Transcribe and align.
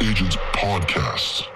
Agents 0.00 0.36
Podcast. 0.52 1.48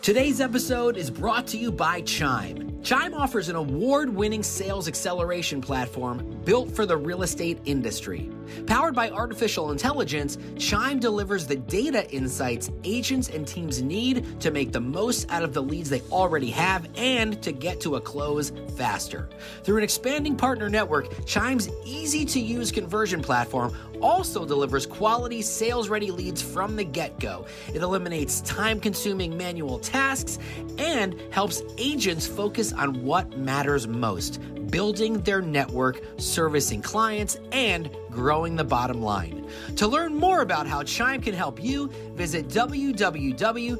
Today's 0.00 0.40
episode 0.40 0.96
is 0.96 1.10
brought 1.10 1.46
to 1.48 1.58
you 1.58 1.72
by 1.72 2.02
Chime. 2.02 2.80
Chime 2.82 3.12
offers 3.12 3.48
an 3.48 3.56
award 3.56 4.08
winning 4.08 4.42
sales 4.42 4.88
acceleration 4.88 5.60
platform 5.60 6.40
built 6.44 6.70
for 6.70 6.86
the 6.86 6.96
real 6.96 7.22
estate 7.22 7.58
industry. 7.66 8.30
Powered 8.66 8.94
by 8.94 9.10
artificial 9.10 9.72
intelligence, 9.72 10.38
Chime 10.56 11.00
delivers 11.00 11.46
the 11.46 11.56
data 11.56 12.10
insights 12.10 12.70
agents 12.84 13.28
and 13.28 13.46
teams 13.46 13.82
need 13.82 14.40
to 14.40 14.50
make 14.50 14.72
the 14.72 14.80
most 14.80 15.30
out 15.30 15.42
of 15.42 15.52
the 15.52 15.62
leads 15.62 15.90
they 15.90 16.00
already 16.12 16.50
have 16.50 16.88
and 16.96 17.42
to 17.42 17.52
get 17.52 17.80
to 17.80 17.96
a 17.96 18.00
close 18.00 18.52
faster. 18.76 19.28
Through 19.64 19.78
an 19.78 19.84
expanding 19.84 20.36
partner 20.36 20.70
network, 20.70 21.26
Chime's 21.26 21.68
easy 21.84 22.24
to 22.24 22.40
use 22.40 22.72
conversion 22.72 23.20
platform 23.20 23.76
also 24.02 24.44
delivers 24.44 24.86
quality 24.86 25.42
sales 25.42 25.88
ready 25.88 26.10
leads 26.10 26.42
from 26.42 26.76
the 26.76 26.84
get 26.84 27.18
go. 27.20 27.46
It 27.74 27.82
eliminates 27.82 28.40
time 28.42 28.80
consuming 28.80 29.36
manual 29.36 29.78
tasks 29.78 30.38
and 30.78 31.20
helps 31.30 31.62
agents 31.78 32.26
focus 32.26 32.72
on 32.72 33.04
what 33.04 33.38
matters 33.38 33.86
most 33.86 34.40
building 34.70 35.20
their 35.22 35.42
network, 35.42 36.00
servicing 36.16 36.82
clients, 36.82 37.38
and 37.52 37.90
growing 38.10 38.56
the 38.56 38.64
bottom 38.64 39.00
line. 39.02 39.46
To 39.76 39.86
learn 39.86 40.14
more 40.14 40.40
about 40.42 40.66
how 40.66 40.82
Chime 40.82 41.20
can 41.20 41.34
help 41.34 41.62
you, 41.62 41.88
visit 42.14 42.48
www.chime.me 42.48 43.76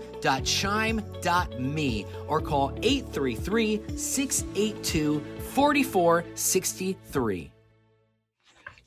or 2.28 2.40
call 2.40 2.72
833 2.82 3.80
682 3.96 5.24
4463. 5.52 7.52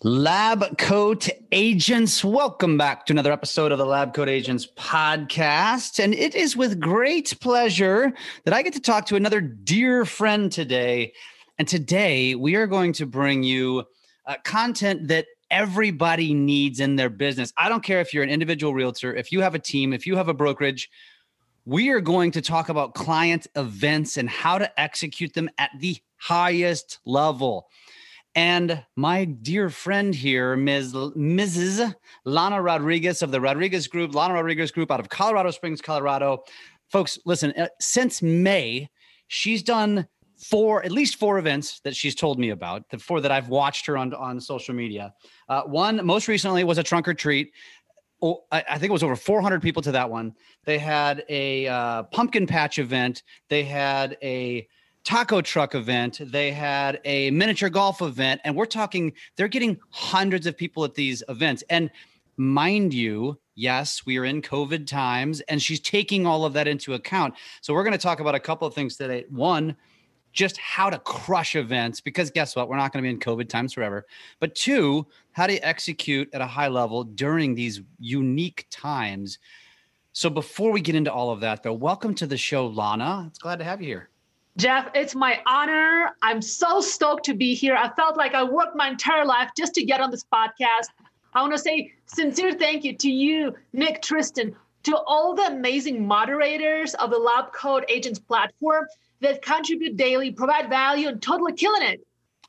Lab 0.06 0.78
Coat 0.78 1.30
Agents, 1.54 2.26
welcome 2.26 2.78
back 2.78 3.06
to 3.06 3.14
another 3.14 3.32
episode 3.32 3.72
of 3.72 3.78
the 3.78 3.86
Lab 3.86 4.14
Coat 4.14 4.28
Agents 4.28 4.68
podcast. 4.76 6.04
And 6.04 6.14
it 6.14 6.36
is 6.36 6.58
with 6.58 6.78
great 6.78 7.34
pleasure 7.40 8.12
that 8.44 8.54
I 8.54 8.64
get 8.64 8.74
to 8.74 8.82
talk 8.82 9.06
to 9.06 9.16
another 9.16 9.40
dear 9.40 10.04
friend 10.04 10.52
today. 10.52 11.14
And 11.58 11.70
today 11.70 12.36
we 12.36 12.56
are 12.56 12.68
going 12.68 12.92
to 12.94 13.06
bring 13.06 13.44
you 13.44 13.86
uh, 14.26 14.36
content 14.44 15.08
that 15.08 15.28
everybody 15.50 16.34
needs 16.34 16.82
in 16.82 16.98
their 16.98 17.10
business. 17.10 17.54
I 17.56 17.70
don't 17.70 17.82
care 17.82 18.02
if 18.02 18.14
you're 18.14 18.24
an 18.24 18.30
individual 18.30 18.74
realtor, 18.74 19.16
if 19.16 19.32
you 19.32 19.40
have 19.40 19.56
a 19.56 19.60
team, 19.60 19.94
if 19.94 20.06
you 20.06 20.18
have 20.18 20.28
a 20.28 20.34
brokerage, 20.34 20.90
we 21.64 21.92
are 21.92 22.02
going 22.02 22.32
to 22.32 22.42
talk 22.42 22.68
about 22.68 22.94
client 22.94 23.48
events 23.56 24.18
and 24.18 24.30
how 24.30 24.58
to 24.58 24.78
execute 24.78 25.34
them 25.34 25.50
at 25.58 25.72
the 25.80 25.96
highest 26.18 27.00
level. 27.06 27.70
And 28.36 28.84
my 28.96 29.26
dear 29.26 29.70
friend 29.70 30.14
here, 30.14 30.56
Ms. 30.56 30.94
Mrs. 30.94 31.94
Lana 32.26 32.62
Rodriguez 32.62 33.22
of 33.22 33.32
the 33.32 33.40
Rodriguez 33.40 33.88
Group, 33.88 34.16
Lana 34.16 34.34
Rodriguez 34.34 34.72
Group 34.72 34.92
out 34.92 35.00
of 35.00 35.10
Colorado 35.10 35.52
Springs, 35.52 35.82
Colorado. 35.82 36.44
Folks, 36.92 37.20
listen, 37.26 37.54
uh, 37.58 37.68
since 37.80 38.22
May, 38.22 38.90
she's 39.28 39.62
done 39.62 40.08
four, 40.38 40.84
at 40.84 40.92
least 40.92 41.18
four 41.18 41.38
events 41.38 41.80
that 41.82 41.96
she's 41.96 42.16
told 42.16 42.40
me 42.40 42.50
about, 42.50 42.90
the 42.90 42.98
four 42.98 43.22
that 43.22 43.32
I've 43.32 43.50
watched 43.50 43.86
her 43.86 43.98
on, 43.98 44.14
on 44.16 44.40
social 44.40 44.74
media. 44.74 45.14
Uh, 45.48 45.64
one, 45.64 46.04
most 46.06 46.28
recently, 46.28 46.64
was 46.64 46.80
a 46.80 46.84
trunk 46.84 47.08
or 47.08 47.14
treat. 47.14 47.52
Oh, 48.22 48.46
I, 48.52 48.64
I 48.68 48.78
think 48.80 48.90
it 48.90 48.94
was 48.94 49.04
over 49.04 49.16
400 49.16 49.62
people 49.62 49.84
to 49.84 49.92
that 49.92 50.10
one. 50.10 50.34
They 50.66 50.80
had 50.80 51.24
a 51.30 51.68
uh, 51.68 52.04
pumpkin 52.04 52.48
patch 52.48 52.80
event. 52.80 53.22
They 53.50 53.64
had 53.64 54.18
a 54.24 54.68
taco 55.04 55.42
truck 55.42 55.76
event. 55.76 56.20
They 56.22 56.52
had 56.52 57.00
a 57.06 57.32
miniature 57.32 57.70
golf 57.70 58.02
event. 58.02 58.42
And 58.44 58.56
we're 58.56 58.66
talking, 58.66 59.14
they're 59.36 59.48
getting 59.48 59.80
hundreds 59.90 60.48
of 60.48 60.58
people 60.58 60.84
at 60.84 60.96
these 60.96 61.24
events. 61.30 61.64
And 61.70 61.90
mind 62.38 62.94
you, 62.94 63.38
yes, 63.56 64.06
we 64.06 64.18
are 64.18 64.26
in 64.26 64.42
COVID 64.42 64.88
times, 64.88 65.42
and 65.42 65.62
she's 65.62 65.80
taking 65.80 66.26
all 66.26 66.46
of 66.46 66.54
that 66.54 66.68
into 66.68 66.94
account. 66.94 67.36
So 67.62 67.74
we're 67.74 67.84
going 67.84 67.94
to 67.94 68.00
talk 68.00 68.20
about 68.20 68.36
a 68.36 68.40
couple 68.40 68.68
of 68.68 68.74
things 68.74 68.98
today. 68.98 69.26
One, 69.30 69.76
just 70.32 70.58
how 70.58 70.90
to 70.90 70.98
crush 71.00 71.56
events 71.56 72.02
because 72.02 72.32
guess 72.32 72.56
what? 72.56 72.68
We're 72.68 72.78
not 72.78 72.92
going 72.92 73.04
to 73.04 73.08
be 73.08 73.14
in 73.14 73.20
COVID 73.20 73.50
times 73.50 73.74
forever. 73.74 74.08
But 74.40 74.56
two, 74.56 75.06
how 75.32 75.46
to 75.46 75.58
execute 75.60 76.28
at 76.34 76.42
a 76.42 76.48
high 76.48 76.70
level 76.70 77.04
during 77.04 77.54
these 77.54 77.82
unique 78.00 78.66
times. 78.72 79.38
So 80.12 80.30
before 80.30 80.72
we 80.72 80.82
get 80.82 80.96
into 80.96 81.14
all 81.14 81.30
of 81.30 81.40
that, 81.42 81.62
though, 81.62 81.74
welcome 81.74 82.16
to 82.16 82.26
the 82.26 82.38
show, 82.38 82.66
Lana. 82.66 83.26
It's 83.28 83.40
glad 83.40 83.60
to 83.60 83.66
have 83.66 83.82
you 83.82 83.88
here. 83.88 84.10
Jeff, 84.58 84.90
it's 84.94 85.16
my 85.16 85.42
honor. 85.48 86.12
I'm 86.22 86.42
so 86.42 86.80
stoked 86.80 87.26
to 87.26 87.34
be 87.34 87.56
here. 87.56 87.76
I 87.76 87.90
felt 87.96 88.18
like 88.18 88.36
I 88.36 88.44
worked 88.44 88.76
my 88.76 88.88
entire 88.90 89.26
life 89.26 89.50
just 89.58 89.74
to 89.76 89.84
get 89.84 90.00
on 90.00 90.12
this 90.12 90.24
podcast. 90.32 90.90
I 91.34 91.42
want 91.42 91.54
to 91.54 91.58
say 91.58 91.92
sincere 92.06 92.54
thank 92.54 92.84
you 92.84 92.96
to 92.98 93.10
you, 93.10 93.56
Nick 93.74 94.04
Tristan, 94.04 94.56
to 94.84 94.98
all 95.08 95.34
the 95.34 95.48
amazing 95.48 96.06
moderators 96.06 96.94
of 96.96 97.10
the 97.10 97.18
Lab 97.18 97.52
Coat 97.52 97.84
Agents 97.90 98.20
platform 98.20 98.86
that 99.22 99.42
contribute 99.42 99.98
daily, 99.98 100.30
provide 100.32 100.70
value, 100.70 101.08
and 101.08 101.20
totally 101.20 101.54
killing 101.54 101.82
it. 101.82 102.06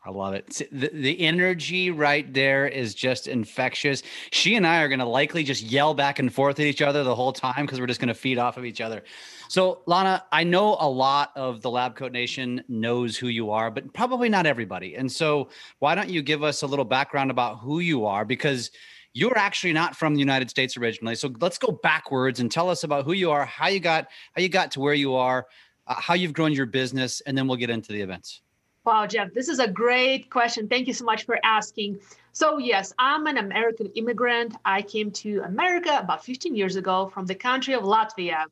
I 0.06 0.10
love 0.10 0.34
it. 0.34 0.60
The, 0.70 0.90
the 0.92 1.20
energy 1.20 1.90
right 1.90 2.30
there 2.32 2.68
is 2.68 2.94
just 2.94 3.26
infectious. 3.26 4.02
She 4.32 4.54
and 4.54 4.66
I 4.66 4.82
are 4.82 4.88
going 4.88 4.98
to 4.98 5.06
likely 5.06 5.44
just 5.44 5.62
yell 5.62 5.94
back 5.94 6.18
and 6.18 6.32
forth 6.32 6.60
at 6.60 6.66
each 6.66 6.82
other 6.82 7.02
the 7.04 7.14
whole 7.14 7.32
time 7.32 7.64
because 7.64 7.80
we're 7.80 7.86
just 7.86 8.00
going 8.00 8.08
to 8.08 8.14
feed 8.14 8.36
off 8.36 8.58
of 8.58 8.66
each 8.66 8.82
other. 8.82 9.02
So, 9.48 9.80
Lana, 9.86 10.22
I 10.30 10.44
know 10.44 10.76
a 10.78 10.88
lot 10.88 11.32
of 11.36 11.62
the 11.62 11.70
Lab 11.70 11.96
Coat 11.96 12.12
Nation 12.12 12.62
knows 12.68 13.16
who 13.16 13.28
you 13.28 13.50
are, 13.50 13.70
but 13.70 13.94
probably 13.94 14.28
not 14.28 14.44
everybody. 14.44 14.94
And 14.94 15.10
so, 15.10 15.48
why 15.78 15.94
don't 15.94 16.10
you 16.10 16.20
give 16.20 16.42
us 16.42 16.60
a 16.60 16.66
little 16.66 16.84
background 16.84 17.30
about 17.30 17.60
who 17.60 17.80
you 17.80 18.04
are? 18.04 18.26
Because 18.26 18.70
you're 19.14 19.38
actually 19.38 19.72
not 19.72 19.96
from 19.96 20.12
the 20.12 20.20
United 20.20 20.50
States 20.50 20.76
originally. 20.76 21.14
So 21.14 21.32
let's 21.40 21.56
go 21.56 21.72
backwards 21.82 22.40
and 22.40 22.50
tell 22.50 22.68
us 22.68 22.84
about 22.84 23.04
who 23.04 23.12
you 23.12 23.30
are, 23.30 23.46
how 23.46 23.68
you 23.68 23.80
got 23.80 24.08
how 24.34 24.42
you 24.42 24.48
got 24.48 24.72
to 24.72 24.80
where 24.80 24.92
you 24.92 25.14
are, 25.14 25.46
uh, 25.86 25.94
how 25.94 26.14
you've 26.14 26.32
grown 26.32 26.52
your 26.52 26.66
business, 26.66 27.22
and 27.22 27.38
then 27.38 27.46
we'll 27.46 27.56
get 27.56 27.70
into 27.70 27.92
the 27.92 28.00
events. 28.02 28.42
Wow, 28.84 29.06
Jeff, 29.06 29.32
this 29.32 29.48
is 29.48 29.60
a 29.60 29.68
great 29.68 30.28
question. 30.28 30.68
Thank 30.68 30.86
you 30.86 30.92
so 30.92 31.06
much 31.06 31.24
for 31.24 31.38
asking. 31.42 32.00
So, 32.32 32.58
yes, 32.58 32.92
I'm 32.98 33.26
an 33.26 33.38
American 33.38 33.86
immigrant. 33.94 34.56
I 34.66 34.82
came 34.82 35.10
to 35.22 35.40
America 35.40 35.98
about 35.98 36.22
15 36.22 36.54
years 36.54 36.76
ago 36.76 37.10
from 37.14 37.24
the 37.24 37.34
country 37.34 37.72
of 37.72 37.84
Latvia, 37.84 38.44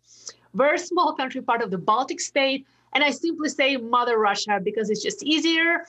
very 0.55 0.79
small 0.79 1.13
country, 1.15 1.43
part 1.43 1.61
of 1.61 1.71
the 1.71 1.77
Baltic 1.77 2.19
state. 2.19 2.67
And 2.95 3.05
I 3.05 3.11
simply 3.11 3.51
say 3.51 3.77
Mother 3.77 4.19
Russia 4.19 4.59
because 4.63 4.89
it's 4.89 5.03
just 5.03 5.23
easier. 5.23 5.85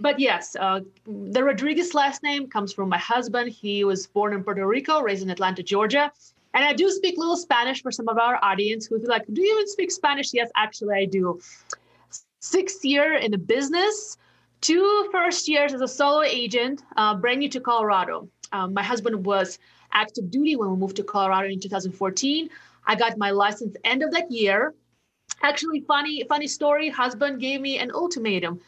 But 0.00 0.18
yes, 0.18 0.56
uh, 0.58 0.80
the 1.06 1.44
Rodriguez 1.44 1.94
last 1.94 2.24
name 2.24 2.48
comes 2.48 2.72
from 2.72 2.88
my 2.88 2.98
husband. 2.98 3.52
He 3.52 3.84
was 3.84 4.08
born 4.08 4.32
in 4.32 4.42
Puerto 4.42 4.66
Rico, 4.66 5.02
raised 5.02 5.22
in 5.22 5.30
Atlanta, 5.30 5.62
Georgia. 5.62 6.10
And 6.52 6.64
I 6.64 6.72
do 6.72 6.90
speak 6.90 7.16
a 7.16 7.20
little 7.20 7.36
Spanish 7.36 7.80
for 7.80 7.92
some 7.92 8.08
of 8.08 8.18
our 8.18 8.40
audience 8.42 8.86
who 8.86 8.98
who's 8.98 9.08
like, 9.08 9.24
Do 9.32 9.40
you 9.40 9.54
even 9.54 9.68
speak 9.68 9.92
Spanish? 9.92 10.32
Yes, 10.32 10.50
actually, 10.56 10.96
I 10.96 11.04
do 11.04 11.40
sixth 12.44 12.84
year 12.84 13.14
in 13.14 13.30
the 13.30 13.38
business, 13.38 14.18
two 14.60 15.08
first 15.10 15.48
years 15.48 15.72
as 15.72 15.80
a 15.80 15.88
solo 15.88 16.22
agent, 16.22 16.82
uh, 16.96 17.14
brand 17.14 17.40
new 17.40 17.48
to 17.48 17.60
Colorado. 17.60 18.28
Um, 18.52 18.74
my 18.74 18.82
husband 18.82 19.24
was 19.24 19.58
active 19.92 20.30
duty 20.30 20.54
when 20.54 20.70
we 20.70 20.76
moved 20.76 20.96
to 20.96 21.04
Colorado 21.04 21.48
in 21.48 21.58
2014. 21.58 22.50
I 22.86 22.94
got 22.96 23.16
my 23.16 23.30
license 23.30 23.76
end 23.84 24.02
of 24.02 24.10
that 24.12 24.30
year. 24.30 24.74
Actually, 25.42 25.80
funny 25.80 26.22
funny 26.28 26.46
story. 26.46 26.90
Husband 26.90 27.40
gave 27.40 27.60
me 27.62 27.78
an 27.78 27.90
ultimatum: 27.92 28.60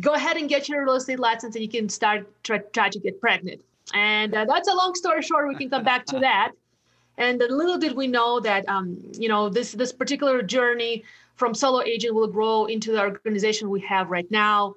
go 0.00 0.14
ahead 0.14 0.36
and 0.36 0.48
get 0.48 0.68
your 0.68 0.84
real 0.84 0.94
estate 0.94 1.18
license, 1.18 1.56
and 1.56 1.62
you 1.62 1.68
can 1.68 1.88
start 1.88 2.20
try, 2.44 2.58
try 2.72 2.88
to 2.88 3.00
get 3.00 3.20
pregnant. 3.20 3.60
And 3.92 4.34
uh, 4.34 4.44
that's 4.44 4.68
a 4.68 4.74
long 4.74 4.94
story 4.94 5.22
short. 5.22 5.48
We 5.48 5.56
can 5.56 5.68
come 5.68 5.84
back 5.84 6.06
to 6.06 6.18
that. 6.28 6.52
And 7.18 7.38
little 7.38 7.78
did 7.78 7.96
we 7.96 8.06
know 8.06 8.40
that 8.40 8.68
um, 8.68 8.86
you 9.18 9.28
know 9.28 9.48
this 9.48 9.72
this 9.72 9.92
particular 9.92 10.42
journey 10.42 11.04
from 11.36 11.54
solo 11.54 11.82
agent 11.82 12.14
will 12.14 12.26
grow 12.26 12.64
into 12.64 12.92
the 12.92 13.00
organization 13.00 13.70
we 13.70 13.80
have 13.80 14.10
right 14.10 14.30
now. 14.30 14.74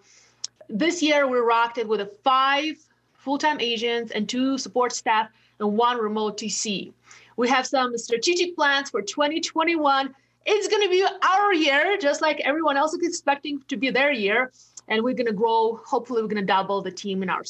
This 0.69 1.01
year, 1.01 1.27
we 1.27 1.37
rocked 1.39 1.77
it 1.77 1.87
with 1.87 2.01
a 2.01 2.11
five 2.23 2.75
full-time 3.13 3.59
agents 3.59 4.11
and 4.11 4.29
two 4.29 4.57
support 4.57 4.91
staff 4.91 5.29
and 5.59 5.75
one 5.75 5.97
remote 5.97 6.37
TC. 6.37 6.93
We 7.37 7.49
have 7.49 7.65
some 7.65 7.97
strategic 7.97 8.55
plans 8.55 8.89
for 8.89 9.01
2021. 9.01 10.13
It's 10.45 10.67
going 10.67 10.83
to 10.83 10.89
be 10.89 11.05
our 11.27 11.53
year, 11.53 11.97
just 11.97 12.21
like 12.21 12.41
everyone 12.41 12.77
else 12.77 12.93
is 12.93 13.07
expecting 13.07 13.61
to 13.67 13.77
be 13.77 13.89
their 13.89 14.11
year. 14.11 14.51
And 14.87 15.03
we're 15.03 15.13
going 15.13 15.27
to 15.27 15.33
grow. 15.33 15.79
Hopefully, 15.85 16.21
we're 16.21 16.27
going 16.27 16.41
to 16.41 16.47
double 16.47 16.81
the 16.81 16.91
team 16.91 17.21
in 17.23 17.29
our 17.29 17.43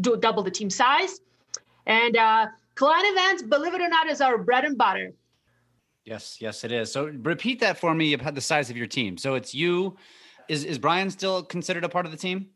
do 0.00 0.16
double 0.16 0.42
the 0.42 0.50
team 0.50 0.70
size. 0.70 1.20
And 1.86 2.16
uh, 2.16 2.46
client 2.74 3.06
events, 3.08 3.42
believe 3.42 3.74
it 3.74 3.80
or 3.80 3.88
not, 3.88 4.08
is 4.08 4.20
our 4.20 4.38
bread 4.38 4.64
and 4.64 4.76
butter. 4.78 5.12
Yes, 6.08 6.38
yes, 6.40 6.64
it 6.64 6.72
is. 6.72 6.90
So 6.90 7.12
repeat 7.22 7.60
that 7.60 7.78
for 7.78 7.94
me. 7.94 8.16
Had 8.16 8.34
the 8.34 8.40
size 8.40 8.70
of 8.70 8.78
your 8.78 8.86
team. 8.86 9.18
So 9.18 9.34
it's 9.34 9.54
you. 9.54 9.96
Is 10.48 10.64
is 10.64 10.78
Brian 10.78 11.10
still 11.10 11.42
considered 11.42 11.84
a 11.84 11.88
part 11.88 12.06
of 12.06 12.12
the 12.12 12.16
team? 12.16 12.46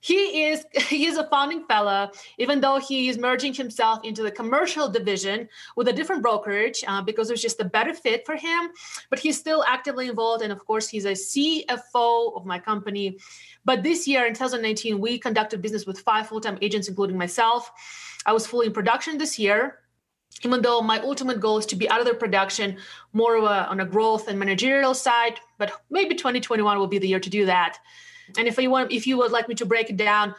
He 0.00 0.44
is 0.44 0.66
he 0.88 1.06
is 1.06 1.16
a 1.16 1.26
founding 1.30 1.64
fellow, 1.64 2.10
even 2.36 2.60
though 2.60 2.78
he 2.78 3.08
is 3.08 3.16
merging 3.16 3.54
himself 3.54 4.00
into 4.04 4.22
the 4.22 4.30
commercial 4.30 4.86
division 4.86 5.48
with 5.76 5.88
a 5.88 5.94
different 5.94 6.20
brokerage 6.20 6.84
uh, 6.86 7.00
because 7.00 7.30
it 7.30 7.32
was 7.32 7.40
just 7.40 7.58
a 7.60 7.64
better 7.64 7.94
fit 7.94 8.26
for 8.26 8.36
him. 8.36 8.68
But 9.08 9.18
he's 9.18 9.38
still 9.38 9.64
actively 9.66 10.06
involved, 10.06 10.42
and 10.42 10.52
of 10.52 10.66
course, 10.66 10.86
he's 10.86 11.06
a 11.06 11.12
CFO 11.12 12.36
of 12.36 12.44
my 12.44 12.58
company. 12.58 13.16
But 13.64 13.82
this 13.82 14.06
year 14.06 14.26
in 14.26 14.34
2019, 14.34 15.00
we 15.00 15.18
conducted 15.18 15.62
business 15.62 15.86
with 15.86 16.00
five 16.00 16.26
full-time 16.26 16.58
agents, 16.60 16.88
including 16.88 17.16
myself. 17.16 17.70
I 18.26 18.34
was 18.34 18.46
fully 18.46 18.66
in 18.66 18.74
production 18.74 19.16
this 19.16 19.38
year 19.38 19.79
even 20.42 20.62
though 20.62 20.80
my 20.80 20.98
ultimate 21.00 21.40
goal 21.40 21.58
is 21.58 21.66
to 21.66 21.76
be 21.76 21.88
out 21.90 22.00
of 22.00 22.06
the 22.06 22.14
production 22.14 22.76
more 23.12 23.36
of 23.36 23.44
a, 23.44 23.68
on 23.68 23.80
a 23.80 23.84
growth 23.84 24.28
and 24.28 24.38
managerial 24.38 24.94
side 24.94 25.40
but 25.58 25.72
maybe 25.90 26.14
2021 26.14 26.78
will 26.78 26.86
be 26.86 26.98
the 26.98 27.08
year 27.08 27.20
to 27.20 27.30
do 27.30 27.46
that. 27.46 27.78
And 28.38 28.46
if 28.46 28.56
you 28.58 28.70
want 28.70 28.92
if 28.92 29.06
you 29.06 29.16
would 29.18 29.32
like 29.32 29.48
me 29.48 29.54
to 29.56 29.66
break 29.66 29.90
it 29.90 29.96
down 29.96 30.34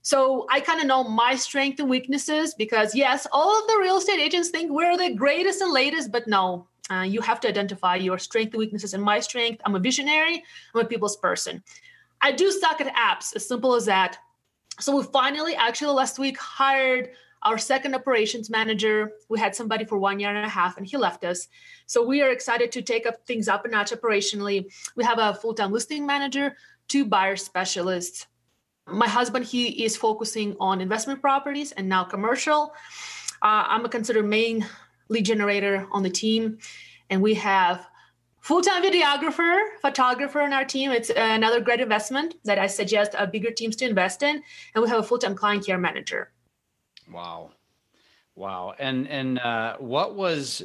so 0.00 0.46
i 0.50 0.60
kind 0.60 0.80
of 0.80 0.86
know 0.86 1.04
my 1.04 1.34
strengths 1.34 1.80
and 1.80 1.88
weaknesses 1.88 2.54
because 2.54 2.94
yes 2.94 3.26
all 3.32 3.58
of 3.60 3.66
the 3.68 3.78
real 3.80 3.96
estate 3.96 4.20
agents 4.20 4.50
think 4.50 4.70
we're 4.70 4.96
the 4.96 5.14
greatest 5.14 5.60
and 5.60 5.72
latest 5.72 6.12
but 6.12 6.26
no 6.26 6.66
uh, 6.90 7.00
you 7.00 7.20
have 7.22 7.40
to 7.40 7.48
identify 7.48 7.96
your 7.96 8.18
strengths 8.18 8.52
and 8.52 8.58
weaknesses. 8.58 8.94
And 8.94 9.02
my 9.02 9.20
strength 9.20 9.60
i'm 9.64 9.74
a 9.74 9.78
visionary 9.78 10.44
i'm 10.74 10.80
a 10.80 10.84
people's 10.84 11.16
person. 11.16 11.62
I 12.20 12.32
do 12.32 12.50
suck 12.50 12.80
at 12.80 12.94
apps 12.94 13.36
as 13.36 13.46
simple 13.46 13.74
as 13.74 13.84
that. 13.86 14.18
So 14.80 14.96
we 14.96 15.02
finally 15.04 15.54
actually 15.54 15.94
last 15.94 16.18
week 16.18 16.38
hired 16.38 17.10
our 17.44 17.58
second 17.58 17.94
operations 17.94 18.48
manager 18.50 19.12
we 19.28 19.38
had 19.38 19.54
somebody 19.54 19.84
for 19.84 19.98
one 19.98 20.18
year 20.18 20.34
and 20.34 20.44
a 20.44 20.48
half 20.48 20.76
and 20.78 20.86
he 20.86 20.96
left 20.96 21.24
us. 21.24 21.48
So 21.86 22.04
we 22.06 22.22
are 22.22 22.30
excited 22.30 22.72
to 22.72 22.82
take 22.82 23.06
up 23.06 23.26
things 23.26 23.48
up 23.48 23.64
a 23.64 23.68
notch 23.68 23.92
operationally. 23.92 24.72
We 24.96 25.04
have 25.04 25.18
a 25.18 25.34
full-time 25.34 25.72
listing 25.72 26.06
manager 26.06 26.56
two 26.88 27.04
buyer 27.04 27.36
specialists. 27.36 28.26
My 28.86 29.08
husband 29.08 29.44
he 29.44 29.84
is 29.84 29.96
focusing 29.96 30.56
on 30.60 30.80
investment 30.80 31.20
properties 31.20 31.72
and 31.72 31.88
now 31.88 32.04
commercial. 32.04 32.74
Uh, 33.42 33.64
i'm 33.68 33.84
a 33.84 33.88
considered 33.88 34.26
main 34.26 34.66
lead 35.08 35.24
generator 35.24 35.86
on 35.92 36.02
the 36.02 36.10
team 36.10 36.58
and 37.10 37.20
we 37.20 37.34
have 37.34 37.86
full-time 38.40 38.82
videographer 38.82 39.58
photographer 39.80 40.40
on 40.40 40.52
our 40.52 40.64
team. 40.66 40.90
It's 40.90 41.10
another 41.10 41.60
great 41.60 41.80
investment 41.80 42.36
that 42.44 42.58
i 42.58 42.66
suggest 42.66 43.14
bigger 43.32 43.50
teams 43.50 43.76
to 43.76 43.88
invest 43.88 44.22
in 44.22 44.42
and 44.74 44.82
we 44.82 44.88
have 44.88 45.00
a 45.00 45.02
full-time 45.02 45.34
client 45.34 45.66
care 45.66 45.78
manager 45.78 46.33
Wow. 47.10 47.50
Wow. 48.36 48.74
And 48.78 49.08
and 49.08 49.38
uh, 49.38 49.76
what 49.78 50.14
was 50.16 50.62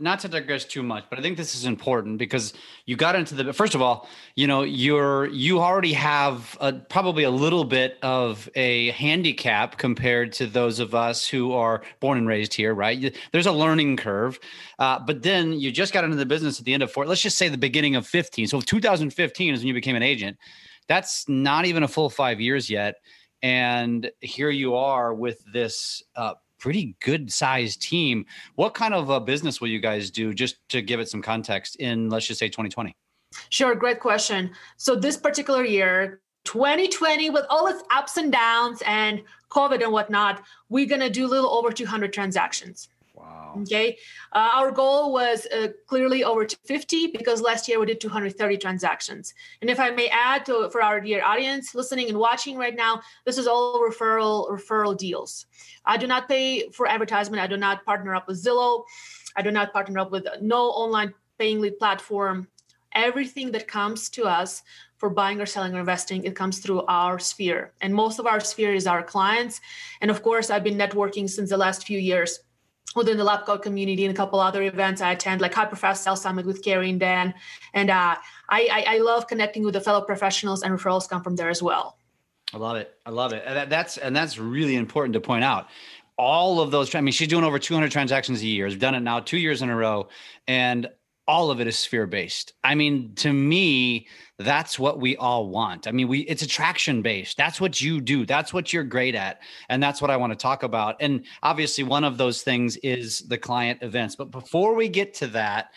not 0.00 0.20
to 0.20 0.28
digress 0.28 0.64
too 0.64 0.82
much, 0.82 1.04
but 1.08 1.18
I 1.18 1.22
think 1.22 1.36
this 1.36 1.54
is 1.54 1.64
important 1.64 2.18
because 2.18 2.52
you 2.84 2.96
got 2.96 3.14
into 3.14 3.34
the 3.34 3.52
first 3.52 3.74
of 3.74 3.82
all, 3.82 4.08
you 4.34 4.46
know, 4.46 4.62
you're 4.62 5.26
you 5.28 5.60
already 5.60 5.92
have 5.92 6.56
a, 6.60 6.72
probably 6.72 7.24
a 7.24 7.30
little 7.30 7.64
bit 7.64 7.98
of 8.02 8.48
a 8.54 8.90
handicap 8.90 9.78
compared 9.78 10.32
to 10.34 10.46
those 10.46 10.80
of 10.80 10.94
us 10.94 11.26
who 11.26 11.52
are 11.52 11.82
born 12.00 12.18
and 12.18 12.28
raised 12.28 12.54
here, 12.54 12.74
right? 12.74 13.16
There's 13.32 13.46
a 13.46 13.52
learning 13.52 13.96
curve, 13.96 14.38
uh, 14.78 14.98
but 14.98 15.22
then 15.22 15.52
you 15.52 15.70
just 15.70 15.92
got 15.92 16.04
into 16.04 16.16
the 16.16 16.26
business 16.26 16.58
at 16.58 16.64
the 16.64 16.74
end 16.74 16.82
of 16.82 16.90
four. 16.90 17.06
Let's 17.06 17.22
just 17.22 17.38
say 17.38 17.48
the 17.48 17.58
beginning 17.58 17.96
of 17.96 18.06
15. 18.06 18.48
So 18.48 18.60
2015 18.60 19.54
is 19.54 19.60
when 19.60 19.68
you 19.68 19.74
became 19.74 19.96
an 19.96 20.02
agent. 20.02 20.36
That's 20.88 21.28
not 21.28 21.66
even 21.66 21.82
a 21.82 21.88
full 21.88 22.10
five 22.10 22.40
years 22.40 22.70
yet 22.70 22.96
and 23.42 24.10
here 24.20 24.50
you 24.50 24.74
are 24.74 25.14
with 25.14 25.44
this 25.52 26.02
uh, 26.16 26.34
pretty 26.58 26.96
good 27.00 27.32
sized 27.32 27.82
team. 27.82 28.26
What 28.54 28.74
kind 28.74 28.94
of 28.94 29.10
a 29.10 29.20
business 29.20 29.60
will 29.60 29.68
you 29.68 29.80
guys 29.80 30.10
do, 30.10 30.34
just 30.34 30.56
to 30.70 30.82
give 30.82 31.00
it 31.00 31.08
some 31.08 31.22
context, 31.22 31.76
in 31.76 32.08
let's 32.08 32.26
just 32.26 32.40
say 32.40 32.48
2020? 32.48 32.94
Sure, 33.50 33.74
great 33.74 34.00
question. 34.00 34.50
So, 34.76 34.94
this 34.94 35.16
particular 35.16 35.64
year, 35.64 36.20
2020, 36.44 37.30
with 37.30 37.44
all 37.50 37.66
its 37.66 37.82
ups 37.94 38.16
and 38.16 38.32
downs 38.32 38.82
and 38.86 39.22
COVID 39.50 39.82
and 39.82 39.92
whatnot, 39.92 40.42
we're 40.68 40.86
going 40.86 41.00
to 41.00 41.10
do 41.10 41.26
a 41.26 41.28
little 41.28 41.50
over 41.50 41.70
200 41.70 42.12
transactions. 42.12 42.88
Okay. 43.62 43.98
Uh, 44.32 44.50
our 44.54 44.70
goal 44.70 45.12
was 45.12 45.46
uh, 45.46 45.68
clearly 45.86 46.24
over 46.24 46.44
250 46.44 47.08
because 47.08 47.40
last 47.40 47.68
year 47.68 47.80
we 47.80 47.86
did 47.86 48.00
230 48.00 48.56
transactions. 48.58 49.34
And 49.60 49.70
if 49.70 49.80
I 49.80 49.90
may 49.90 50.08
add 50.08 50.44
to 50.46 50.68
for 50.70 50.82
our 50.82 51.00
dear 51.00 51.24
audience 51.24 51.74
listening 51.74 52.08
and 52.08 52.18
watching 52.18 52.56
right 52.56 52.76
now, 52.76 53.00
this 53.24 53.38
is 53.38 53.46
all 53.46 53.80
referral 53.80 54.50
referral 54.50 54.96
deals. 54.96 55.46
I 55.84 55.96
do 55.96 56.06
not 56.06 56.28
pay 56.28 56.68
for 56.70 56.86
advertisement. 56.86 57.42
I 57.42 57.46
do 57.46 57.56
not 57.56 57.84
partner 57.84 58.14
up 58.14 58.28
with 58.28 58.42
Zillow. 58.42 58.84
I 59.36 59.42
do 59.42 59.50
not 59.50 59.72
partner 59.72 60.00
up 60.00 60.10
with 60.10 60.26
no 60.40 60.70
online 60.70 61.14
paying 61.38 61.60
lead 61.60 61.78
platform. 61.78 62.48
Everything 62.94 63.52
that 63.52 63.68
comes 63.68 64.08
to 64.10 64.24
us 64.24 64.62
for 64.96 65.10
buying 65.10 65.40
or 65.40 65.46
selling 65.46 65.74
or 65.74 65.80
investing, 65.80 66.24
it 66.24 66.34
comes 66.34 66.60
through 66.60 66.82
our 66.86 67.18
sphere. 67.18 67.72
And 67.82 67.94
most 67.94 68.18
of 68.18 68.26
our 68.26 68.40
sphere 68.40 68.72
is 68.72 68.86
our 68.86 69.02
clients. 69.02 69.60
And 70.00 70.10
of 70.10 70.22
course, 70.22 70.48
I've 70.48 70.64
been 70.64 70.78
networking 70.78 71.28
since 71.28 71.50
the 71.50 71.58
last 71.58 71.86
few 71.86 71.98
years 71.98 72.40
within 72.94 73.16
the 73.16 73.24
lab 73.24 73.44
coat 73.44 73.62
community 73.62 74.04
and 74.04 74.14
a 74.14 74.16
couple 74.16 74.40
other 74.40 74.62
events 74.62 75.00
I 75.00 75.12
attend, 75.12 75.40
like 75.40 75.52
Hyperfast 75.52 75.98
Sales 75.98 76.22
Summit 76.22 76.46
with 76.46 76.62
Carrie 76.62 76.90
and 76.90 77.00
Dan. 77.00 77.34
And 77.74 77.90
uh, 77.90 78.16
I, 78.48 78.68
I, 78.72 78.84
I, 78.94 78.98
love 78.98 79.26
connecting 79.26 79.64
with 79.64 79.74
the 79.74 79.80
fellow 79.80 80.00
professionals, 80.00 80.62
and 80.62 80.72
referrals 80.72 81.08
come 81.08 81.22
from 81.22 81.36
there 81.36 81.50
as 81.50 81.62
well. 81.62 81.98
I 82.54 82.58
love 82.58 82.76
it. 82.76 82.94
I 83.04 83.10
love 83.10 83.32
it. 83.32 83.42
And 83.46 83.70
that's 83.70 83.98
and 83.98 84.14
that's 84.14 84.38
really 84.38 84.76
important 84.76 85.14
to 85.14 85.20
point 85.20 85.44
out. 85.44 85.68
All 86.16 86.60
of 86.60 86.70
those. 86.70 86.94
I 86.94 87.00
mean, 87.00 87.12
she's 87.12 87.28
doing 87.28 87.44
over 87.44 87.58
200 87.58 87.90
transactions 87.90 88.40
a 88.40 88.46
year. 88.46 88.66
Has 88.66 88.76
done 88.76 88.94
it 88.94 89.00
now 89.00 89.20
two 89.20 89.36
years 89.36 89.62
in 89.62 89.68
a 89.68 89.76
row, 89.76 90.08
and 90.46 90.88
all 91.28 91.50
of 91.50 91.60
it 91.60 91.66
is 91.66 91.78
sphere 91.78 92.06
based. 92.06 92.54
I 92.62 92.74
mean, 92.74 93.14
to 93.16 93.32
me, 93.32 94.06
that's 94.38 94.78
what 94.78 95.00
we 95.00 95.16
all 95.16 95.48
want. 95.48 95.86
I 95.86 95.92
mean, 95.92 96.08
we 96.08 96.20
it's 96.20 96.42
attraction 96.42 97.00
based. 97.00 97.38
That's 97.38 97.58
what 97.58 97.80
you 97.80 98.02
do. 98.02 98.26
That's 98.26 98.52
what 98.52 98.70
you're 98.70 98.84
great 98.84 99.14
at. 99.14 99.40
And 99.70 99.82
that's 99.82 100.02
what 100.02 100.10
I 100.10 100.16
want 100.18 100.32
to 100.32 100.36
talk 100.36 100.62
about. 100.62 100.96
And 101.00 101.24
obviously 101.42 101.84
one 101.84 102.04
of 102.04 102.18
those 102.18 102.42
things 102.42 102.76
is 102.78 103.20
the 103.20 103.38
client 103.38 103.82
events. 103.82 104.14
But 104.14 104.30
before 104.30 104.74
we 104.74 104.88
get 104.88 105.14
to 105.14 105.26
that, 105.28 105.70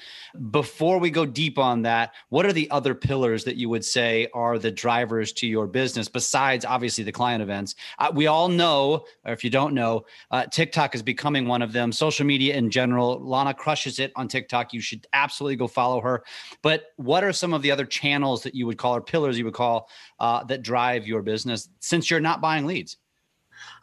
before 0.51 0.99
we 0.99 1.09
go 1.09 1.25
deep 1.25 1.57
on 1.57 1.83
that, 1.83 2.13
what 2.29 2.45
are 2.45 2.51
the 2.51 2.69
other 2.69 2.93
pillars 2.93 3.45
that 3.45 3.55
you 3.55 3.69
would 3.69 3.85
say 3.85 4.27
are 4.33 4.59
the 4.59 4.71
drivers 4.71 5.31
to 5.33 5.47
your 5.47 5.65
business 5.65 6.09
besides 6.09 6.65
obviously 6.65 7.05
the 7.05 7.11
client 7.13 7.41
events? 7.41 7.75
Uh, 7.97 8.11
we 8.13 8.27
all 8.27 8.49
know, 8.49 9.05
or 9.25 9.31
if 9.31 9.43
you 9.43 9.49
don't 9.49 9.73
know, 9.73 10.05
uh, 10.31 10.45
TikTok 10.45 10.95
is 10.95 11.01
becoming 11.01 11.47
one 11.47 11.61
of 11.61 11.71
them. 11.71 11.93
Social 11.93 12.25
media 12.25 12.55
in 12.55 12.69
general, 12.69 13.19
Lana 13.21 13.53
crushes 13.53 13.99
it 13.99 14.11
on 14.17 14.27
TikTok. 14.27 14.73
You 14.73 14.81
should 14.81 15.07
absolutely 15.13 15.55
go 15.55 15.67
follow 15.67 16.01
her. 16.01 16.23
But 16.61 16.87
what 16.97 17.23
are 17.23 17.31
some 17.31 17.53
of 17.53 17.61
the 17.61 17.71
other 17.71 17.85
channels 17.85 18.48
you 18.55 18.65
would 18.67 18.77
call 18.77 18.95
or 18.95 19.01
pillars 19.01 19.37
you 19.37 19.45
would 19.45 19.53
call 19.53 19.89
uh, 20.19 20.43
that 20.45 20.61
drive 20.61 21.07
your 21.07 21.21
business 21.21 21.69
since 21.79 22.09
you're 22.09 22.19
not 22.19 22.41
buying 22.41 22.65
leads? 22.65 22.97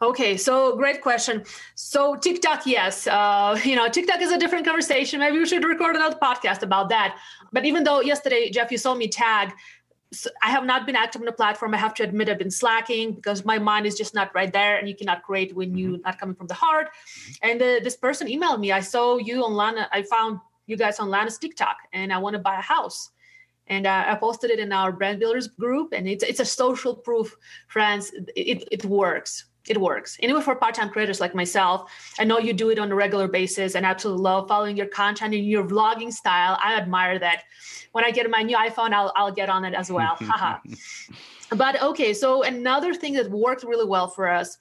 Okay, 0.01 0.37
so 0.37 0.75
great 0.75 1.01
question. 1.01 1.43
So 1.75 2.15
TikTok, 2.15 2.65
yes, 2.65 3.07
uh, 3.07 3.59
you 3.63 3.75
know 3.75 3.89
TikTok 3.89 4.21
is 4.21 4.31
a 4.31 4.37
different 4.37 4.65
conversation. 4.65 5.19
Maybe 5.19 5.37
we 5.37 5.45
should 5.45 5.63
record 5.63 5.95
another 5.95 6.17
podcast 6.21 6.61
about 6.63 6.89
that. 6.89 7.17
But 7.51 7.65
even 7.65 7.83
though 7.83 8.01
yesterday, 8.01 8.49
Jeff, 8.49 8.71
you 8.71 8.77
saw 8.77 8.93
me 8.93 9.07
tag, 9.07 9.53
I 10.41 10.51
have 10.51 10.65
not 10.65 10.85
been 10.85 10.95
active 10.95 11.21
on 11.21 11.25
the 11.25 11.31
platform. 11.31 11.73
I 11.73 11.77
have 11.77 11.93
to 11.95 12.03
admit 12.03 12.29
I've 12.29 12.37
been 12.37 12.51
slacking 12.51 13.13
because 13.13 13.43
my 13.43 13.59
mind 13.59 13.85
is 13.85 13.95
just 13.95 14.13
not 14.13 14.33
right 14.33 14.51
there, 14.51 14.77
and 14.77 14.87
you 14.87 14.95
cannot 14.95 15.23
create 15.23 15.55
when 15.55 15.77
you're 15.77 15.93
mm-hmm. 15.93 16.01
not 16.01 16.19
coming 16.19 16.35
from 16.35 16.47
the 16.47 16.53
heart. 16.53 16.87
Mm-hmm. 16.87 17.49
And 17.49 17.61
uh, 17.61 17.79
this 17.83 17.95
person 17.95 18.27
emailed 18.27 18.59
me. 18.59 18.71
I 18.71 18.79
saw 18.79 19.17
you 19.17 19.43
on 19.43 19.53
Lana. 19.53 19.89
I 19.91 20.03
found 20.03 20.39
you 20.65 20.77
guys 20.77 20.99
on 20.99 21.09
Lana's 21.09 21.37
TikTok, 21.37 21.77
and 21.93 22.13
I 22.13 22.17
want 22.17 22.33
to 22.33 22.39
buy 22.39 22.57
a 22.57 22.61
house 22.61 23.11
and 23.67 23.85
uh, 23.85 24.05
I 24.07 24.15
posted 24.15 24.51
it 24.51 24.59
in 24.59 24.71
our 24.71 24.91
brand 24.91 25.19
builders 25.19 25.47
group, 25.47 25.93
and 25.93 26.07
it's 26.07 26.23
it's 26.23 26.39
a 26.39 26.45
social 26.45 26.95
proof, 26.95 27.35
friends. 27.67 28.11
It 28.35 28.67
it 28.71 28.85
works. 28.85 29.45
It 29.67 29.79
works. 29.81 30.17
Anyway, 30.21 30.41
for 30.41 30.55
part-time 30.55 30.89
creators 30.89 31.19
like 31.19 31.35
myself, 31.35 31.91
I 32.17 32.23
know 32.23 32.39
you 32.39 32.53
do 32.53 32.69
it 32.69 32.79
on 32.79 32.89
a 32.89 32.95
regular 32.95 33.27
basis, 33.27 33.75
and 33.75 33.85
I 33.85 33.89
absolutely 33.89 34.23
love 34.23 34.47
following 34.47 34.77
your 34.77 34.87
content 34.87 35.33
and 35.33 35.45
your 35.45 35.65
vlogging 35.65 36.13
style. 36.13 36.57
I 36.63 36.75
admire 36.75 37.19
that. 37.19 37.43
When 37.91 38.05
I 38.05 38.11
get 38.11 38.29
my 38.29 38.43
new 38.43 38.55
iPhone, 38.55 38.93
I'll 38.93 39.11
I'll 39.15 39.31
get 39.31 39.49
on 39.49 39.65
it 39.65 39.73
as 39.73 39.91
well. 39.91 40.17
But 41.51 41.81
okay, 41.81 42.13
so 42.13 42.43
another 42.43 42.93
thing 42.93 43.13
that 43.13 43.31
worked 43.31 43.63
really 43.63 43.85
well 43.85 44.09
for 44.09 44.27
us 44.27 44.57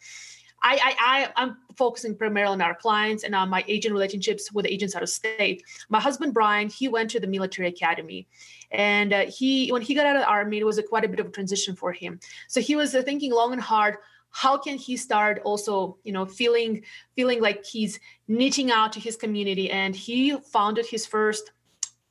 I, 0.67 0.81
I, 0.99 1.29
I 1.37 1.43
am 1.45 1.59
focusing 1.77 2.17
primarily 2.17 2.55
on 2.55 2.61
our 2.61 2.75
clients 2.75 3.23
and 3.23 3.37
on 3.37 3.49
my 3.49 3.65
agent 3.69 3.95
relationships 3.95 4.51
with 4.53 4.67
agents 4.67 4.97
out 4.97 5.03
of 5.03 5.09
state. 5.09 5.63
My 5.89 6.01
husband 6.01 6.35
Brian, 6.35 6.69
he 6.69 6.89
went 6.89 7.09
to 7.11 7.21
the 7.21 7.29
military 7.29 7.69
academy, 7.69 8.27
and 8.73 9.13
uh, 9.13 9.27
he 9.27 9.69
when 9.71 9.83
he 9.83 9.95
got 9.95 10.07
out 10.07 10.17
of 10.17 10.23
the 10.23 10.29
army, 10.29 10.59
it 10.59 10.67
was 10.67 10.79
a, 10.79 10.83
quite 10.83 11.05
a 11.05 11.09
bit 11.09 11.21
of 11.21 11.27
a 11.27 11.31
transition 11.31 11.77
for 11.77 11.93
him. 11.93 12.19
So 12.49 12.61
he 12.61 12.75
was 12.75 12.97
uh, 12.97 13.03
thinking 13.03 13.33
long 13.33 13.53
and 13.53 13.63
hard. 13.63 13.99
How 14.31 14.59
can 14.59 14.77
he 14.77 14.97
start 14.97 15.41
also, 15.45 15.99
you 16.03 16.13
know, 16.13 16.27
feeling 16.27 16.83
feeling 17.15 17.41
like 17.41 17.65
he's 17.65 18.01
niching 18.29 18.71
out 18.71 18.93
to 18.95 19.01
his 19.01 19.15
community? 19.17 19.71
And 19.71 19.95
he 19.95 20.37
founded 20.53 20.87
his 20.87 21.07
first 21.07 21.53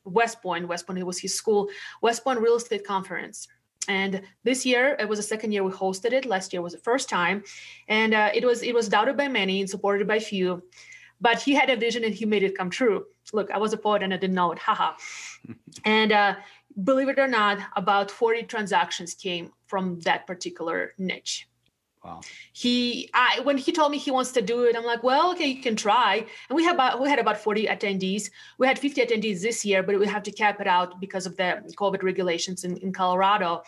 West 0.06 0.42
Point. 0.42 0.70
West 0.70 0.88
Point 0.88 1.06
was 1.06 1.20
his 1.20 1.36
school, 1.36 1.68
West 2.02 2.24
Point 2.24 2.40
Real 2.40 2.56
Estate 2.56 2.88
Conference 2.88 3.50
and 3.88 4.22
this 4.44 4.66
year 4.66 4.96
it 5.00 5.08
was 5.08 5.20
the 5.20 5.24
second 5.24 5.52
year 5.52 5.64
we 5.64 5.72
hosted 5.72 6.14
it. 6.14 6.26
Last 6.26 6.54
year 6.54 6.62
was 6.62 6.74
the 6.74 6.80
first 6.80 7.10
time. 7.10 7.44
And 7.88 8.14
uh, 8.14 8.32
it 8.34 8.46
was 8.46 8.64
it 8.64 8.74
was 8.74 8.90
doubted 8.90 9.18
by 9.18 9.28
many 9.28 9.60
and 9.62 9.70
supported 9.70 10.08
by 10.08 10.20
few 10.20 10.64
but 11.22 11.42
he 11.42 11.54
had 11.54 11.70
a 11.70 11.76
vision 11.76 12.04
and 12.04 12.14
he 12.14 12.26
made 12.26 12.44
it 12.44 12.58
come 12.58 12.70
true. 12.70 13.06
Look 13.34 13.50
i 13.52 13.58
was 13.58 13.74
a 13.74 13.78
poet 13.78 14.04
and 14.04 14.14
i 14.14 14.18
didn't 14.18 14.36
know 14.36 14.52
it. 14.52 14.60
Haha. 14.60 14.94
And 15.86 16.12
uh, 16.12 16.36
believe 16.84 17.10
it 17.10 17.20
or 17.20 17.28
not 17.28 17.60
about 17.76 18.12
40 18.12 18.44
transactions 18.44 19.14
came 19.14 19.52
from 19.68 20.00
that 20.02 20.26
particular 20.26 20.94
niche 20.98 21.48
Wow. 22.06 22.22
He, 22.54 23.10
I, 23.16 23.40
when 23.44 23.58
he 23.58 23.72
told 23.72 23.92
me 23.92 23.98
he 23.98 24.12
wants 24.12 24.32
to 24.34 24.42
do 24.42 24.64
it, 24.66 24.76
I'm 24.76 24.86
like, 24.86 25.04
well, 25.04 25.32
okay, 25.32 25.48
you 25.48 25.62
can 25.62 25.76
try. 25.76 26.24
And 26.50 26.56
we 26.56 26.64
have 26.64 26.76
about, 26.76 27.02
we 27.02 27.10
had 27.10 27.18
about 27.18 27.38
40 27.38 27.66
attendees. 27.66 28.30
We 28.60 28.68
had 28.68 28.78
50 28.78 29.04
attendees 29.04 29.42
this 29.42 29.66
year, 29.66 29.82
but 29.82 30.00
we 30.00 30.06
have 30.06 30.22
to 30.24 30.32
cap 30.32 30.62
it 30.62 30.68
out 30.68 31.02
because 31.02 31.26
of 31.26 31.36
the 31.36 31.64
COVID 31.76 32.04
regulations 32.04 32.64
in, 32.64 32.78
in 32.78 32.94
Colorado. 32.94 33.64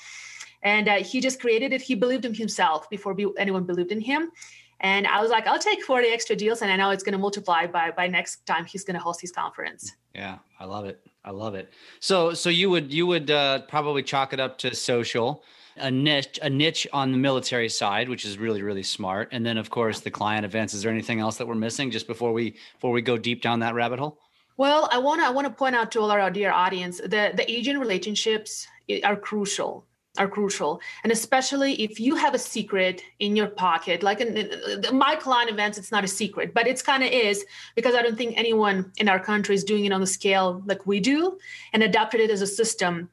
and 0.61 0.87
uh, 0.87 0.95
he 0.97 1.19
just 1.19 1.39
created 1.39 1.73
it. 1.73 1.81
He 1.81 1.95
believed 1.95 2.25
in 2.25 2.33
himself 2.33 2.87
before 2.91 3.15
be- 3.15 3.33
anyone 3.37 3.63
believed 3.63 3.91
in 3.91 4.01
him. 4.01 4.31
And 4.79 5.07
I 5.07 5.21
was 5.21 5.31
like, 5.31 5.47
I'll 5.47 5.57
take 5.57 5.81
40 5.83 6.07
extra 6.09 6.35
deals, 6.35 6.61
and 6.61 6.71
I 6.71 6.75
know 6.75 6.91
it's 6.91 7.03
going 7.03 7.13
to 7.13 7.17
multiply 7.17 7.65
by 7.65 7.89
by 7.89 8.07
next 8.07 8.45
time 8.45 8.65
he's 8.65 8.83
going 8.83 8.93
to 8.93 9.01
host 9.01 9.19
his 9.19 9.31
conference. 9.31 9.93
Yeah, 10.13 10.37
I 10.59 10.65
love 10.65 10.85
it. 10.85 11.01
I 11.25 11.31
love 11.31 11.55
it. 11.55 11.73
So 11.99 12.35
so 12.35 12.49
you 12.49 12.69
would 12.69 12.93
you 12.93 13.07
would 13.07 13.31
uh, 13.31 13.61
probably 13.61 14.03
chalk 14.03 14.33
it 14.33 14.39
up 14.39 14.59
to 14.59 14.75
social, 14.75 15.43
a 15.79 15.91
niche 15.91 16.39
a 16.41 16.49
niche 16.49 16.87
on 16.93 17.11
the 17.11 17.17
military 17.17 17.69
side, 17.69 18.09
which 18.09 18.25
is 18.25 18.37
really 18.37 18.61
really 18.61 18.83
smart, 18.83 19.29
and 19.31 19.45
then 19.45 19.57
of 19.57 19.69
course 19.69 19.99
the 19.99 20.11
client 20.11 20.45
events. 20.45 20.73
Is 20.73 20.81
there 20.81 20.91
anything 20.91 21.19
else 21.19 21.37
that 21.37 21.47
we're 21.47 21.55
missing 21.55 21.91
just 21.91 22.07
before 22.07 22.33
we 22.33 22.55
before 22.73 22.91
we 22.91 23.01
go 23.01 23.17
deep 23.17 23.41
down 23.41 23.59
that 23.59 23.75
rabbit 23.75 23.99
hole? 23.99 24.19
Well, 24.57 24.89
I 24.91 24.97
want 24.97 25.21
to 25.21 25.27
I 25.27 25.29
want 25.29 25.47
to 25.47 25.53
point 25.53 25.75
out 25.75 25.91
to 25.91 26.01
all 26.01 26.11
our 26.11 26.31
dear 26.31 26.51
audience 26.51 26.97
the 26.97 27.31
the 27.35 27.45
agent 27.47 27.79
relationships 27.79 28.67
eh, 28.89 29.01
are 29.03 29.15
crucial 29.15 29.85
are 30.17 30.27
crucial 30.27 30.81
and 31.03 31.11
especially 31.11 31.73
if 31.73 31.99
you 31.99 32.15
have 32.15 32.33
a 32.33 32.39
secret 32.39 33.01
in 33.19 33.35
your 33.35 33.47
pocket 33.47 34.03
like 34.03 34.19
in, 34.19 34.49
my 34.91 35.15
client 35.15 35.49
events 35.49 35.77
it's 35.77 35.91
not 35.91 36.03
a 36.03 36.07
secret 36.07 36.53
but 36.53 36.67
it's 36.67 36.81
kind 36.81 37.03
of 37.03 37.11
is 37.11 37.45
because 37.75 37.95
i 37.95 38.01
don't 38.01 38.17
think 38.17 38.33
anyone 38.37 38.91
in 38.97 39.07
our 39.07 39.19
country 39.19 39.55
is 39.55 39.63
doing 39.63 39.85
it 39.85 39.91
on 39.91 40.01
the 40.01 40.07
scale 40.07 40.63
like 40.65 40.85
we 40.85 40.99
do 40.99 41.37
and 41.73 41.83
adapted 41.83 42.19
it 42.19 42.29
as 42.29 42.41
a 42.41 42.47
system 42.47 43.09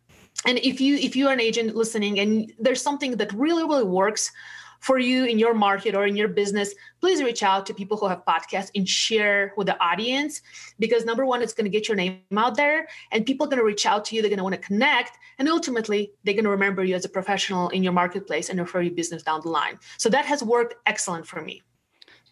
and 0.47 0.59
if 0.59 0.81
you 0.81 0.97
if 0.97 1.17
you 1.17 1.29
are 1.29 1.33
an 1.33 1.41
agent 1.41 1.75
listening 1.75 2.19
and 2.19 2.53
there's 2.59 2.83
something 2.83 3.17
that 3.17 3.33
really 3.33 3.65
really 3.65 3.85
works 3.85 4.31
for 4.85 4.99
you 4.99 5.25
in 5.25 5.39
your 5.39 5.55
market 5.55 5.95
or 5.95 6.07
in 6.07 6.15
your 6.15 6.29
business, 6.29 6.75
please 7.01 7.23
reach 7.23 7.43
out 7.43 7.65
to 7.65 7.73
people 7.73 7.97
who 7.97 8.07
have 8.07 8.23
podcasts 8.27 8.71
and 8.75 8.87
share 8.87 9.55
with 9.57 9.67
the 9.67 9.83
audience 9.83 10.43
because 10.79 11.07
number 11.07 11.25
one, 11.25 11.41
it's 11.41 11.55
going 11.55 11.65
to 11.65 11.71
get 11.71 11.89
your 11.89 11.97
name 11.97 12.21
out 12.37 12.55
there 12.55 12.87
and 13.11 13.25
people 13.25 13.47
are 13.47 13.49
going 13.49 13.59
to 13.59 13.65
reach 13.65 13.87
out 13.87 14.05
to 14.05 14.15
you. 14.15 14.21
They're 14.21 14.29
going 14.29 14.37
to 14.37 14.45
want 14.45 14.57
to 14.57 14.61
connect 14.61 15.17
and 15.39 15.49
ultimately 15.49 16.13
they're 16.23 16.35
going 16.35 16.45
to 16.45 16.51
remember 16.51 16.85
you 16.85 16.95
as 16.95 17.07
a 17.07 17.09
professional 17.09 17.71
in 17.71 17.83
your 17.83 17.95
marketplace 17.95 18.51
and 18.51 18.61
refer 18.61 18.83
your 18.83 18.93
business 18.93 19.23
down 19.23 19.41
the 19.41 19.49
line. 19.49 19.79
So 19.97 20.11
that 20.11 20.27
has 20.27 20.43
worked 20.43 20.75
excellent 20.85 21.27
for 21.27 21.41
me. 21.41 21.63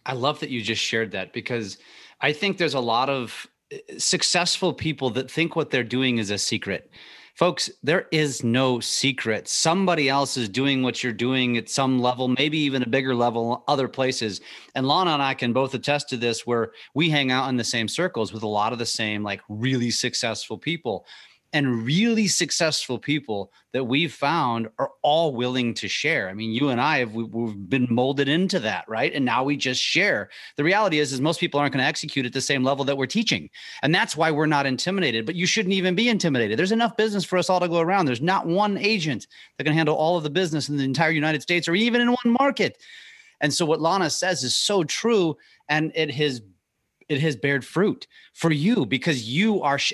I 0.04 0.12
love 0.12 0.38
that 0.40 0.50
you 0.50 0.60
just 0.60 0.82
shared 0.82 1.12
that 1.12 1.32
because 1.32 1.78
I 2.20 2.34
think 2.34 2.58
there's 2.58 2.74
a 2.74 2.80
lot 2.80 3.08
of 3.08 3.46
eh, 3.70 3.78
successful 3.96 4.74
people 4.74 5.08
that 5.10 5.30
think 5.30 5.56
what 5.56 5.70
they're 5.70 5.82
doing 5.82 6.18
is 6.18 6.30
a 6.30 6.36
secret 6.36 6.90
folks, 7.34 7.70
there 7.82 8.06
is 8.12 8.44
no 8.44 8.80
secret. 8.80 9.48
Somebody 9.48 10.08
else 10.08 10.36
is 10.36 10.48
doing 10.48 10.82
what 10.82 11.02
you're 11.02 11.12
doing 11.12 11.56
at 11.56 11.68
some 11.68 12.00
level, 12.00 12.28
maybe 12.28 12.58
even 12.58 12.82
a 12.82 12.88
bigger 12.88 13.14
level, 13.14 13.64
other 13.68 13.88
places. 13.88 14.40
And 14.74 14.86
Lana 14.86 15.12
and 15.12 15.22
I 15.22 15.34
can 15.34 15.52
both 15.52 15.74
attest 15.74 16.08
to 16.10 16.16
this, 16.16 16.46
where 16.46 16.72
we 16.94 17.10
hang 17.10 17.30
out 17.30 17.48
in 17.48 17.56
the 17.56 17.64
same 17.64 17.88
circles 17.88 18.32
with 18.32 18.42
a 18.42 18.48
lot 18.48 18.72
of 18.72 18.78
the 18.78 18.86
same, 18.86 19.22
like 19.22 19.40
really 19.48 19.90
successful 19.90 20.58
people 20.58 21.06
and 21.52 21.84
really 21.84 22.28
successful 22.28 22.98
people 22.98 23.52
that 23.72 23.84
we've 23.84 24.12
found 24.12 24.68
are 24.78 24.90
all 25.02 25.34
willing 25.34 25.74
to 25.74 25.88
share. 25.88 26.28
I 26.28 26.34
mean, 26.34 26.52
you 26.52 26.70
and 26.70 26.80
I 26.80 26.98
have 27.00 27.14
we've 27.14 27.68
been 27.68 27.86
molded 27.90 28.28
into 28.28 28.58
that, 28.60 28.88
right? 28.88 29.12
And 29.12 29.24
now 29.24 29.44
we 29.44 29.56
just 29.56 29.82
share. 29.82 30.30
The 30.56 30.64
reality 30.64 30.98
is, 30.98 31.12
is 31.12 31.20
most 31.20 31.40
people 31.40 31.60
aren't 31.60 31.74
going 31.74 31.82
to 31.82 31.88
execute 31.88 32.24
at 32.24 32.32
the 32.32 32.40
same 32.40 32.64
level 32.64 32.84
that 32.86 32.96
we're 32.96 33.06
teaching, 33.06 33.50
and 33.82 33.94
that's 33.94 34.16
why 34.16 34.30
we're 34.30 34.46
not 34.46 34.66
intimidated. 34.66 35.26
But 35.26 35.34
you 35.34 35.46
shouldn't 35.46 35.74
even 35.74 35.94
be 35.94 36.08
intimidated. 36.08 36.58
There's 36.58 36.72
enough 36.72 36.96
business 36.96 37.24
for 37.24 37.36
us 37.36 37.50
all 37.50 37.60
to 37.60 37.68
go 37.68 37.80
around. 37.80 38.06
There's 38.06 38.22
not 38.22 38.46
one 38.46 38.78
agent 38.78 39.26
that 39.58 39.64
can 39.64 39.74
handle 39.74 39.96
all 39.96 40.16
of 40.16 40.22
the 40.22 40.30
business 40.30 40.68
in 40.68 40.76
the 40.76 40.84
entire 40.84 41.10
United 41.10 41.42
States 41.42 41.68
or 41.68 41.74
even 41.74 42.00
in 42.00 42.08
one 42.08 42.36
market. 42.40 42.78
And 43.40 43.52
so, 43.52 43.66
what 43.66 43.80
Lana 43.80 44.08
says 44.08 44.42
is 44.42 44.56
so 44.56 44.84
true, 44.84 45.36
and 45.68 45.92
it 45.94 46.10
has 46.12 46.40
it 47.08 47.20
has 47.20 47.36
bared 47.36 47.64
fruit 47.64 48.06
for 48.32 48.50
you 48.50 48.86
because 48.86 49.28
you 49.28 49.60
are 49.62 49.78
sh- 49.78 49.92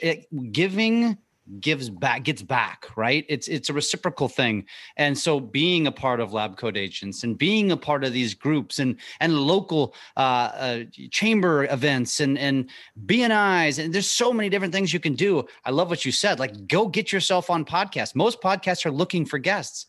giving 0.53 1.19
gives 1.61 1.91
back 1.91 2.23
gets 2.25 2.43
back 2.43 2.87
right? 2.97 3.25
It's 3.29 3.49
it's 3.49 3.71
a 3.71 3.73
reciprocal 3.73 4.29
thing. 4.29 4.65
And 4.97 5.17
so 5.17 5.41
being 5.41 5.87
a 5.87 5.93
part 5.93 6.21
of 6.21 6.33
Lab 6.33 6.57
Coat 6.57 6.77
Agents 6.77 7.23
and 7.23 7.39
being 7.39 7.71
a 7.71 7.77
part 7.77 8.05
of 8.05 8.13
these 8.13 8.35
groups 8.35 8.79
and 8.79 8.97
and 9.21 9.39
local 9.39 9.95
uh, 10.17 10.21
uh, 10.21 10.81
chamber 11.11 11.65
events 11.65 12.21
and 12.21 12.39
and 12.39 12.69
bnis 13.07 13.79
and 13.79 13.95
there's 13.95 14.11
so 14.11 14.33
many 14.33 14.49
different 14.49 14.75
things 14.75 14.93
you 14.93 15.01
can 15.01 15.15
do. 15.15 15.47
I 15.65 15.71
love 15.71 15.91
what 15.91 16.05
you 16.05 16.13
said 16.13 16.39
like 16.39 16.67
go 16.67 16.89
get 16.89 17.13
yourself 17.13 17.51
on 17.51 17.65
podcasts. 17.65 18.15
Most 18.15 18.41
podcasts 18.41 18.85
are 18.85 18.91
looking 18.91 19.25
for 19.25 19.39
guests. 19.39 19.87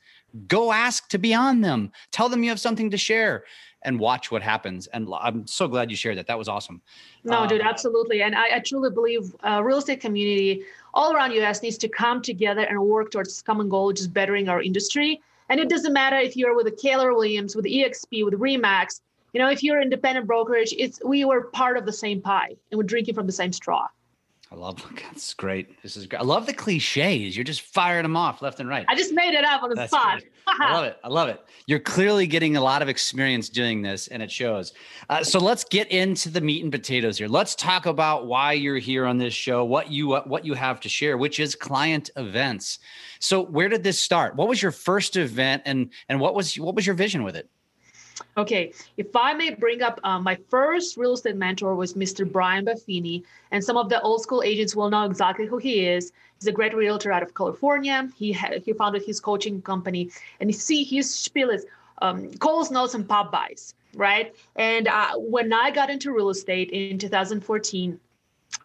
Go 0.47 0.71
ask 0.71 1.09
to 1.09 1.17
be 1.17 1.33
on 1.33 1.61
them. 1.61 1.91
Tell 2.11 2.29
them 2.29 2.43
you 2.43 2.49
have 2.49 2.59
something 2.59 2.91
to 2.91 2.97
share 2.97 3.43
and 3.83 3.99
watch 3.99 4.31
what 4.31 4.41
happens. 4.41 4.87
And 4.87 5.07
I'm 5.19 5.47
so 5.47 5.67
glad 5.67 5.89
you 5.89 5.95
shared 5.95 6.17
that. 6.17 6.27
That 6.27 6.37
was 6.37 6.47
awesome. 6.47 6.81
No, 7.23 7.39
um, 7.39 7.47
dude, 7.47 7.61
absolutely. 7.61 8.21
And 8.21 8.35
I, 8.35 8.55
I 8.55 8.59
truly 8.59 8.89
believe 8.89 9.35
uh, 9.45 9.63
real 9.63 9.77
estate 9.77 10.01
community 10.01 10.63
all 10.93 11.13
around 11.13 11.31
us 11.31 11.61
needs 11.61 11.77
to 11.79 11.89
come 11.89 12.21
together 12.21 12.61
and 12.61 12.79
work 12.81 13.11
towards 13.11 13.41
common 13.41 13.69
goal, 13.69 13.87
which 13.87 13.99
is 13.99 14.07
bettering 14.07 14.49
our 14.49 14.61
industry. 14.61 15.21
And 15.49 15.59
it 15.59 15.69
doesn't 15.69 15.93
matter 15.93 16.17
if 16.17 16.35
you're 16.37 16.55
with 16.55 16.67
a 16.67 16.71
Keller 16.71 17.13
Williams, 17.13 17.55
with 17.55 17.65
EXP, 17.65 18.25
with 18.25 18.35
Remax. 18.35 19.01
You 19.33 19.39
know, 19.39 19.49
if 19.49 19.63
you're 19.63 19.81
independent 19.81 20.27
brokerage, 20.27 20.73
it's 20.77 20.99
we 21.03 21.25
were 21.25 21.43
part 21.45 21.77
of 21.77 21.85
the 21.85 21.93
same 21.93 22.21
pie 22.21 22.55
and 22.71 22.77
we're 22.77 22.83
drinking 22.83 23.15
from 23.15 23.27
the 23.27 23.31
same 23.31 23.53
straw. 23.53 23.87
I 24.51 24.55
love 24.55 24.83
that's 25.03 25.33
great. 25.35 25.81
This 25.83 25.95
is 25.95 26.07
great. 26.07 26.19
I 26.19 26.23
love 26.23 26.47
the 26.47 26.53
cliches. 26.53 27.37
You're 27.37 27.43
just 27.43 27.61
firing 27.61 28.03
them 28.03 28.15
off 28.15 28.41
left 28.41 28.59
and 28.59 28.67
right. 28.67 28.85
I 28.89 28.95
just 28.95 29.13
made 29.13 29.35
it 29.35 29.45
up 29.45 29.61
on 29.61 29.69
the 29.69 29.75
that's 29.75 29.91
spot. 29.91 30.23
I 30.47 30.73
love 30.73 30.85
it. 30.85 30.97
I 31.03 31.07
love 31.07 31.29
it. 31.29 31.39
You're 31.67 31.79
clearly 31.79 32.25
getting 32.25 32.57
a 32.57 32.61
lot 32.61 32.81
of 32.81 32.89
experience 32.89 33.49
doing 33.49 33.83
this, 33.83 34.07
and 34.07 34.23
it 34.23 34.31
shows. 34.31 34.73
Uh, 35.09 35.23
so 35.23 35.39
let's 35.39 35.63
get 35.63 35.91
into 35.91 36.29
the 36.29 36.41
meat 36.41 36.63
and 36.63 36.71
potatoes 36.71 37.19
here. 37.19 37.27
Let's 37.27 37.53
talk 37.53 37.85
about 37.85 38.25
why 38.25 38.53
you're 38.53 38.79
here 38.79 39.05
on 39.05 39.19
this 39.19 39.33
show, 39.33 39.63
what 39.63 39.91
you 39.91 40.13
uh, 40.13 40.23
what 40.23 40.43
you 40.45 40.55
have 40.55 40.79
to 40.81 40.89
share, 40.89 41.17
which 41.17 41.39
is 41.39 41.53
client 41.53 42.09
events. 42.15 42.79
So 43.19 43.45
where 43.45 43.69
did 43.69 43.83
this 43.83 43.99
start? 43.99 44.35
What 44.35 44.47
was 44.47 44.61
your 44.61 44.71
first 44.71 45.15
event, 45.15 45.61
and 45.65 45.91
and 46.07 46.19
what 46.19 46.33
was 46.33 46.57
what 46.57 46.73
was 46.73 46.87
your 46.87 46.95
vision 46.95 47.23
with 47.23 47.35
it? 47.35 47.49
Okay, 48.37 48.73
if 48.97 49.15
I 49.15 49.33
may 49.33 49.53
bring 49.53 49.81
up 49.81 49.99
um, 50.03 50.23
my 50.23 50.37
first 50.49 50.97
real 50.97 51.13
estate 51.13 51.35
mentor 51.35 51.75
was 51.75 51.93
Mr. 51.93 52.29
Brian 52.29 52.65
Buffini, 52.65 53.23
and 53.51 53.63
some 53.63 53.77
of 53.77 53.89
the 53.89 54.01
old 54.01 54.21
school 54.21 54.43
agents 54.43 54.75
will 54.75 54.89
know 54.89 55.03
exactly 55.03 55.45
who 55.45 55.57
he 55.57 55.85
is. 55.85 56.11
He's 56.39 56.47
a 56.47 56.51
great 56.51 56.75
realtor 56.75 57.11
out 57.11 57.23
of 57.23 57.33
California. 57.35 58.09
He 58.15 58.31
had, 58.31 58.61
he 58.63 58.73
founded 58.73 59.03
his 59.03 59.19
coaching 59.19 59.61
company, 59.61 60.09
and 60.39 60.49
you 60.49 60.53
see 60.53 60.83
his 60.83 61.13
spiel 61.13 61.49
is 61.49 61.65
um, 62.01 62.33
calls, 62.35 62.71
notes, 62.71 62.93
and 62.93 63.07
pop 63.07 63.31
bys, 63.31 63.73
right? 63.93 64.33
And 64.55 64.87
uh, 64.87 65.15
when 65.15 65.51
I 65.51 65.71
got 65.71 65.89
into 65.89 66.13
real 66.13 66.29
estate 66.29 66.71
in 66.71 66.97
2014, 66.97 67.99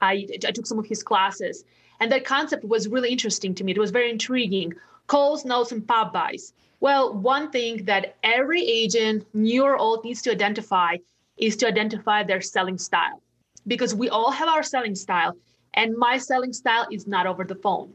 I, 0.01 0.27
I 0.47 0.51
took 0.53 0.67
some 0.67 0.79
of 0.79 0.87
his 0.87 1.03
classes, 1.03 1.65
and 2.01 2.13
that 2.13 2.25
concept 2.25 2.65
was 2.65 2.89
really 2.89 3.11
interesting 3.11 3.55
to 3.57 3.65
me. 3.65 3.73
It 3.73 3.79
was 3.79 3.91
very 3.91 4.11
intriguing. 4.11 4.75
Calls, 5.07 5.45
notes, 5.45 5.73
and 5.73 5.87
pop 5.87 6.13
bys 6.13 6.53
well, 6.85 7.15
one 7.15 7.51
thing 7.51 7.83
that 7.87 8.15
every 8.23 8.61
agent, 8.61 9.27
new 9.33 9.65
or 9.65 9.79
old, 9.79 10.05
needs 10.05 10.21
to 10.21 10.31
identify 10.31 10.99
is 11.39 11.57
to 11.57 11.67
identify 11.67 12.23
their 12.23 12.43
selling 12.43 12.77
style 12.77 13.23
because 13.67 13.95
we 13.95 14.11
all 14.11 14.31
have 14.31 14.49
our 14.49 14.63
selling 14.63 14.95
style. 14.95 15.33
And 15.73 15.97
my 15.97 16.19
selling 16.19 16.53
style 16.53 16.87
is 16.93 17.07
not 17.07 17.27
over 17.27 17.43
the 17.43 17.55
phone. 17.55 17.95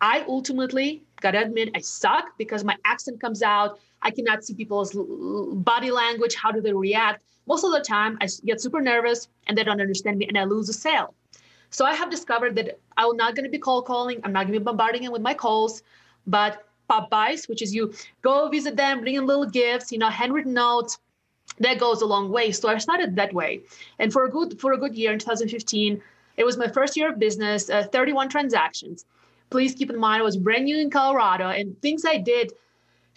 I 0.00 0.24
ultimately 0.26 1.02
gotta 1.20 1.42
admit 1.42 1.72
I 1.74 1.80
suck 1.80 2.24
because 2.38 2.64
my 2.64 2.74
accent 2.86 3.20
comes 3.20 3.42
out. 3.42 3.78
I 4.00 4.10
cannot 4.10 4.44
see 4.44 4.54
people's 4.54 4.96
body 5.70 5.90
language. 5.90 6.34
How 6.34 6.50
do 6.50 6.62
they 6.62 6.72
react? 6.72 7.22
Most 7.46 7.64
of 7.64 7.72
the 7.72 7.80
time, 7.80 8.16
I 8.22 8.28
get 8.46 8.62
super 8.62 8.80
nervous 8.80 9.28
and 9.46 9.58
they 9.58 9.62
don't 9.62 9.82
understand 9.82 10.16
me 10.16 10.26
and 10.26 10.38
I 10.38 10.44
lose 10.44 10.70
a 10.70 10.72
sale. 10.72 11.12
So 11.68 11.84
I 11.84 11.92
have 11.92 12.10
discovered 12.10 12.54
that 12.54 12.78
I'm 12.96 13.14
not 13.14 13.36
to 13.36 13.46
be 13.50 13.58
cold 13.58 13.84
calling. 13.84 14.22
I'm 14.24 14.32
not 14.32 14.46
to 14.46 14.52
be 14.52 14.58
bombarding 14.58 15.02
them 15.02 15.12
with 15.12 15.20
my 15.20 15.34
calls, 15.34 15.82
but 16.26 16.66
pop 16.92 17.08
bys, 17.10 17.48
which 17.48 17.62
is 17.62 17.74
you 17.74 17.92
go 18.20 18.48
visit 18.48 18.76
them, 18.76 19.00
bring 19.00 19.14
in 19.14 19.26
little 19.26 19.46
gifts, 19.46 19.92
you 19.92 19.98
know, 19.98 20.10
handwritten 20.10 20.52
notes. 20.52 20.98
That 21.58 21.78
goes 21.78 22.02
a 22.02 22.06
long 22.06 22.30
way. 22.30 22.52
So 22.52 22.68
I 22.68 22.78
started 22.78 23.16
that 23.16 23.32
way, 23.34 23.60
and 23.98 24.12
for 24.12 24.24
a 24.24 24.30
good 24.30 24.60
for 24.60 24.72
a 24.72 24.78
good 24.78 24.94
year 24.94 25.12
in 25.12 25.18
2015, 25.18 26.00
it 26.36 26.44
was 26.44 26.56
my 26.56 26.68
first 26.68 26.96
year 26.96 27.08
of 27.12 27.18
business. 27.18 27.68
Uh, 27.68 27.84
31 27.92 28.28
transactions. 28.28 29.04
Please 29.50 29.74
keep 29.74 29.90
in 29.90 29.98
mind, 29.98 30.22
I 30.22 30.24
was 30.24 30.36
brand 30.36 30.64
new 30.64 30.78
in 30.78 30.90
Colorado, 30.90 31.48
and 31.48 31.80
things 31.82 32.04
I 32.06 32.16
did 32.16 32.52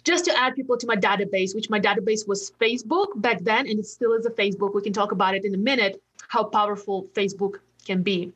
just 0.04 0.24
to 0.26 0.38
add 0.38 0.54
people 0.54 0.76
to 0.78 0.86
my 0.86 0.96
database, 0.96 1.54
which 1.54 1.68
my 1.68 1.80
database 1.80 2.28
was 2.28 2.52
Facebook 2.60 3.08
back 3.16 3.38
then, 3.40 3.66
and 3.68 3.78
it 3.78 3.86
still 3.86 4.12
is 4.12 4.26
a 4.26 4.30
Facebook. 4.30 4.74
We 4.74 4.82
can 4.82 4.92
talk 4.92 5.12
about 5.12 5.34
it 5.34 5.44
in 5.44 5.54
a 5.54 5.62
minute, 5.70 6.02
how 6.28 6.44
powerful 6.44 7.08
Facebook 7.14 7.54
can 7.84 8.02
be. 8.02 8.32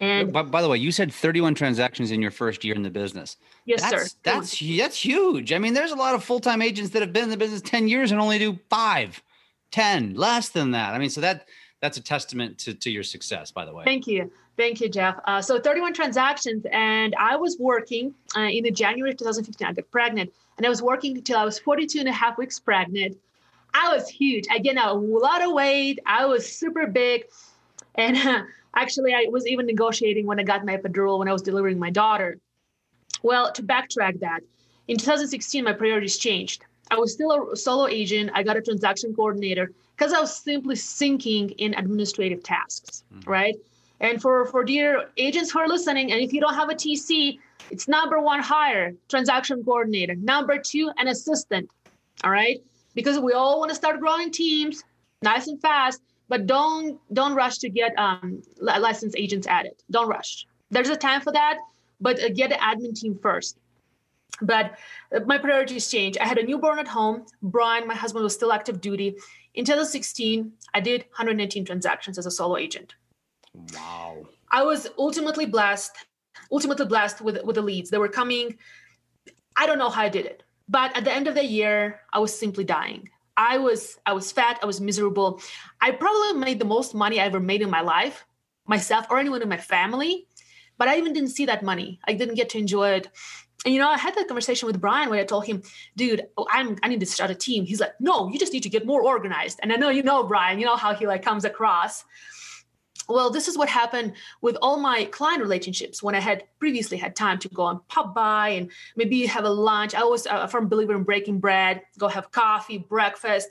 And 0.00 0.32
by, 0.32 0.42
by, 0.42 0.62
the 0.62 0.68
way, 0.68 0.78
you 0.78 0.90
said 0.90 1.12
31 1.12 1.54
transactions 1.54 2.10
in 2.10 2.22
your 2.22 2.30
first 2.30 2.64
year 2.64 2.74
in 2.74 2.82
the 2.82 2.90
business. 2.90 3.36
Yes, 3.66 3.82
that's, 3.82 3.90
sir. 3.92 4.18
That's 4.22 4.58
that's 4.58 5.04
huge. 5.04 5.52
I 5.52 5.58
mean, 5.58 5.74
there's 5.74 5.92
a 5.92 5.96
lot 5.96 6.14
of 6.14 6.24
full-time 6.24 6.62
agents 6.62 6.90
that 6.92 7.02
have 7.02 7.12
been 7.12 7.24
in 7.24 7.30
the 7.30 7.36
business 7.36 7.60
10 7.60 7.86
years 7.86 8.10
and 8.10 8.20
only 8.20 8.38
do 8.38 8.58
five, 8.70 9.22
10, 9.72 10.14
less 10.14 10.48
than 10.48 10.70
that. 10.70 10.94
I 10.94 10.98
mean, 10.98 11.10
so 11.10 11.20
that 11.20 11.46
that's 11.80 11.98
a 11.98 12.02
testament 12.02 12.58
to, 12.58 12.74
to 12.74 12.90
your 12.90 13.02
success, 13.02 13.50
by 13.50 13.64
the 13.64 13.74
way. 13.74 13.84
Thank 13.84 14.06
you. 14.06 14.30
Thank 14.56 14.80
you, 14.80 14.88
Jeff. 14.88 15.16
Uh, 15.24 15.40
so 15.40 15.58
31 15.58 15.94
transactions, 15.94 16.66
and 16.70 17.14
I 17.18 17.36
was 17.36 17.56
working 17.58 18.14
uh, 18.36 18.40
in 18.40 18.64
the 18.64 18.70
January 18.70 19.12
of 19.12 19.16
2015. 19.16 19.66
I 19.66 19.72
got 19.72 19.90
pregnant, 19.90 20.32
and 20.56 20.66
I 20.66 20.68
was 20.68 20.82
working 20.82 21.16
until 21.16 21.38
I 21.38 21.44
was 21.44 21.58
42 21.58 22.00
and 22.00 22.08
a 22.08 22.12
half 22.12 22.36
weeks 22.36 22.58
pregnant. 22.58 23.16
I 23.72 23.94
was 23.94 24.08
huge. 24.08 24.46
I 24.50 24.58
gained 24.58 24.78
a 24.78 24.92
lot 24.92 25.42
of 25.42 25.52
weight. 25.52 26.00
I 26.04 26.26
was 26.26 26.50
super 26.50 26.86
big, 26.86 27.24
and 27.94 28.16
uh, 28.16 28.42
Actually, 28.74 29.14
I 29.14 29.26
was 29.30 29.46
even 29.46 29.66
negotiating 29.66 30.26
when 30.26 30.38
I 30.38 30.42
got 30.42 30.64
my 30.64 30.76
epidural 30.76 31.18
when 31.18 31.28
I 31.28 31.32
was 31.32 31.42
delivering 31.42 31.78
my 31.78 31.90
daughter. 31.90 32.38
Well, 33.22 33.52
to 33.52 33.62
backtrack 33.62 34.20
that, 34.20 34.40
In 34.88 34.96
2016, 34.96 35.62
my 35.62 35.72
priorities 35.72 36.18
changed. 36.18 36.64
I 36.90 36.98
was 36.98 37.12
still 37.12 37.52
a 37.52 37.56
solo 37.56 37.86
agent. 37.86 38.30
I 38.34 38.42
got 38.42 38.56
a 38.56 38.60
transaction 38.60 39.14
coordinator 39.14 39.70
because 39.96 40.12
I 40.12 40.20
was 40.20 40.34
simply 40.36 40.74
sinking 40.74 41.50
in 41.50 41.74
administrative 41.74 42.42
tasks, 42.42 43.04
mm-hmm. 43.14 43.30
right? 43.30 43.54
And 44.00 44.20
for 44.20 44.46
for 44.46 44.64
dear 44.64 45.08
agents 45.16 45.50
who 45.52 45.60
are 45.60 45.68
listening, 45.68 46.10
and 46.10 46.20
if 46.20 46.32
you 46.32 46.40
don't 46.40 46.54
have 46.54 46.70
a 46.70 46.74
TC, 46.74 47.38
it's 47.70 47.86
number 47.86 48.18
one 48.20 48.40
hire, 48.40 48.94
transaction 49.08 49.62
coordinator. 49.62 50.16
Number 50.16 50.58
two, 50.58 50.90
an 50.96 51.06
assistant. 51.06 51.70
All 52.24 52.30
right, 52.30 52.60
because 52.94 53.20
we 53.20 53.32
all 53.32 53.60
want 53.60 53.70
to 53.70 53.76
start 53.76 54.00
growing 54.00 54.30
teams 54.32 54.82
nice 55.22 55.46
and 55.48 55.60
fast, 55.60 56.00
but 56.30 56.46
don't 56.46 56.98
don't 57.12 57.34
rush 57.34 57.58
to 57.58 57.68
get 57.68 57.92
um, 57.98 58.40
licensed 58.60 59.16
agents 59.18 59.46
added. 59.46 59.74
Don't 59.90 60.08
rush. 60.08 60.46
There's 60.70 60.88
a 60.88 60.96
time 60.96 61.20
for 61.20 61.32
that, 61.32 61.58
but 62.00 62.22
uh, 62.22 62.28
get 62.30 62.52
an 62.52 62.60
admin 62.60 62.94
team 62.94 63.18
first. 63.20 63.58
But 64.40 64.78
uh, 65.14 65.20
my 65.26 65.38
priorities 65.38 65.90
changed. 65.90 66.18
I 66.18 66.26
had 66.26 66.38
a 66.38 66.46
newborn 66.46 66.78
at 66.78 66.88
home. 66.88 67.26
Brian, 67.42 67.86
my 67.86 67.96
husband, 67.96 68.22
was 68.22 68.32
still 68.32 68.52
active 68.52 68.80
duty. 68.80 69.16
In 69.54 69.64
2016, 69.64 70.52
I 70.72 70.80
did 70.80 71.00
118 71.00 71.64
transactions 71.64 72.16
as 72.16 72.26
a 72.26 72.30
solo 72.30 72.56
agent. 72.56 72.94
Wow. 73.74 74.24
I 74.52 74.62
was 74.62 74.88
ultimately 74.96 75.46
blessed, 75.46 75.96
ultimately 76.52 76.86
blessed 76.86 77.20
with, 77.20 77.42
with 77.42 77.56
the 77.56 77.62
leads. 77.62 77.90
They 77.90 77.98
were 77.98 78.08
coming. 78.08 78.56
I 79.56 79.66
don't 79.66 79.78
know 79.78 79.90
how 79.90 80.02
I 80.02 80.08
did 80.08 80.26
it. 80.26 80.44
But 80.68 80.96
at 80.96 81.04
the 81.04 81.12
end 81.12 81.26
of 81.26 81.34
the 81.34 81.44
year, 81.44 82.02
I 82.12 82.20
was 82.20 82.32
simply 82.32 82.62
dying. 82.62 83.10
I 83.40 83.56
was 83.56 83.98
I 84.04 84.12
was 84.12 84.30
fat, 84.30 84.58
I 84.62 84.66
was 84.66 84.82
miserable. 84.82 85.40
I 85.80 85.92
probably 85.92 86.34
made 86.34 86.58
the 86.58 86.66
most 86.66 86.94
money 86.94 87.18
I 87.18 87.24
ever 87.24 87.40
made 87.40 87.62
in 87.62 87.70
my 87.70 87.80
life, 87.80 88.26
myself 88.66 89.06
or 89.08 89.18
anyone 89.18 89.40
in 89.40 89.48
my 89.48 89.56
family, 89.56 90.26
but 90.76 90.88
I 90.88 90.98
even 90.98 91.14
didn't 91.14 91.30
see 91.30 91.46
that 91.46 91.62
money. 91.62 92.00
I 92.04 92.12
didn't 92.12 92.34
get 92.34 92.50
to 92.50 92.58
enjoy 92.58 92.90
it. 92.90 93.08
And 93.64 93.72
you 93.72 93.80
know, 93.80 93.88
I 93.88 93.96
had 93.96 94.14
that 94.14 94.28
conversation 94.28 94.66
with 94.66 94.80
Brian 94.80 95.08
where 95.08 95.20
I 95.20 95.24
told 95.24 95.46
him, 95.46 95.62
dude, 95.96 96.26
oh, 96.36 96.46
I'm 96.50 96.76
I 96.82 96.88
need 96.88 97.00
to 97.00 97.06
start 97.06 97.30
a 97.30 97.34
team. 97.34 97.64
He's 97.64 97.80
like, 97.80 97.94
no, 97.98 98.28
you 98.28 98.38
just 98.38 98.52
need 98.52 98.62
to 98.64 98.68
get 98.68 98.84
more 98.84 99.02
organized. 99.02 99.58
And 99.62 99.72
I 99.72 99.76
know 99.76 99.88
you 99.88 100.02
know 100.02 100.22
Brian, 100.24 100.58
you 100.60 100.66
know 100.66 100.76
how 100.76 100.94
he 100.94 101.06
like 101.06 101.22
comes 101.22 101.46
across 101.46 102.04
well 103.08 103.30
this 103.30 103.48
is 103.48 103.56
what 103.56 103.68
happened 103.68 104.12
with 104.40 104.56
all 104.62 104.78
my 104.78 105.04
client 105.06 105.42
relationships 105.42 106.02
when 106.02 106.14
i 106.14 106.20
had 106.20 106.44
previously 106.58 106.96
had 106.96 107.14
time 107.16 107.38
to 107.38 107.48
go 107.48 107.66
and 107.68 107.86
pop 107.88 108.14
by 108.14 108.48
and 108.50 108.70
maybe 108.96 109.26
have 109.26 109.44
a 109.44 109.50
lunch 109.50 109.94
i 109.94 110.02
was 110.02 110.26
uh, 110.26 110.40
a 110.42 110.48
firm 110.48 110.68
believer 110.68 110.94
in 110.94 111.02
breaking 111.02 111.38
bread 111.38 111.82
go 111.98 112.08
have 112.08 112.30
coffee 112.30 112.78
breakfast 112.78 113.48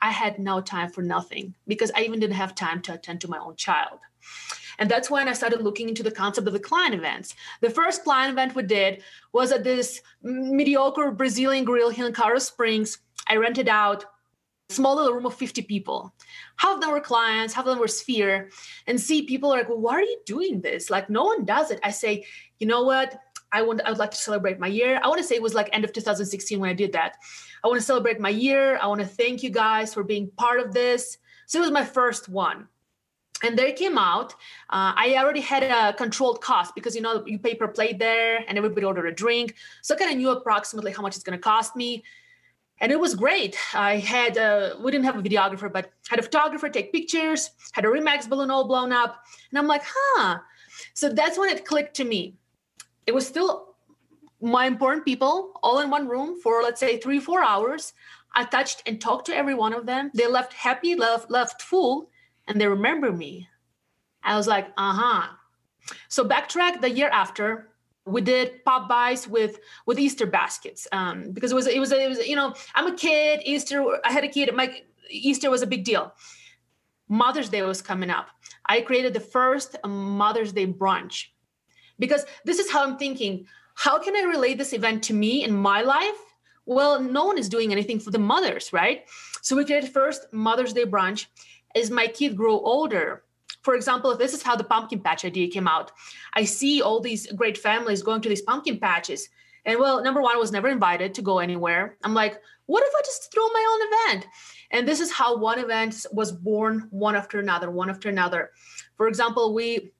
i 0.00 0.10
had 0.10 0.38
no 0.38 0.60
time 0.60 0.90
for 0.90 1.02
nothing 1.02 1.54
because 1.66 1.90
i 1.94 2.02
even 2.02 2.20
didn't 2.20 2.36
have 2.36 2.54
time 2.54 2.80
to 2.80 2.94
attend 2.94 3.20
to 3.20 3.28
my 3.28 3.38
own 3.38 3.56
child 3.56 3.98
and 4.78 4.90
that's 4.90 5.10
when 5.10 5.28
I 5.28 5.32
started 5.32 5.62
looking 5.62 5.88
into 5.88 6.02
the 6.02 6.10
concept 6.10 6.46
of 6.46 6.52
the 6.52 6.58
client 6.58 6.94
events. 6.94 7.34
The 7.60 7.70
first 7.70 8.04
client 8.04 8.32
event 8.32 8.54
we 8.54 8.62
did 8.62 9.02
was 9.32 9.52
at 9.52 9.64
this 9.64 10.00
mediocre 10.22 11.10
Brazilian 11.10 11.64
grill 11.64 11.90
here 11.90 12.06
in 12.06 12.12
Colorado 12.12 12.40
Springs. 12.40 12.98
I 13.28 13.36
rented 13.36 13.68
out 13.68 14.04
small 14.72 14.96
little 14.96 15.12
room 15.12 15.26
of 15.26 15.34
50 15.34 15.62
people. 15.62 16.14
Half 16.56 16.76
of 16.76 16.80
them 16.80 16.90
were 16.90 17.00
clients, 17.00 17.54
half 17.54 17.66
of 17.66 17.70
them 17.70 17.78
were 17.78 17.88
sphere, 17.88 18.50
and 18.86 19.00
see 19.00 19.22
people 19.22 19.52
are 19.52 19.58
like, 19.58 19.68
well, 19.68 19.80
why 19.80 19.94
are 19.94 20.02
you 20.02 20.20
doing 20.26 20.60
this? 20.60 20.90
Like 20.90 21.10
no 21.10 21.24
one 21.24 21.44
does 21.44 21.70
it. 21.70 21.80
I 21.82 21.90
say, 21.90 22.26
you 22.58 22.66
know 22.66 22.82
what? 22.82 23.18
I 23.52 23.62
want 23.62 23.82
I 23.84 23.90
would 23.90 23.98
like 23.98 24.10
to 24.12 24.16
celebrate 24.16 24.58
my 24.58 24.66
year. 24.66 24.98
I 25.02 25.08
want 25.08 25.18
to 25.18 25.24
say 25.24 25.34
it 25.34 25.42
was 25.42 25.54
like 25.54 25.68
end 25.72 25.84
of 25.84 25.92
2016 25.92 26.58
when 26.58 26.70
I 26.70 26.72
did 26.72 26.92
that. 26.92 27.16
I 27.62 27.68
want 27.68 27.78
to 27.78 27.86
celebrate 27.86 28.18
my 28.18 28.30
year. 28.30 28.78
I 28.78 28.86
want 28.86 29.00
to 29.00 29.06
thank 29.06 29.42
you 29.42 29.50
guys 29.50 29.94
for 29.94 30.02
being 30.02 30.30
part 30.36 30.58
of 30.58 30.72
this. 30.72 31.18
So 31.46 31.58
it 31.58 31.62
was 31.62 31.70
my 31.70 31.84
first 31.84 32.28
one. 32.28 32.66
And 33.44 33.58
there 33.58 33.72
came 33.72 33.98
out. 33.98 34.32
Uh, 34.70 34.94
I 34.96 35.16
already 35.18 35.40
had 35.40 35.64
a 35.64 35.92
controlled 35.94 36.40
cost 36.40 36.74
because 36.74 36.94
you 36.94 37.02
know 37.02 37.24
you 37.26 37.38
pay 37.38 37.54
per 37.54 37.68
plate 37.68 37.98
there, 37.98 38.44
and 38.46 38.56
everybody 38.56 38.86
ordered 38.86 39.06
a 39.06 39.12
drink. 39.12 39.56
So 39.82 39.94
I 39.94 39.98
kind 39.98 40.12
of 40.12 40.16
knew 40.16 40.30
approximately 40.30 40.92
how 40.92 41.02
much 41.02 41.16
it's 41.16 41.24
going 41.24 41.38
to 41.38 41.42
cost 41.42 41.74
me 41.76 42.04
and 42.82 42.90
it 42.90 42.98
was 42.98 43.14
great. 43.14 43.56
I 43.74 43.98
had 43.98 44.36
a, 44.36 44.76
we 44.82 44.90
didn't 44.90 45.04
have 45.04 45.16
a 45.16 45.22
videographer, 45.22 45.72
but 45.72 45.92
had 46.10 46.18
a 46.18 46.22
photographer 46.22 46.68
take 46.68 46.92
pictures, 46.92 47.50
had 47.70 47.84
a 47.84 47.88
Remax 47.88 48.28
balloon 48.28 48.50
all 48.50 48.66
blown 48.66 48.92
up, 48.92 49.24
and 49.50 49.58
I'm 49.58 49.68
like, 49.68 49.82
huh. 49.86 50.40
So 50.92 51.08
that's 51.08 51.38
when 51.38 51.48
it 51.48 51.64
clicked 51.64 51.94
to 51.96 52.04
me. 52.04 52.36
It 53.06 53.14
was 53.14 53.26
still 53.26 53.76
my 54.40 54.66
important 54.66 55.04
people 55.04 55.52
all 55.62 55.78
in 55.78 55.90
one 55.90 56.08
room 56.08 56.40
for 56.40 56.62
let's 56.62 56.80
say 56.80 56.98
three 56.98 57.20
four 57.20 57.42
hours. 57.42 57.92
I 58.34 58.44
touched 58.44 58.82
and 58.86 59.00
talked 59.00 59.26
to 59.26 59.36
every 59.36 59.54
one 59.54 59.72
of 59.72 59.86
them. 59.86 60.10
They 60.14 60.26
left 60.26 60.52
happy, 60.52 60.96
left 60.96 61.30
left 61.30 61.62
full, 61.62 62.10
and 62.48 62.60
they 62.60 62.66
remember 62.66 63.12
me. 63.12 63.48
I 64.24 64.36
was 64.36 64.48
like, 64.48 64.68
uh 64.76 64.92
huh. 64.92 65.28
So 66.08 66.24
backtrack 66.24 66.80
the 66.80 66.90
year 66.90 67.10
after 67.10 67.68
we 68.04 68.20
did 68.20 68.64
pop 68.64 68.88
bys 68.88 69.28
with 69.28 69.60
with 69.86 69.98
easter 69.98 70.26
baskets 70.26 70.88
um, 70.92 71.30
because 71.32 71.52
it 71.52 71.54
was 71.54 71.66
it 71.66 71.78
was 71.78 71.92
it 71.92 72.08
was 72.08 72.18
you 72.26 72.34
know 72.34 72.52
i'm 72.74 72.88
a 72.88 72.96
kid 72.96 73.40
easter 73.44 73.84
i 74.04 74.10
had 74.10 74.24
a 74.24 74.28
kid 74.28 74.52
my 74.54 74.74
easter 75.12 75.50
was 75.50 75.62
a 75.62 75.66
big 75.66 75.84
deal. 75.84 76.12
Mother's 77.08 77.48
day 77.48 77.62
was 77.62 77.82
coming 77.82 78.10
up. 78.10 78.28
I 78.66 78.80
created 78.80 79.12
the 79.12 79.20
first 79.20 79.76
mother's 79.86 80.52
day 80.52 80.66
brunch 80.66 81.26
because 81.98 82.24
this 82.44 82.58
is 82.58 82.70
how 82.70 82.84
i'm 82.84 82.96
thinking 82.96 83.46
how 83.74 83.98
can 83.98 84.16
i 84.16 84.22
relate 84.22 84.56
this 84.58 84.72
event 84.72 85.02
to 85.04 85.14
me 85.14 85.44
in 85.44 85.52
my 85.52 85.82
life? 85.82 86.20
Well 86.64 87.00
no 87.00 87.26
one 87.26 87.38
is 87.38 87.48
doing 87.48 87.72
anything 87.72 88.00
for 88.00 88.10
the 88.10 88.18
mothers 88.18 88.72
right? 88.72 89.02
So 89.42 89.56
we 89.56 89.64
created 89.64 89.90
first 89.90 90.32
mother's 90.32 90.72
day 90.72 90.84
brunch. 90.84 91.26
As 91.74 91.90
my 91.90 92.06
kid 92.06 92.36
grew 92.36 92.58
older 92.58 93.24
for 93.62 93.74
example, 93.74 94.16
this 94.16 94.34
is 94.34 94.42
how 94.42 94.56
the 94.56 94.64
pumpkin 94.64 95.00
patch 95.00 95.24
idea 95.24 95.48
came 95.48 95.68
out. 95.68 95.92
I 96.34 96.44
see 96.44 96.82
all 96.82 97.00
these 97.00 97.30
great 97.32 97.56
families 97.56 98.02
going 98.02 98.20
to 98.22 98.28
these 98.28 98.42
pumpkin 98.42 98.78
patches. 98.78 99.28
And 99.64 99.78
well, 99.78 100.02
number 100.02 100.20
one, 100.20 100.34
I 100.34 100.38
was 100.38 100.52
never 100.52 100.68
invited 100.68 101.14
to 101.14 101.22
go 101.22 101.38
anywhere. 101.38 101.96
I'm 102.02 102.14
like, 102.14 102.40
what 102.66 102.82
if 102.82 102.92
I 102.96 103.02
just 103.04 103.32
throw 103.32 103.46
my 103.48 103.64
own 103.70 104.14
event? 104.16 104.26
And 104.72 104.88
this 104.88 105.00
is 105.00 105.12
how 105.12 105.36
one 105.36 105.58
event 105.58 106.06
was 106.12 106.32
born 106.32 106.88
one 106.90 107.14
after 107.14 107.38
another, 107.38 107.70
one 107.70 107.90
after 107.90 108.08
another. 108.08 108.50
For 108.96 109.06
example, 109.08 109.54
we 109.54 109.92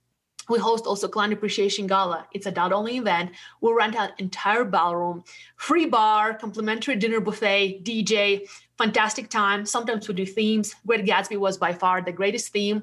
we 0.48 0.58
host 0.58 0.86
also 0.86 1.06
client 1.06 1.32
appreciation 1.32 1.86
gala 1.86 2.26
it's 2.32 2.46
a 2.46 2.48
adult 2.48 2.72
only 2.72 2.96
event 2.96 3.30
we'll 3.60 3.74
rent 3.74 3.94
out 3.94 4.18
entire 4.18 4.64
ballroom 4.64 5.22
free 5.56 5.86
bar 5.86 6.34
complimentary 6.34 6.96
dinner 6.96 7.20
buffet 7.20 7.84
dj 7.84 8.40
fantastic 8.78 9.28
time 9.28 9.64
sometimes 9.66 10.08
we 10.08 10.14
do 10.14 10.26
themes 10.26 10.74
great 10.86 11.04
gatsby 11.04 11.36
was 11.36 11.58
by 11.58 11.72
far 11.72 12.00
the 12.02 12.12
greatest 12.12 12.52
theme 12.52 12.82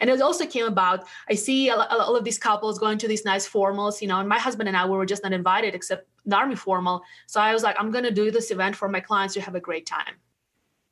and 0.00 0.10
it 0.10 0.20
also 0.20 0.46
came 0.46 0.66
about 0.66 1.04
i 1.28 1.34
see 1.34 1.70
all 1.70 2.16
of 2.16 2.24
these 2.24 2.38
couples 2.38 2.78
going 2.78 2.98
to 2.98 3.08
these 3.08 3.24
nice 3.24 3.48
formals 3.48 4.00
you 4.00 4.08
know 4.08 4.20
and 4.20 4.28
my 4.28 4.38
husband 4.38 4.68
and 4.68 4.76
i 4.76 4.84
we 4.84 4.96
were 4.96 5.06
just 5.06 5.22
not 5.22 5.32
invited 5.32 5.74
except 5.74 6.06
the 6.26 6.36
army 6.36 6.54
formal 6.54 7.02
so 7.26 7.40
i 7.40 7.52
was 7.52 7.62
like 7.62 7.76
i'm 7.78 7.90
going 7.90 8.04
to 8.04 8.10
do 8.10 8.30
this 8.30 8.50
event 8.50 8.76
for 8.76 8.88
my 8.88 9.00
clients 9.00 9.34
to 9.34 9.40
have 9.40 9.54
a 9.54 9.60
great 9.60 9.86
time 9.86 10.14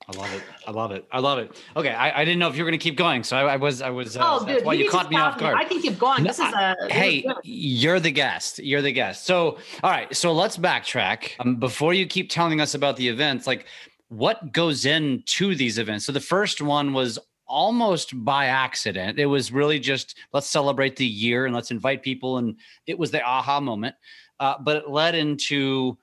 I 0.09 0.19
love 0.19 0.33
it. 0.35 0.43
I 0.67 0.71
love 0.71 0.93
it. 0.93 1.05
I 1.13 1.19
love 1.21 1.39
it. 1.39 1.63
Okay, 1.77 1.91
I, 1.91 2.23
I 2.23 2.25
didn't 2.25 2.39
know 2.39 2.49
if 2.49 2.57
you 2.57 2.65
were 2.65 2.71
going 2.71 2.79
to 2.79 2.83
keep 2.83 2.97
going, 2.97 3.23
so 3.23 3.37
I, 3.37 3.53
I 3.53 3.57
was. 3.57 3.83
I 3.83 3.91
was. 3.91 4.17
Uh, 4.17 4.23
oh, 4.25 4.45
dude, 4.45 4.65
why 4.65 4.73
you, 4.73 4.85
you 4.85 4.91
caught 4.91 5.11
me 5.11 5.17
off 5.17 5.39
guard. 5.39 5.57
Me. 5.57 5.65
I 5.65 5.69
can 5.69 5.81
keep 5.81 5.99
going. 5.99 6.25
This 6.25 6.39
is 6.39 6.53
a. 6.53 6.75
hey, 6.89 7.25
you're 7.45 8.01
the 8.01 8.11
guest. 8.11 8.59
You're 8.59 8.83
the 8.83 8.93
guest. 8.93 9.25
So, 9.25 9.59
all 9.85 9.91
right. 9.91 10.15
So 10.17 10.33
let's 10.33 10.57
backtrack. 10.57 11.33
Um, 11.39 11.57
before 11.57 11.95
you 11.95 12.07
keep 12.07 12.31
telling 12.31 12.61
us 12.61 12.75
about 12.75 12.97
the 12.97 13.07
events, 13.07 13.47
like 13.47 13.67
what 14.11 14.53
goes 14.53 14.87
into 14.87 15.55
these 15.55 15.79
events. 15.79 16.05
So 16.05 16.13
the 16.13 16.21
first 16.21 16.61
one 16.61 16.93
was 16.93 17.19
almost 17.47 18.25
by 18.25 18.47
accident. 18.47 19.19
It 19.19 19.27
was 19.27 19.53
really 19.53 19.79
just 19.79 20.19
let's 20.33 20.49
celebrate 20.49 20.97
the 20.97 21.07
year 21.07 21.47
and 21.47 21.55
let's 21.55 21.71
invite 21.71 22.03
people, 22.03 22.39
and 22.39 22.57
it 22.87 22.99
was 22.99 23.11
the 23.11 23.23
aha 23.23 23.61
moment. 23.61 23.95
Uh, 24.39 24.57
but 24.61 24.77
it 24.79 24.91
led 24.91 25.15
into 25.15 25.97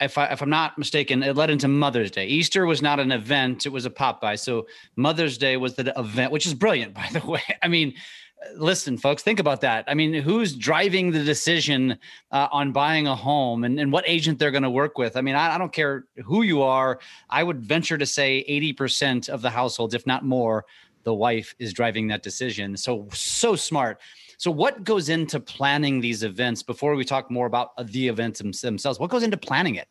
if, 0.00 0.18
I, 0.18 0.26
if 0.26 0.42
I'm 0.42 0.50
not 0.50 0.76
mistaken, 0.76 1.22
it 1.22 1.36
led 1.36 1.50
into 1.50 1.68
Mother's 1.68 2.10
Day. 2.10 2.26
Easter 2.26 2.66
was 2.66 2.82
not 2.82 2.98
an 2.98 3.12
event; 3.12 3.64
it 3.64 3.72
was 3.72 3.84
a 3.84 3.90
pop 3.90 4.20
by. 4.20 4.34
So 4.34 4.66
Mother's 4.96 5.38
Day 5.38 5.56
was 5.56 5.74
the 5.74 5.96
event, 5.98 6.32
which 6.32 6.46
is 6.46 6.54
brilliant, 6.54 6.94
by 7.02 7.08
the 7.12 7.24
way. 7.24 7.42
I 7.62 7.68
mean, 7.68 7.94
listen, 8.56 8.96
folks, 8.96 9.22
think 9.22 9.40
about 9.40 9.60
that. 9.60 9.84
I 9.88 9.94
mean, 9.94 10.14
who's 10.14 10.54
driving 10.54 11.10
the 11.10 11.22
decision 11.22 11.98
uh, 12.30 12.48
on 12.50 12.72
buying 12.72 13.06
a 13.06 13.14
home 13.14 13.64
and, 13.64 13.78
and 13.78 13.92
what 13.92 14.04
agent 14.06 14.38
they're 14.38 14.50
going 14.50 14.62
to 14.62 14.70
work 14.70 14.98
with? 14.98 15.16
I 15.16 15.20
mean, 15.20 15.34
I, 15.34 15.54
I, 15.54 15.58
don't 15.58 15.72
care 15.72 16.04
who 16.24 16.42
you 16.42 16.62
are. 16.62 17.00
I 17.30 17.42
would 17.42 17.64
venture 17.64 17.98
to 17.98 18.06
say 18.06 18.44
80% 18.48 19.28
of 19.28 19.42
the 19.42 19.50
households, 19.50 19.94
if 19.94 20.06
not 20.06 20.24
more, 20.24 20.64
the 21.04 21.14
wife 21.14 21.54
is 21.58 21.72
driving 21.72 22.08
that 22.08 22.22
decision. 22.22 22.76
So, 22.76 23.08
so 23.12 23.56
smart. 23.56 24.00
So, 24.38 24.50
what 24.50 24.84
goes 24.84 25.08
into 25.08 25.38
planning 25.38 26.00
these 26.00 26.22
events 26.22 26.62
before 26.62 26.94
we 26.94 27.04
talk 27.04 27.30
more 27.30 27.46
about 27.46 27.70
the 27.86 28.08
events 28.08 28.40
themselves? 28.60 28.98
What 28.98 29.10
goes 29.10 29.22
into 29.22 29.36
planning 29.36 29.76
it? 29.76 29.88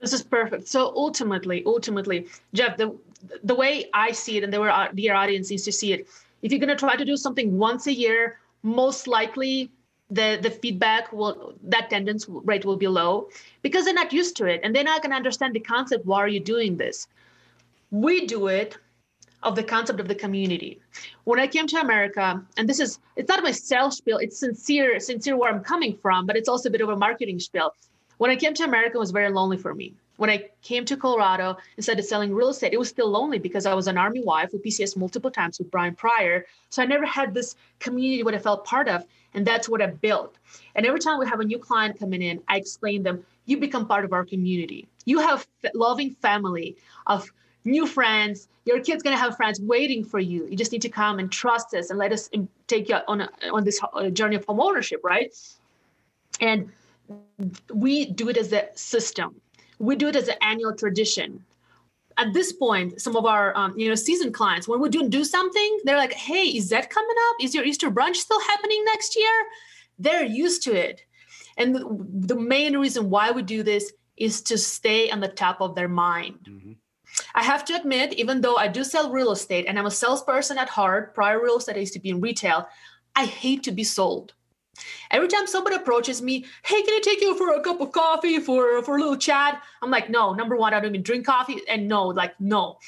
This 0.00 0.12
is 0.12 0.22
perfect. 0.22 0.66
So 0.66 0.92
ultimately, 0.96 1.62
ultimately, 1.66 2.26
Jeff, 2.54 2.76
the 2.76 2.96
the 3.44 3.54
way 3.54 3.90
I 3.92 4.12
see 4.12 4.38
it, 4.38 4.44
and 4.44 4.52
the 4.52 4.60
way 4.60 4.68
our 4.68 4.90
dear 4.92 5.14
audience 5.14 5.50
needs 5.50 5.64
to 5.64 5.72
see 5.72 5.92
it, 5.92 6.08
if 6.42 6.50
you're 6.50 6.60
going 6.60 6.68
to 6.68 6.76
try 6.76 6.96
to 6.96 7.04
do 7.04 7.16
something 7.16 7.58
once 7.58 7.86
a 7.86 7.92
year, 7.92 8.38
most 8.62 9.06
likely 9.06 9.70
the 10.10 10.38
the 10.42 10.50
feedback 10.50 11.12
will 11.12 11.54
that 11.62 11.86
attendance 11.86 12.26
rate 12.28 12.64
will 12.64 12.76
be 12.76 12.88
low 12.88 13.28
because 13.62 13.84
they're 13.84 13.94
not 13.94 14.12
used 14.12 14.36
to 14.36 14.44
it 14.46 14.60
and 14.64 14.74
they're 14.74 14.84
not 14.84 15.02
going 15.02 15.10
to 15.10 15.16
understand 15.16 15.54
the 15.54 15.60
concept. 15.60 16.04
Why 16.04 16.18
are 16.18 16.28
you 16.28 16.40
doing 16.40 16.76
this? 16.76 17.06
We 17.90 18.26
do 18.26 18.48
it 18.48 18.76
of 19.42 19.56
the 19.56 19.62
concept 19.62 20.00
of 20.00 20.08
the 20.08 20.14
community. 20.14 20.80
When 21.24 21.40
I 21.40 21.46
came 21.46 21.66
to 21.68 21.80
America, 21.80 22.44
and 22.56 22.68
this 22.68 22.80
is 22.80 22.98
it's 23.16 23.28
not 23.28 23.42
my 23.42 23.52
sales 23.52 23.96
spiel, 23.96 24.18
it's 24.18 24.38
sincere, 24.38 24.98
sincere 25.00 25.36
where 25.36 25.52
I'm 25.52 25.64
coming 25.64 25.96
from, 25.96 26.26
but 26.26 26.36
it's 26.36 26.48
also 26.48 26.68
a 26.68 26.72
bit 26.72 26.80
of 26.80 26.88
a 26.88 26.96
marketing 26.96 27.38
spiel 27.38 27.72
When 28.18 28.30
I 28.30 28.36
came 28.36 28.54
to 28.54 28.64
America, 28.64 28.96
it 28.96 29.00
was 29.00 29.12
very 29.12 29.30
lonely 29.30 29.56
for 29.56 29.74
me. 29.74 29.94
When 30.20 30.28
I 30.28 30.50
came 30.60 30.84
to 30.84 30.98
Colorado 30.98 31.56
and 31.76 31.82
started 31.82 32.02
selling 32.02 32.34
real 32.34 32.50
estate, 32.50 32.74
it 32.74 32.78
was 32.78 32.90
still 32.90 33.08
lonely 33.08 33.38
because 33.38 33.64
I 33.64 33.72
was 33.72 33.86
an 33.86 33.96
army 33.96 34.22
wife 34.22 34.52
with 34.52 34.62
PCS 34.62 34.94
multiple 34.94 35.30
times 35.30 35.58
with 35.58 35.70
Brian 35.70 35.94
Pryor. 35.94 36.44
So 36.68 36.82
I 36.82 36.84
never 36.84 37.06
had 37.06 37.32
this 37.32 37.56
community 37.78 38.22
what 38.22 38.34
I 38.34 38.38
felt 38.38 38.66
part 38.66 38.86
of. 38.86 39.06
And 39.32 39.46
that's 39.46 39.66
what 39.66 39.80
I 39.80 39.86
built. 39.86 40.36
And 40.74 40.84
every 40.84 41.00
time 41.00 41.18
we 41.18 41.26
have 41.26 41.40
a 41.40 41.44
new 41.44 41.58
client 41.58 41.98
coming 41.98 42.20
in, 42.20 42.42
I 42.48 42.58
explain 42.58 43.02
them, 43.02 43.24
you 43.46 43.56
become 43.56 43.86
part 43.86 44.04
of 44.04 44.12
our 44.12 44.26
community. 44.26 44.86
You 45.06 45.20
have 45.20 45.46
loving 45.72 46.10
family 46.10 46.76
of 47.06 47.32
new 47.64 47.86
friends. 47.86 48.46
Your 48.66 48.78
kid's 48.80 49.02
gonna 49.02 49.16
have 49.16 49.38
friends 49.38 49.58
waiting 49.58 50.04
for 50.04 50.18
you. 50.18 50.46
You 50.50 50.54
just 50.54 50.70
need 50.70 50.82
to 50.82 50.90
come 50.90 51.18
and 51.18 51.32
trust 51.32 51.72
us 51.72 51.88
and 51.88 51.98
let 51.98 52.12
us 52.12 52.28
take 52.66 52.90
you 52.90 52.98
on 53.08 53.22
a, 53.22 53.30
on 53.50 53.64
this 53.64 53.80
uh, 53.94 54.10
journey 54.10 54.36
of 54.36 54.44
home 54.44 54.60
ownership, 54.60 55.00
right? 55.02 55.34
And 56.42 56.70
we 57.72 58.04
do 58.04 58.28
it 58.28 58.36
as 58.36 58.52
a 58.52 58.68
system. 58.74 59.40
We 59.80 59.96
do 59.96 60.08
it 60.08 60.16
as 60.16 60.28
an 60.28 60.36
annual 60.42 60.74
tradition. 60.74 61.44
At 62.18 62.34
this 62.34 62.52
point, 62.52 63.00
some 63.00 63.16
of 63.16 63.24
our 63.24 63.56
um, 63.56 63.78
you 63.78 63.88
know 63.88 63.94
seasoned 63.94 64.34
clients, 64.34 64.68
when 64.68 64.80
we 64.80 64.88
do 64.88 65.08
do 65.08 65.24
something, 65.24 65.78
they're 65.84 65.96
like, 65.96 66.12
"Hey, 66.12 66.44
is 66.44 66.68
that 66.68 66.90
coming 66.90 67.16
up? 67.28 67.36
Is 67.40 67.54
your 67.54 67.64
Easter 67.64 67.90
brunch 67.90 68.16
still 68.16 68.40
happening 68.40 68.84
next 68.84 69.16
year?" 69.16 69.46
They're 69.98 70.24
used 70.24 70.62
to 70.64 70.72
it, 70.72 71.02
and 71.56 71.74
the, 71.74 72.34
the 72.34 72.36
main 72.36 72.76
reason 72.76 73.10
why 73.10 73.30
we 73.30 73.42
do 73.42 73.62
this 73.62 73.92
is 74.16 74.42
to 74.42 74.58
stay 74.58 75.10
on 75.10 75.20
the 75.20 75.28
top 75.28 75.60
of 75.60 75.74
their 75.74 75.88
mind. 75.88 76.38
Mm-hmm. 76.48 76.72
I 77.34 77.42
have 77.42 77.64
to 77.66 77.74
admit, 77.74 78.12
even 78.14 78.40
though 78.40 78.56
I 78.56 78.68
do 78.68 78.84
sell 78.84 79.10
real 79.10 79.32
estate 79.32 79.66
and 79.66 79.78
I'm 79.78 79.86
a 79.86 79.90
salesperson 79.90 80.58
at 80.58 80.68
heart, 80.68 81.14
prior 81.14 81.42
real 81.42 81.56
estate 81.56 81.76
I 81.76 81.80
used 81.80 81.94
to 81.94 82.00
be 82.00 82.10
in 82.10 82.20
retail, 82.20 82.68
I 83.16 83.24
hate 83.24 83.62
to 83.64 83.72
be 83.72 83.84
sold. 83.84 84.34
Every 85.10 85.28
time 85.28 85.46
somebody 85.46 85.76
approaches 85.76 86.22
me, 86.22 86.44
hey, 86.64 86.82
can 86.82 86.94
I 86.94 87.00
take 87.02 87.20
you 87.20 87.36
for 87.36 87.54
a 87.54 87.60
cup 87.60 87.80
of 87.80 87.92
coffee 87.92 88.38
for, 88.38 88.82
for 88.82 88.96
a 88.96 89.00
little 89.00 89.16
chat? 89.16 89.62
I'm 89.82 89.90
like, 89.90 90.10
no, 90.10 90.32
number 90.32 90.56
one, 90.56 90.74
I 90.74 90.80
don't 90.80 90.90
even 90.90 91.02
drink 91.02 91.26
coffee. 91.26 91.60
And 91.68 91.88
no, 91.88 92.06
like, 92.06 92.38
no. 92.40 92.78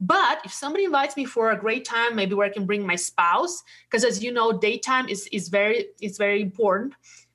But 0.00 0.40
if 0.44 0.52
somebody 0.52 0.84
invites 0.84 1.16
me 1.16 1.26
for 1.26 1.50
a 1.50 1.58
great 1.58 1.84
time, 1.84 2.16
maybe 2.16 2.34
where 2.34 2.46
I 2.46 2.50
can 2.50 2.64
bring 2.64 2.86
my 2.86 2.96
spouse, 2.96 3.62
because 3.88 4.02
as 4.04 4.24
you 4.24 4.32
know, 4.32 4.50
daytime 4.52 5.08
is, 5.08 5.28
is 5.30 5.48
very 5.48 5.88
is 6.00 6.16
very 6.16 6.40
important. 6.40 6.94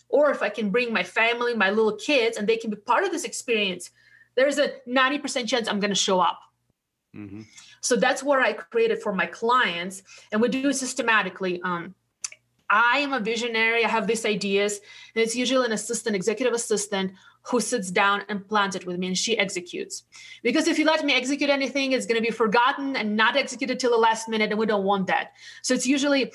Or 0.10 0.32
if 0.32 0.42
I 0.42 0.50
can 0.50 0.72
bring 0.72 0.92
my 0.92 1.04
family, 1.04 1.54
my 1.54 1.70
little 1.70 1.96
kids, 1.96 2.38
and 2.38 2.48
they 2.48 2.58
can 2.58 2.72
be 2.72 2.78
part 2.78 3.04
of 3.04 3.12
this 3.12 3.24
experience, 3.24 3.92
there's 4.36 4.58
a 4.58 4.74
90% 4.88 5.48
chance 5.48 5.68
I'm 5.68 5.80
gonna 5.80 5.94
show 5.94 6.20
up. 6.20 6.40
Mm-hmm. 7.16 7.42
So 7.82 7.96
that's 7.96 8.24
what 8.24 8.40
I 8.40 8.54
created 8.54 9.02
for 9.02 9.14
my 9.14 9.28
clients. 9.28 10.02
And 10.32 10.42
we 10.42 10.50
do 10.50 10.70
it 10.70 10.74
systematically. 10.74 11.62
Um, 11.62 11.94
I 12.76 12.98
am 12.98 13.14
a 13.14 13.22
visionary. 13.22 13.86
I 13.86 13.88
have 13.88 14.06
these 14.06 14.26
ideas, 14.26 14.82
and 15.16 15.24
it's 15.24 15.34
usually 15.34 15.66
an 15.66 15.72
assistant, 15.72 16.14
executive 16.14 16.54
assistant, 16.54 17.14
who 17.44 17.62
sits 17.62 17.90
down 17.90 18.24
and 18.28 18.46
plans 18.46 18.76
it 18.76 18.86
with 18.86 18.98
me, 18.98 19.08
and 19.08 19.18
she 19.18 19.38
executes. 19.38 20.04
Because 20.44 20.68
if 20.68 20.78
you 20.78 20.84
let 20.84 21.06
me 21.06 21.14
execute 21.14 21.50
anything, 21.50 21.94
it's 21.94 22.06
going 22.06 22.22
to 22.22 22.28
be 22.28 22.34
forgotten 22.34 22.98
and 22.98 23.16
not 23.16 23.38
executed 23.38 23.80
till 23.80 23.92
the 23.92 23.98
last 23.98 24.28
minute, 24.28 24.50
and 24.52 24.60
we 24.60 24.66
don't 24.66 24.84
want 24.84 25.08
that. 25.08 25.32
So 25.62 25.74
it's 25.74 25.88
usually 25.88 26.34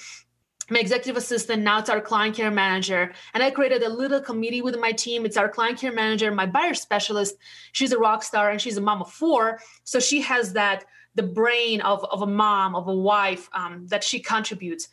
my 0.70 0.79
executive 0.79 1.16
assistant 1.16 1.64
now 1.64 1.81
it's 1.81 1.90
our 1.90 2.00
client 2.00 2.37
care 2.37 2.48
manager 2.48 3.12
and 3.35 3.42
i 3.42 3.50
created 3.50 3.83
a 3.83 3.88
little 3.88 4.20
committee 4.20 4.62
with 4.62 4.79
my 4.79 4.92
team 4.92 5.26
it's 5.26 5.37
our 5.37 5.48
client 5.48 5.76
care 5.76 5.90
manager 5.90 6.31
my 6.31 6.46
buyer 6.46 6.74
specialist 6.74 7.35
she's 7.72 7.90
a 7.90 7.98
rock 7.98 8.22
star 8.22 8.50
and 8.50 8.61
she's 8.61 8.76
a 8.76 8.81
mom 8.81 9.03
of 9.03 9.11
four 9.11 9.59
so 9.83 9.98
she 9.98 10.20
has 10.20 10.53
that 10.53 10.85
the 11.16 11.24
brain 11.24 11.81
of, 11.81 12.05
of 12.05 12.22
a 12.22 12.26
mom 12.26 12.76
of 12.76 12.87
a 12.87 12.94
wife 12.94 13.48
um, 13.53 13.85
that 13.88 14.05
she 14.05 14.20
contributes 14.20 14.88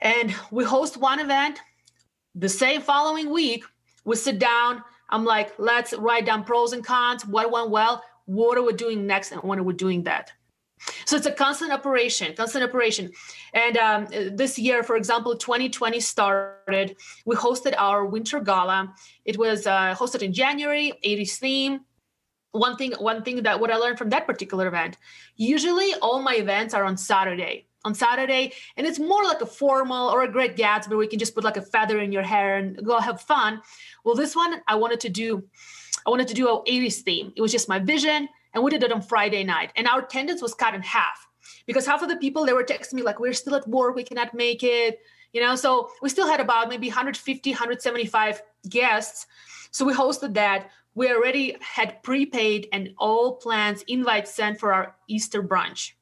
and 0.00 0.34
we 0.50 0.64
host 0.64 0.96
one 0.96 1.20
event. 1.20 1.60
The 2.34 2.48
same 2.48 2.80
following 2.80 3.30
week, 3.30 3.64
we 4.04 4.16
sit 4.16 4.38
down. 4.38 4.82
I'm 5.08 5.24
like, 5.24 5.52
let's 5.58 5.92
write 5.94 6.26
down 6.26 6.44
pros 6.44 6.72
and 6.72 6.84
cons, 6.84 7.26
what 7.26 7.50
went 7.50 7.70
well, 7.70 8.02
what 8.26 8.56
are 8.56 8.62
we 8.62 8.72
doing 8.72 9.06
next, 9.06 9.32
and 9.32 9.42
when 9.42 9.58
are 9.58 9.64
we 9.64 9.74
doing 9.74 10.04
that? 10.04 10.32
So 11.04 11.16
it's 11.16 11.26
a 11.26 11.32
constant 11.32 11.72
operation, 11.72 12.34
constant 12.34 12.64
operation. 12.64 13.10
And 13.52 13.76
um, 13.76 14.06
this 14.34 14.58
year, 14.58 14.82
for 14.82 14.96
example, 14.96 15.36
2020 15.36 16.00
started. 16.00 16.96
We 17.26 17.36
hosted 17.36 17.74
our 17.76 18.06
winter 18.06 18.40
gala. 18.40 18.94
It 19.24 19.36
was 19.36 19.66
uh, 19.66 19.94
hosted 19.94 20.22
in 20.22 20.32
January, 20.32 20.92
80s 21.04 21.36
theme. 21.36 21.80
One 22.52 22.76
thing, 22.76 22.92
one 22.98 23.22
thing 23.22 23.42
that 23.42 23.60
what 23.60 23.70
I 23.70 23.76
learned 23.76 23.98
from 23.98 24.10
that 24.10 24.26
particular 24.26 24.66
event. 24.68 24.96
Usually, 25.36 25.92
all 26.00 26.22
my 26.22 26.34
events 26.34 26.72
are 26.72 26.84
on 26.84 26.96
Saturday 26.96 27.66
on 27.84 27.94
Saturday, 27.94 28.52
and 28.76 28.86
it's 28.86 28.98
more 28.98 29.24
like 29.24 29.40
a 29.40 29.46
formal 29.46 30.08
or 30.08 30.22
a 30.22 30.30
great 30.30 30.56
Gatsby 30.56 30.90
where 30.90 31.02
you 31.02 31.08
can 31.08 31.18
just 31.18 31.34
put 31.34 31.44
like 31.44 31.56
a 31.56 31.62
feather 31.62 31.98
in 31.98 32.12
your 32.12 32.22
hair 32.22 32.56
and 32.56 32.84
go 32.84 32.98
have 32.98 33.20
fun. 33.20 33.60
Well, 34.04 34.14
this 34.14 34.36
one 34.36 34.60
I 34.68 34.74
wanted 34.74 35.00
to 35.00 35.08
do, 35.08 35.44
I 36.06 36.10
wanted 36.10 36.28
to 36.28 36.34
do 36.34 36.48
a 36.48 36.62
80s 36.64 37.02
theme. 37.02 37.32
It 37.36 37.42
was 37.42 37.52
just 37.52 37.68
my 37.68 37.78
vision, 37.78 38.28
and 38.52 38.62
we 38.62 38.70
did 38.70 38.82
it 38.82 38.92
on 38.92 39.02
Friday 39.02 39.44
night, 39.44 39.72
and 39.76 39.86
our 39.86 40.00
attendance 40.00 40.42
was 40.42 40.54
cut 40.54 40.74
in 40.74 40.82
half 40.82 41.28
because 41.66 41.86
half 41.86 42.02
of 42.02 42.08
the 42.08 42.16
people 42.16 42.44
they 42.44 42.52
were 42.52 42.64
texting 42.64 42.94
me 42.94 43.02
like, 43.02 43.18
"We're 43.18 43.32
still 43.32 43.54
at 43.54 43.66
work, 43.66 43.94
we 43.94 44.04
cannot 44.04 44.34
make 44.34 44.62
it," 44.62 45.00
you 45.32 45.40
know. 45.40 45.56
So 45.56 45.90
we 46.02 46.08
still 46.08 46.26
had 46.26 46.40
about 46.40 46.68
maybe 46.68 46.88
150, 46.88 47.50
175 47.50 48.42
guests. 48.68 49.26
So 49.70 49.84
we 49.84 49.94
hosted 49.94 50.34
that. 50.34 50.70
We 50.94 51.10
already 51.10 51.56
had 51.60 52.02
prepaid 52.02 52.68
and 52.72 52.92
all 52.98 53.36
plans, 53.36 53.82
invites 53.86 54.34
sent 54.34 54.58
for 54.58 54.72
our 54.72 54.96
Easter 55.06 55.42
brunch. 55.42 55.92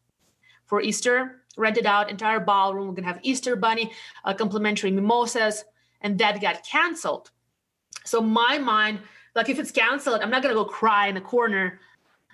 For 0.64 0.80
Easter, 0.80 1.44
rented 1.58 1.86
out 1.86 2.10
entire 2.10 2.40
ballroom. 2.40 2.88
We're 2.88 2.94
gonna 2.94 3.08
have 3.08 3.20
Easter 3.22 3.56
bunny, 3.56 3.92
uh, 4.24 4.34
complimentary 4.34 4.90
mimosas, 4.90 5.64
and 6.00 6.18
that 6.18 6.40
got 6.40 6.64
canceled. 6.64 7.30
So 8.04 8.20
my 8.20 8.58
mind, 8.58 9.00
like 9.34 9.48
if 9.48 9.58
it's 9.58 9.70
canceled, 9.70 10.20
I'm 10.20 10.30
not 10.30 10.42
gonna 10.42 10.54
go 10.54 10.64
cry 10.64 11.08
in 11.08 11.14
the 11.14 11.20
corner. 11.20 11.80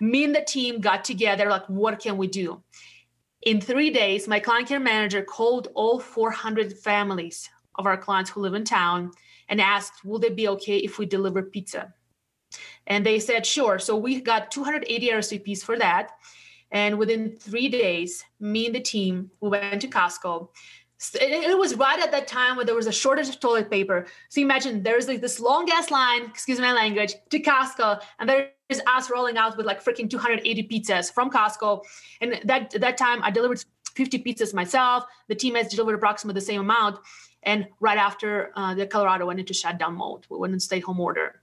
Me 0.00 0.24
and 0.24 0.34
the 0.34 0.42
team 0.42 0.80
got 0.80 1.04
together, 1.04 1.48
like, 1.48 1.66
what 1.68 2.00
can 2.00 2.16
we 2.16 2.26
do? 2.26 2.62
In 3.42 3.60
three 3.60 3.90
days, 3.90 4.26
my 4.26 4.40
client 4.40 4.68
care 4.68 4.80
manager 4.80 5.22
called 5.22 5.68
all 5.74 6.00
400 6.00 6.76
families 6.78 7.50
of 7.76 7.86
our 7.86 7.96
clients 7.96 8.30
who 8.30 8.40
live 8.40 8.54
in 8.54 8.64
town 8.64 9.10
and 9.48 9.60
asked, 9.60 10.04
will 10.04 10.18
they 10.18 10.30
be 10.30 10.48
okay 10.48 10.78
if 10.78 10.98
we 10.98 11.06
deliver 11.06 11.42
pizza? 11.42 11.92
And 12.86 13.04
they 13.04 13.18
said, 13.18 13.44
sure. 13.44 13.78
So 13.78 13.96
we 13.96 14.20
got 14.20 14.50
280 14.50 15.10
RSVPs 15.10 15.62
for 15.62 15.78
that. 15.78 16.12
And 16.70 16.98
within 16.98 17.36
three 17.38 17.68
days, 17.68 18.24
me 18.40 18.66
and 18.66 18.74
the 18.74 18.80
team, 18.80 19.30
we 19.40 19.48
went 19.48 19.80
to 19.82 19.88
Costco. 19.88 20.48
It 21.14 21.58
was 21.58 21.74
right 21.74 22.00
at 22.00 22.12
that 22.12 22.26
time 22.26 22.56
where 22.56 22.64
there 22.64 22.74
was 22.74 22.86
a 22.86 22.92
shortage 22.92 23.28
of 23.28 23.38
toilet 23.38 23.70
paper. 23.70 24.06
So 24.30 24.40
imagine 24.40 24.82
there's 24.82 25.06
like 25.06 25.20
this 25.20 25.38
long 25.38 25.70
ass 25.70 25.90
line, 25.90 26.24
excuse 26.24 26.58
my 26.58 26.72
language, 26.72 27.14
to 27.30 27.40
Costco, 27.40 28.00
and 28.18 28.28
there's 28.28 28.80
us 28.86 29.10
rolling 29.10 29.36
out 29.36 29.56
with 29.56 29.66
like 29.66 29.84
freaking 29.84 30.08
280 30.08 30.68
pizzas 30.68 31.12
from 31.12 31.30
Costco. 31.30 31.82
And 32.20 32.40
that 32.44 32.70
that 32.80 32.96
time 32.96 33.22
I 33.22 33.30
delivered 33.30 33.62
50 33.94 34.22
pizzas 34.22 34.54
myself. 34.54 35.04
The 35.28 35.34
team 35.34 35.54
has 35.56 35.68
delivered 35.68 35.94
approximately 35.94 36.40
the 36.40 36.46
same 36.46 36.60
amount. 36.60 37.00
And 37.42 37.68
right 37.80 37.98
after 37.98 38.52
uh, 38.56 38.74
the 38.74 38.86
Colorado 38.86 39.26
went 39.26 39.40
into 39.40 39.54
shutdown 39.54 39.96
mode, 39.96 40.26
we 40.30 40.38
went 40.38 40.54
in 40.54 40.60
stay 40.60 40.80
home 40.80 41.00
order. 41.00 41.42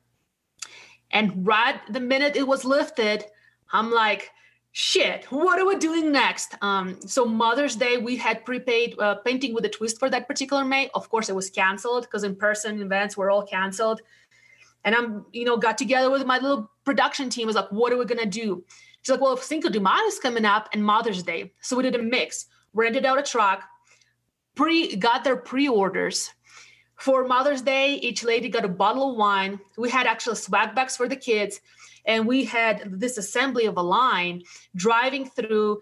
And 1.12 1.46
right 1.46 1.80
the 1.90 2.00
minute 2.00 2.36
it 2.36 2.48
was 2.48 2.66
lifted, 2.66 3.26
I'm 3.72 3.92
like, 3.92 4.32
shit 4.74 5.26
what 5.26 5.60
are 5.60 5.66
we 5.66 5.76
doing 5.76 6.12
next? 6.12 6.56
Um, 6.62 6.98
so 7.02 7.26
mother's 7.26 7.76
day 7.76 7.98
we 7.98 8.16
had 8.16 8.46
prepaid 8.46 8.98
uh, 9.00 9.16
painting 9.16 9.54
with 9.54 9.66
a 9.66 9.70
twist 9.70 10.00
for 10.00 10.10
that 10.10 10.28
particular 10.28 10.64
may. 10.64 10.90
Of 10.94 11.10
course 11.10 11.30
it 11.30 11.36
was 11.36 11.50
canceled 11.50 12.04
because 12.04 12.24
in-person 12.24 12.82
events 12.82 13.18
were 13.18 13.30
all 13.30 13.44
canceled. 13.44 14.02
And 14.84 14.96
i'm 14.96 15.26
you 15.34 15.46
know 15.46 15.58
got 15.58 15.78
together 15.78 16.10
with 16.10 16.26
my 16.26 16.40
little 16.40 16.72
production 16.86 17.30
team. 17.30 17.48
Was 17.48 17.56
like 17.56 17.72
what 17.72 17.92
are 17.92 17.98
we 17.98 18.06
gonna 18.06 18.26
do? 18.26 18.64
She's 19.02 19.12
like 19.12 19.22
well 19.22 19.36
cinco 19.36 19.70
de 19.70 19.80
mayo 19.80 20.06
is 20.06 20.20
coming 20.20 20.46
up 20.46 20.70
and 20.74 20.84
mother's 20.84 21.22
day. 21.22 21.54
So 21.62 21.76
we 21.76 21.84
did 21.84 21.96
a 21.96 22.02
mix. 22.02 22.46
Rented 22.74 23.06
out 23.06 23.20
a 23.20 23.24
truck 23.24 23.64
pre 24.56 24.96
got 24.96 25.26
their 25.26 25.36
pre-orders. 25.36 26.32
For 26.96 27.28
mother's 27.28 27.62
day 27.62 27.96
each 27.96 28.24
lady 28.24 28.48
got 28.48 28.64
a 28.64 28.70
bottle 28.70 29.12
of 29.12 29.18
wine. 29.18 29.60
We 29.78 29.90
had 29.90 30.08
actual 30.08 30.36
swag 30.36 30.76
bags 30.76 30.96
for 30.96 31.10
the 31.10 31.16
kids 31.18 31.60
and 32.06 32.28
we 32.28 32.46
had 32.46 33.00
this 33.00 33.18
assembly 33.18 33.66
of 33.66 33.78
a 33.78 33.82
line 33.82 34.44
driving 34.76 35.26
through 35.26 35.82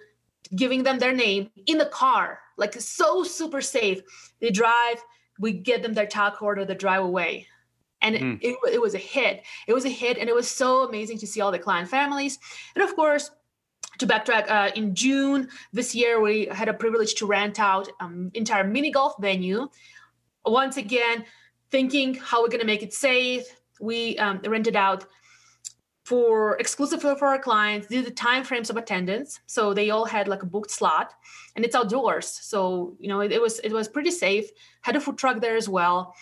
giving 0.55 0.83
them 0.83 0.99
their 0.99 1.13
name 1.13 1.49
in 1.65 1.77
the 1.77 1.85
car 1.85 2.39
like 2.59 2.73
so 2.73 3.23
super 3.23 3.61
safe. 3.61 4.01
They 4.39 4.51
drive 4.51 5.01
we 5.39 5.53
get 5.53 5.81
them 5.81 5.93
their 5.93 6.05
taco 6.05 6.45
order 6.45 6.65
they 6.65 6.75
drive 6.75 7.03
away 7.03 7.47
and 8.01 8.15
mm. 8.15 8.39
it, 8.41 8.57
it 8.73 8.81
was 8.81 8.93
a 8.93 8.99
hit. 8.99 9.43
It 9.67 9.73
was 9.73 9.85
a 9.85 9.89
hit 9.89 10.17
and 10.17 10.29
it 10.29 10.35
was 10.35 10.49
so 10.49 10.87
amazing 10.87 11.17
to 11.19 11.27
see 11.27 11.41
all 11.41 11.51
the 11.51 11.59
client 11.59 11.89
families. 11.89 12.37
And 12.75 12.83
of 12.83 12.95
course 12.95 13.31
to 13.97 14.07
backtrack 14.07 14.49
uh, 14.49 14.71
in 14.75 14.95
june 14.95 15.49
this 15.73 15.93
year 15.93 16.21
we 16.21 16.45
had 16.45 16.69
a 16.69 16.73
privilege 16.73 17.15
to 17.15 17.25
rent 17.25 17.59
out 17.59 17.89
um, 17.99 18.31
entire 18.33 18.63
mini 18.63 18.91
golf 18.91 19.15
venue. 19.19 19.67
Once 20.45 20.77
again 20.77 21.25
thinking 21.71 22.15
how 22.15 22.41
we're 22.41 22.49
going 22.49 22.59
to 22.59 22.65
make 22.65 22.83
it 22.83 22.93
safe 22.93 23.45
we 23.79 24.17
um, 24.17 24.39
rented 24.45 24.75
out 24.75 25.05
for 26.09 26.57
exclusively 26.57 27.13
for 27.19 27.27
our 27.27 27.37
clients 27.37 27.85
did 27.85 28.03
the 28.03 28.09
time 28.09 28.43
frames 28.43 28.71
of 28.71 28.77
attendance 28.77 29.41
so 29.45 29.75
they 29.75 29.91
all 29.91 30.05
had 30.05 30.27
like 30.27 30.41
a 30.41 30.45
booked 30.53 30.71
slot 30.71 31.13
and 31.55 31.63
it's 31.63 31.75
outdoors 31.75 32.25
so 32.25 32.95
you 32.99 33.07
know 33.07 33.19
it, 33.19 33.31
it, 33.31 33.39
was 33.39 33.59
it 33.59 33.71
was 33.71 33.87
pretty 33.87 34.09
safe 34.09 34.49
had 34.81 34.95
a 34.95 34.99
food 34.99 35.19
truck 35.19 35.39
there 35.39 35.55
as 35.55 35.69
well 35.69 36.15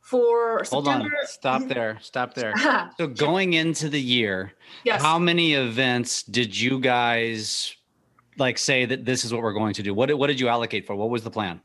for 0.00 0.62
Hold 0.70 0.86
September. 0.86 1.16
on. 1.20 1.26
Stop 1.26 1.68
there. 1.68 1.98
Stop 2.00 2.32
there. 2.32 2.54
So 2.96 3.06
going 3.06 3.52
into 3.52 3.90
the 3.90 4.00
year, 4.00 4.52
yes. 4.82 5.02
how 5.02 5.18
many 5.18 5.52
events 5.52 6.22
did 6.22 6.58
you 6.58 6.80
guys 6.80 7.76
like 8.38 8.56
say 8.56 8.86
that 8.86 9.04
this 9.04 9.22
is 9.24 9.34
what 9.34 9.42
we're 9.42 9.52
going 9.52 9.74
to 9.74 9.82
do? 9.82 9.92
What 9.92 10.06
did, 10.06 10.14
what 10.14 10.28
did 10.28 10.40
you 10.40 10.48
allocate 10.48 10.86
for? 10.86 10.96
What 10.96 11.10
was 11.10 11.24
the 11.24 11.30
plan? 11.30 11.60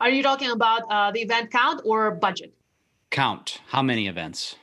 Are 0.00 0.10
you 0.10 0.24
talking 0.24 0.50
about 0.50 0.82
uh, 0.90 1.12
the 1.12 1.20
event 1.20 1.52
count 1.52 1.82
or 1.84 2.10
budget? 2.10 2.52
Count. 3.10 3.60
How 3.68 3.82
many 3.82 4.08
events? 4.08 4.56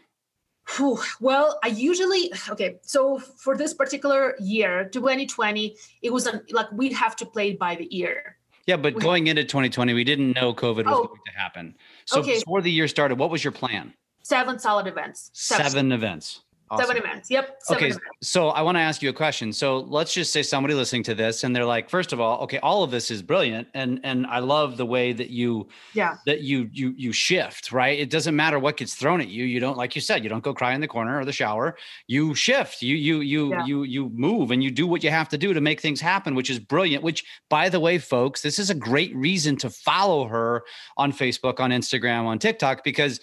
Whew. 0.78 1.00
Well, 1.20 1.60
I 1.64 1.68
usually 1.68 2.32
okay. 2.50 2.78
So 2.82 3.18
for 3.20 3.58
this 3.58 3.74
particular 3.74 4.36
year, 4.40 4.90
2020, 4.90 5.76
it 6.02 6.12
was 6.14 6.28
an, 6.28 6.42
like 6.52 6.72
we'd 6.72 6.94
have 6.94 7.16
to 7.18 7.26
play 7.26 7.54
by 7.54 7.76
the 7.76 7.88
ear. 7.98 8.38
Yeah, 8.68 8.78
but 8.78 8.94
We- 8.96 9.02
going 9.02 9.28
into 9.28 9.44
2020, 9.44 9.94
we 9.94 10.04
didn't 10.04 10.34
know 10.34 10.54
COVID 10.54 10.86
was 10.86 10.94
Oh. 10.96 11.06
going 11.08 11.20
to 11.26 11.38
happen. 11.40 11.76
So 12.06 12.20
Okay. 12.20 12.36
before 12.36 12.62
the 12.62 12.72
year 12.72 12.88
started, 12.88 13.18
what 13.18 13.30
was 13.32 13.44
your 13.44 13.52
plan? 13.52 13.94
Seven 14.24 14.60
solid 14.60 14.88
events. 14.88 15.30
Seven, 15.34 15.92
events. 15.92 16.42
Awesome. 16.72 16.86
Seven 16.88 17.04
events. 17.04 17.30
Yep. 17.30 17.58
Seven 17.64 17.78
Okay, 17.84 17.90
events. 17.90 18.06
so 18.22 18.48
I 18.48 18.62
want 18.62 18.78
to 18.78 18.80
ask 18.80 19.02
you 19.02 19.10
a 19.10 19.14
question. 19.14 19.52
So 19.52 19.80
let's 19.80 20.14
just 20.14 20.32
say 20.32 20.42
somebody 20.42 20.74
listening 20.74 21.04
to 21.04 21.14
this 21.14 21.44
and 21.44 21.54
they're 21.54 21.66
like, 21.66 21.90
first 21.90 22.14
of 22.14 22.22
all, 22.22 22.40
okay, 22.44 22.60
all 22.60 22.82
of 22.84 22.92
this 22.92 23.12
is 23.12 23.22
brilliant, 23.22 23.68
and 23.74 24.00
and 24.04 24.26
I 24.26 24.40
love 24.40 24.78
the 24.78 24.86
way 24.86 25.12
that 25.12 25.30
you 25.32 25.68
Yeah. 25.94 26.16
that 26.26 26.42
you 26.44 26.70
you 26.72 26.94
you 26.98 27.12
shift, 27.12 27.74
right? 27.74 28.00
It 28.00 28.10
doesn't 28.10 28.38
matter 28.38 28.58
what 28.58 28.78
gets 28.78 28.96
thrown 28.96 29.20
at 29.20 29.28
you. 29.28 29.44
You 29.44 29.60
don't 29.60 29.76
like 29.78 29.96
you 29.96 30.02
said, 30.02 30.24
you 30.24 30.30
don't 30.30 30.44
go 30.44 30.54
cry 30.54 30.74
in 30.74 30.80
the 30.80 30.88
corner 30.88 31.20
or 31.20 31.26
the 31.26 31.34
shower. 31.34 31.76
You 32.08 32.34
shift. 32.36 32.82
You 32.82 32.96
you 32.96 33.20
you 33.20 33.50
Yeah. 33.52 33.66
you 33.66 33.84
you 33.84 34.10
move 34.14 34.52
and 34.52 34.64
you 34.64 34.72
do 34.72 34.88
what 34.88 35.04
you 35.04 35.10
have 35.10 35.28
to 35.30 35.38
do 35.38 35.54
to 35.54 35.60
make 35.60 35.82
things 35.82 36.00
happen, 36.00 36.36
which 36.36 36.50
is 36.50 36.58
brilliant. 36.58 37.04
Which 37.04 37.26
by 37.50 37.68
the 37.68 37.82
way, 37.82 37.98
folks, 37.98 38.42
this 38.42 38.58
is 38.60 38.70
a 38.70 38.76
great 38.76 39.14
reason 39.14 39.58
to 39.58 39.70
follow 39.70 40.26
her 40.30 40.64
on 40.96 41.12
Facebook, 41.12 41.60
on 41.60 41.72
Instagram, 41.72 42.24
on 42.28 42.40
TikTok 42.40 42.86
because 42.86 43.20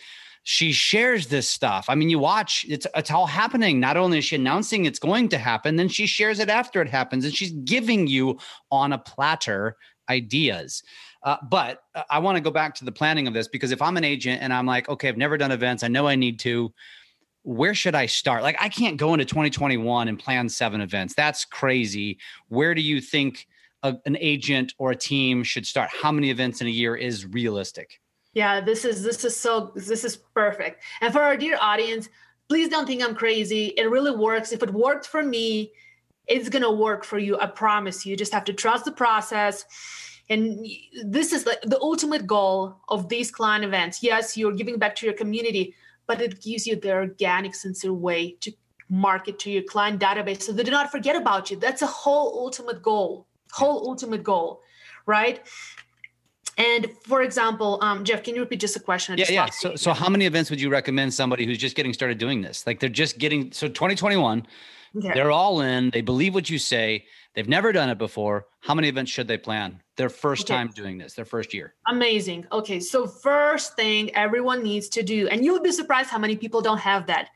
she 0.51 0.73
shares 0.73 1.27
this 1.27 1.47
stuff. 1.47 1.85
I 1.91 1.95
mean, 1.95 2.09
you 2.09 2.19
watch, 2.19 2.65
it's 2.71 2.87
it's 2.97 3.11
all 3.11 3.27
happening. 3.27 3.79
Not 3.79 3.99
only 3.99 4.17
is 4.17 4.25
she 4.25 4.37
announcing 4.37 4.87
it's 4.87 4.99
going 4.99 5.29
to 5.29 5.37
happen, 5.37 5.77
then 5.77 5.89
she 5.89 6.07
shares 6.07 6.39
it 6.39 6.49
after 6.49 6.81
it 6.81 6.89
happens, 6.89 7.27
and 7.27 7.35
she's 7.35 7.53
giving 7.53 8.07
you 8.07 8.39
on 8.71 8.95
a 8.95 8.99
platter 8.99 9.77
ideas. 10.09 10.83
Uh, 11.23 11.37
but 11.51 11.83
uh, 11.95 12.05
I 12.09 12.21
want 12.21 12.37
to 12.37 12.41
go 12.41 12.51
back 12.51 12.75
to 12.77 12.87
the 12.87 12.93
planning 12.93 13.29
of 13.29 13.35
this 13.35 13.47
because 13.47 13.73
if 13.73 13.83
I'm 13.83 13.99
an 13.99 14.05
agent 14.05 14.41
and 14.41 14.51
I'm 14.51 14.65
like, 14.65 14.89
okay, 14.89 15.11
I've 15.11 15.19
never 15.19 15.37
done 15.37 15.53
events, 15.53 15.83
I 15.83 15.89
know 15.89 16.07
I 16.07 16.17
need 16.17 16.39
to. 16.41 16.73
Where 17.43 17.75
should 17.75 17.95
I 17.95 18.07
start? 18.07 18.43
Like, 18.43 18.57
I 18.59 18.71
can't 18.71 18.97
go 18.97 19.13
into 19.13 19.27
2021 19.27 20.09
and 20.09 20.19
plan 20.19 20.49
seven 20.49 20.81
events. 20.81 21.13
That's 21.15 21.45
crazy. 21.45 22.17
Where 22.49 22.75
do 22.75 22.81
you 22.81 23.03
think 23.03 23.47
a, 23.83 23.99
an 24.07 24.17
agent 24.19 24.73
or 24.79 24.93
a 24.93 24.97
team 24.97 25.45
should 25.45 25.67
start? 25.67 25.91
How 25.93 26.11
many 26.11 26.31
events 26.31 26.63
in 26.63 26.69
a 26.69 26.71
year 26.71 26.97
is 26.97 27.27
realistic? 27.27 28.01
Yeah. 28.35 28.61
This 28.61 28.85
is 28.85 29.03
this 29.03 29.25
is 29.25 29.37
so 29.37 29.73
this 29.75 30.05
is 30.05 30.17
perfect. 30.17 30.83
And 31.01 31.13
for 31.13 31.21
our 31.21 31.37
dear 31.37 31.59
audience, 31.61 32.09
please 32.49 32.69
don't 32.69 32.87
think 32.87 33.03
I'm 33.03 33.15
crazy. 33.15 33.75
It 33.77 33.91
really 33.91 34.15
works. 34.15 34.53
If 34.53 34.63
it 34.63 34.73
worked 34.73 35.07
for 35.07 35.23
me, 35.23 35.73
it's 36.27 36.49
gonna 36.49 36.73
work 36.73 37.05
for 37.05 37.19
you. 37.19 37.39
I 37.39 37.47
promise 37.47 38.05
you. 38.05 38.11
You 38.11 38.17
just 38.17 38.33
have 38.33 38.45
to 38.45 38.53
trust 38.53 38.85
the 38.85 38.93
process. 38.93 39.65
And 40.31 40.67
this 41.05 41.33
is 41.33 41.47
like 41.47 41.63
the 41.63 41.81
ultimate 41.81 42.27
goal 42.27 42.77
of 42.89 43.09
these 43.09 43.31
client 43.31 43.65
events. 43.65 44.03
Yes, 44.03 44.37
you're 44.37 44.53
giving 44.53 44.79
back 44.79 44.95
to 44.97 45.07
your 45.07 45.15
community, 45.15 45.75
but 46.07 46.21
it 46.21 46.43
gives 46.43 46.67
you 46.67 46.77
the 46.77 46.93
organic, 46.93 47.55
sincere 47.55 47.95
way 47.95 48.33
to 48.41 48.53
market 48.91 49.39
to 49.39 49.51
your 49.51 49.63
client 49.63 50.01
database 50.01 50.43
so 50.43 50.53
they 50.53 50.65
do 50.65 50.71
not 50.71 50.91
forget 50.91 51.17
about 51.17 51.51
you. 51.51 51.57
That's 51.57 51.83
a 51.83 51.87
whole 51.87 52.39
ultimate 52.39 52.83
goal, 52.83 53.27
whole 53.53 53.89
ultimate 53.89 54.23
goal, 54.23 54.61
right? 55.07 55.47
And 56.59 56.91
for 57.05 57.23
example, 57.23 57.79
um, 57.83 58.05
Jeff, 58.05 58.23
can 58.25 58.35
you 58.35 58.41
repeat 58.41 58.61
just 58.61 58.77
a 58.77 58.81
question? 58.81 59.15
I 59.15 59.17
Yeah, 59.19 59.31
yeah. 59.31 59.47
So, 59.47 59.77
so 59.77 59.93
how 59.93 60.09
many 60.09 60.27
events 60.27 60.51
would 60.51 60.61
you 60.61 60.69
recommend 60.71 61.15
somebody 61.15 61.47
who's 61.47 61.57
just 61.59 61.77
getting 61.77 61.93
started 61.93 62.19
doing 62.19 62.43
this? 62.43 62.67
Like 62.67 62.81
they're 62.81 62.89
just 62.91 63.19
getting 63.19 63.53
so 63.53 63.69
2021, 63.69 64.47
Okay. 64.97 65.11
they're 65.15 65.31
all 65.31 65.61
in. 65.61 65.91
They 65.91 66.01
believe 66.01 66.35
what 66.35 66.51
you 66.51 66.59
say. 66.59 67.05
They've 67.35 67.49
never 67.49 67.71
done 67.73 67.91
it 67.91 67.99
before. 67.99 68.47
How 68.61 68.75
many 68.75 68.89
events 68.89 69.13
should 69.13 69.29
they 69.29 69.39
plan? 69.39 69.81
Their 69.97 70.09
first 70.09 70.43
Okay. 70.43 70.55
time 70.55 70.71
doing 70.75 70.99
this, 70.99 71.15
their 71.15 71.25
first 71.25 71.55
year. 71.55 71.75
Amazing. 71.87 72.47
Okay, 72.51 72.81
so 72.81 73.07
first 73.07 73.77
thing 73.77 74.13
everyone 74.17 74.63
needs 74.65 74.89
to 74.89 75.03
do, 75.05 75.29
and 75.29 75.45
you'll 75.45 75.61
be 75.61 75.71
surprised 75.71 76.11
how 76.11 76.19
many 76.19 76.37
people 76.37 76.61
don't 76.61 76.79
have 76.79 77.07
that. 77.07 77.29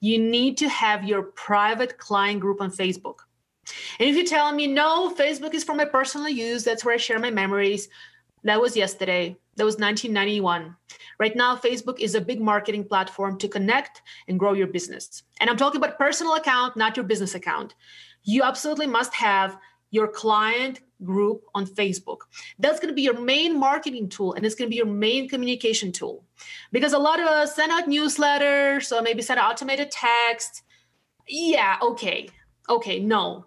You 0.00 0.18
need 0.18 0.56
to 0.58 0.68
have 0.68 1.04
your 1.04 1.22
private 1.22 1.98
client 1.98 2.40
group 2.40 2.60
on 2.60 2.70
Facebook. 2.72 3.18
And 4.00 4.08
if 4.08 4.16
you're 4.16 4.26
telling 4.26 4.56
me, 4.56 4.66
no, 4.66 5.14
Facebook 5.14 5.54
is 5.54 5.62
for 5.62 5.74
my 5.74 5.84
personal 5.84 6.28
use, 6.28 6.64
that's 6.64 6.84
where 6.84 6.94
I 6.94 6.98
share 6.98 7.18
my 7.18 7.30
memories, 7.30 7.88
that 8.44 8.60
was 8.60 8.76
yesterday. 8.76 9.36
That 9.56 9.64
was 9.64 9.74
1991. 9.74 10.76
Right 11.18 11.36
now, 11.36 11.56
Facebook 11.56 12.00
is 12.00 12.14
a 12.14 12.20
big 12.20 12.40
marketing 12.40 12.84
platform 12.84 13.38
to 13.38 13.48
connect 13.48 14.02
and 14.28 14.38
grow 14.38 14.52
your 14.52 14.66
business. 14.66 15.22
And 15.40 15.48
I'm 15.48 15.56
talking 15.56 15.78
about 15.78 15.98
personal 15.98 16.34
account, 16.34 16.76
not 16.76 16.96
your 16.96 17.04
business 17.04 17.34
account. 17.34 17.74
You 18.24 18.42
absolutely 18.42 18.86
must 18.86 19.14
have 19.14 19.56
your 19.90 20.08
client 20.08 20.80
group 21.04 21.44
on 21.54 21.66
Facebook. 21.66 22.18
That's 22.58 22.80
going 22.80 22.88
to 22.88 22.94
be 22.94 23.02
your 23.02 23.20
main 23.20 23.58
marketing 23.58 24.08
tool 24.08 24.32
and 24.34 24.44
it's 24.44 24.54
going 24.54 24.68
to 24.68 24.70
be 24.70 24.76
your 24.76 24.86
main 24.86 25.28
communication 25.28 25.92
tool. 25.92 26.24
Because 26.72 26.92
a 26.92 26.98
lot 26.98 27.20
of 27.20 27.26
us 27.26 27.54
send 27.54 27.70
out 27.70 27.88
newsletters 27.88 28.90
or 28.96 29.02
maybe 29.02 29.22
send 29.22 29.38
out 29.38 29.52
automated 29.52 29.90
text. 29.90 30.62
Yeah, 31.28 31.76
okay. 31.80 32.28
Okay, 32.68 32.98
no. 32.98 33.46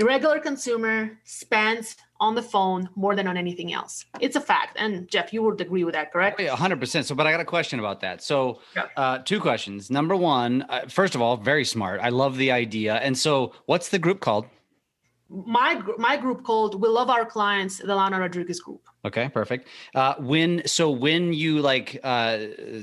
Regular 0.00 0.38
consumer 0.38 1.18
spends 1.24 1.96
on 2.20 2.34
the 2.34 2.42
phone 2.42 2.88
more 2.96 3.16
than 3.16 3.26
on 3.26 3.36
anything 3.36 3.72
else. 3.72 4.04
It's 4.20 4.36
a 4.36 4.40
fact. 4.40 4.76
And 4.78 5.08
Jeff, 5.08 5.32
you 5.32 5.42
would 5.42 5.60
agree 5.60 5.84
with 5.84 5.94
that, 5.94 6.12
correct? 6.12 6.38
Oh, 6.40 6.42
Yeah, 6.44 6.54
100%. 6.56 7.04
So, 7.04 7.14
but 7.14 7.26
I 7.26 7.32
got 7.32 7.40
a 7.40 7.44
question 7.44 7.78
about 7.78 8.00
that. 8.00 8.22
So, 8.22 8.60
Yeah. 8.76 8.86
uh, 8.96 9.18
two 9.18 9.40
questions. 9.40 9.90
Number 9.90 10.14
one, 10.14 10.62
uh, 10.68 10.82
first 10.88 11.14
of 11.14 11.22
all, 11.22 11.36
very 11.38 11.64
smart. 11.64 12.00
I 12.02 12.10
love 12.10 12.36
the 12.36 12.52
idea. 12.52 12.96
And 12.96 13.16
so, 13.18 13.52
what's 13.66 13.88
the 13.88 13.98
group 13.98 14.20
called? 14.20 14.46
My 15.30 15.80
my 15.96 16.16
group 16.16 16.42
called 16.44 16.80
We 16.80 16.88
Love 16.88 17.08
Our 17.08 17.24
Clients, 17.24 17.78
the 17.78 17.94
Lana 17.94 18.18
Rodriguez 18.18 18.58
group. 18.58 18.82
Okay, 19.04 19.28
perfect. 19.28 19.68
Uh, 19.94 20.14
when 20.18 20.66
so 20.66 20.90
when 20.90 21.32
you 21.32 21.60
like 21.60 21.98
uh, 22.02 22.38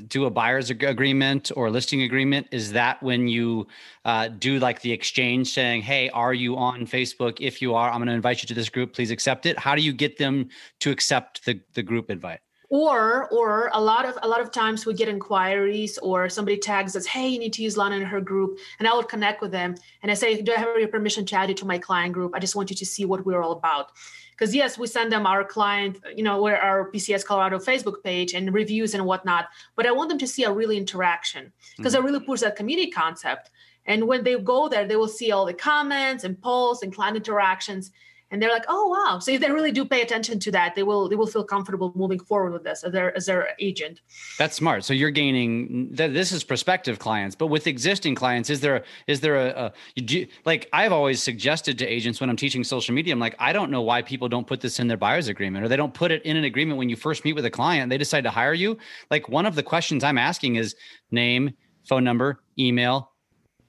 do 0.08 0.26
a 0.26 0.30
buyer's 0.30 0.72
ag- 0.72 0.84
agreement 0.84 1.52
or 1.56 1.70
listing 1.70 2.04
agreement, 2.04 2.48
is 2.52 2.72
that 2.72 3.04
when 3.04 3.28
you 3.28 3.68
uh, 4.06 4.30
do 4.30 4.60
like 4.60 4.82
the 4.82 4.92
exchange, 4.92 5.50
saying, 5.50 5.82
"Hey, 5.82 6.10
are 6.10 6.34
you 6.34 6.56
on 6.56 6.88
Facebook? 6.88 7.38
If 7.42 7.62
you 7.62 7.76
are, 7.76 7.90
I'm 7.90 7.98
going 7.98 8.08
to 8.08 8.14
invite 8.14 8.42
you 8.42 8.48
to 8.48 8.54
this 8.54 8.70
group. 8.70 8.94
Please 8.94 9.12
accept 9.12 9.46
it." 9.46 9.60
How 9.60 9.76
do 9.76 9.82
you 9.82 9.94
get 9.94 10.18
them 10.18 10.50
to 10.80 10.90
accept 10.90 11.46
the 11.46 11.60
the 11.74 11.84
group 11.84 12.10
invite? 12.10 12.40
Or 12.70 13.30
or 13.30 13.70
a 13.74 13.82
lot 13.82 14.06
of 14.06 14.18
a 14.24 14.28
lot 14.28 14.42
of 14.42 14.52
times 14.52 14.86
we 14.86 14.94
get 14.94 15.08
inquiries 15.08 15.98
or 16.00 16.28
somebody 16.28 16.58
tags 16.58 16.96
us 16.96 17.06
hey 17.06 17.28
you 17.28 17.40
need 17.40 17.54
to 17.54 17.64
use 17.64 17.78
lana 17.78 17.96
in 17.96 18.02
her 18.02 18.20
group 18.20 18.60
and 18.80 18.88
i 18.88 18.94
would 18.94 19.08
connect 19.08 19.42
with 19.42 19.52
them 19.52 19.74
and 20.04 20.12
i 20.12 20.14
say 20.14 20.42
do 20.42 20.52
i 20.52 20.56
have 20.56 20.68
your 20.78 20.90
permission 20.90 21.26
to 21.26 21.36
add 21.36 21.50
you 21.50 21.56
to 21.56 21.66
my 21.66 21.78
client 21.78 22.14
group? 22.14 22.34
I 22.36 22.40
just 22.40 22.56
want 22.56 22.70
you 22.70 22.76
to 22.76 22.86
see 22.86 23.06
what 23.06 23.26
we're 23.26 23.42
all 23.42 23.54
about. 23.54 23.92
Because 24.32 24.54
yes 24.54 24.78
we 24.78 24.86
send 24.86 25.12
them 25.12 25.26
our 25.26 25.44
client 25.44 25.98
you 26.16 26.24
know 26.24 26.42
where 26.42 26.62
our 26.62 26.92
pcs 26.92 27.26
colorado 27.26 27.58
facebook 27.58 28.04
page 28.04 28.34
and 28.34 28.54
reviews 28.54 28.94
and 28.94 29.04
whatnot 29.06 29.46
but 29.76 29.88
i 29.88 29.92
want 29.92 30.10
them 30.10 30.20
to 30.20 30.28
see 30.28 30.44
a 30.44 30.48
mm-hmm. 30.48 30.58
really 30.58 30.78
interaction 30.78 31.52
because 31.78 31.96
i 31.96 32.00
really 32.00 32.20
push 32.20 32.42
that 32.42 32.56
community 32.56 32.92
concept. 32.92 33.50
And 33.90 34.06
when 34.06 34.26
they 34.26 34.38
go 34.38 34.68
there 34.68 34.86
they 34.86 34.98
will 34.98 35.08
see 35.08 35.32
all 35.32 35.46
the 35.46 35.54
comments 35.54 36.26
and 36.26 36.40
polls 36.40 36.84
and 36.84 36.94
client 36.94 37.16
interactions 37.16 37.92
and 38.32 38.42
they're 38.42 38.52
like, 38.52 38.66
"Oh 38.68 38.88
wow!" 38.88 39.20
So 39.20 39.32
if 39.32 39.42
they 39.42 39.52
really 39.52 39.72
do 39.72 39.86
pay 39.86 40.02
attention 40.02 40.40
to 40.40 40.52
that, 40.52 40.76
they 40.76 40.84
will 40.84 41.08
they 41.08 41.16
will 41.16 41.28
feel 41.28 41.44
comfortable 41.44 41.94
moving 41.96 42.20
forward 42.20 42.52
with 42.52 42.64
this 42.64 42.84
as 42.84 42.92
their 42.92 43.16
as 43.16 43.26
their 43.26 43.50
agent. 43.60 44.02
That's 44.38 44.56
smart. 44.56 44.84
So 44.84 44.94
you're 44.94 45.12
gaining. 45.12 45.94
Th- 45.96 46.12
this 46.12 46.32
is 46.32 46.44
prospective 46.44 47.00
clients, 47.00 47.36
but 47.36 47.48
with 47.48 47.68
existing 47.68 48.16
clients, 48.16 48.50
is 48.50 48.60
there 48.60 48.84
is 49.08 49.22
there 49.22 49.38
a, 49.38 49.74
a 49.96 50.02
do, 50.02 50.26
like 50.46 50.68
I've 50.74 50.92
always 50.92 51.24
suggested 51.24 51.78
to 51.80 51.88
agents 51.88 52.20
when 52.20 52.30
I'm 52.30 52.36
teaching 52.36 52.64
social 52.64 52.94
media? 52.94 53.14
I'm 53.14 53.20
like, 53.20 53.36
I 53.40 53.54
don't 53.54 53.72
know 53.72 53.82
why 53.82 54.02
people 54.02 54.28
don't 54.28 54.48
put 54.48 54.62
this 54.62 54.80
in 54.80 54.88
their 54.88 54.98
buyer's 54.98 55.28
agreement 55.28 55.64
or 55.64 55.68
they 55.68 55.78
don't 55.78 55.94
put 55.94 56.12
it 56.12 56.22
in 56.24 56.36
an 56.36 56.44
agreement 56.44 56.78
when 56.78 56.90
you 56.90 56.96
first 56.96 57.24
meet 57.24 57.34
with 57.34 57.46
a 57.46 57.52
client. 57.52 57.90
They 57.90 57.98
decide 57.98 58.24
to 58.26 58.30
hire 58.30 58.54
you. 58.54 58.78
Like 59.10 59.30
one 59.30 59.46
of 59.46 59.56
the 59.56 59.64
questions 59.64 60.04
I'm 60.04 60.18
asking 60.18 60.56
is 60.56 60.76
name, 61.12 61.54
phone 61.88 62.04
number, 62.04 62.42
email. 62.60 63.12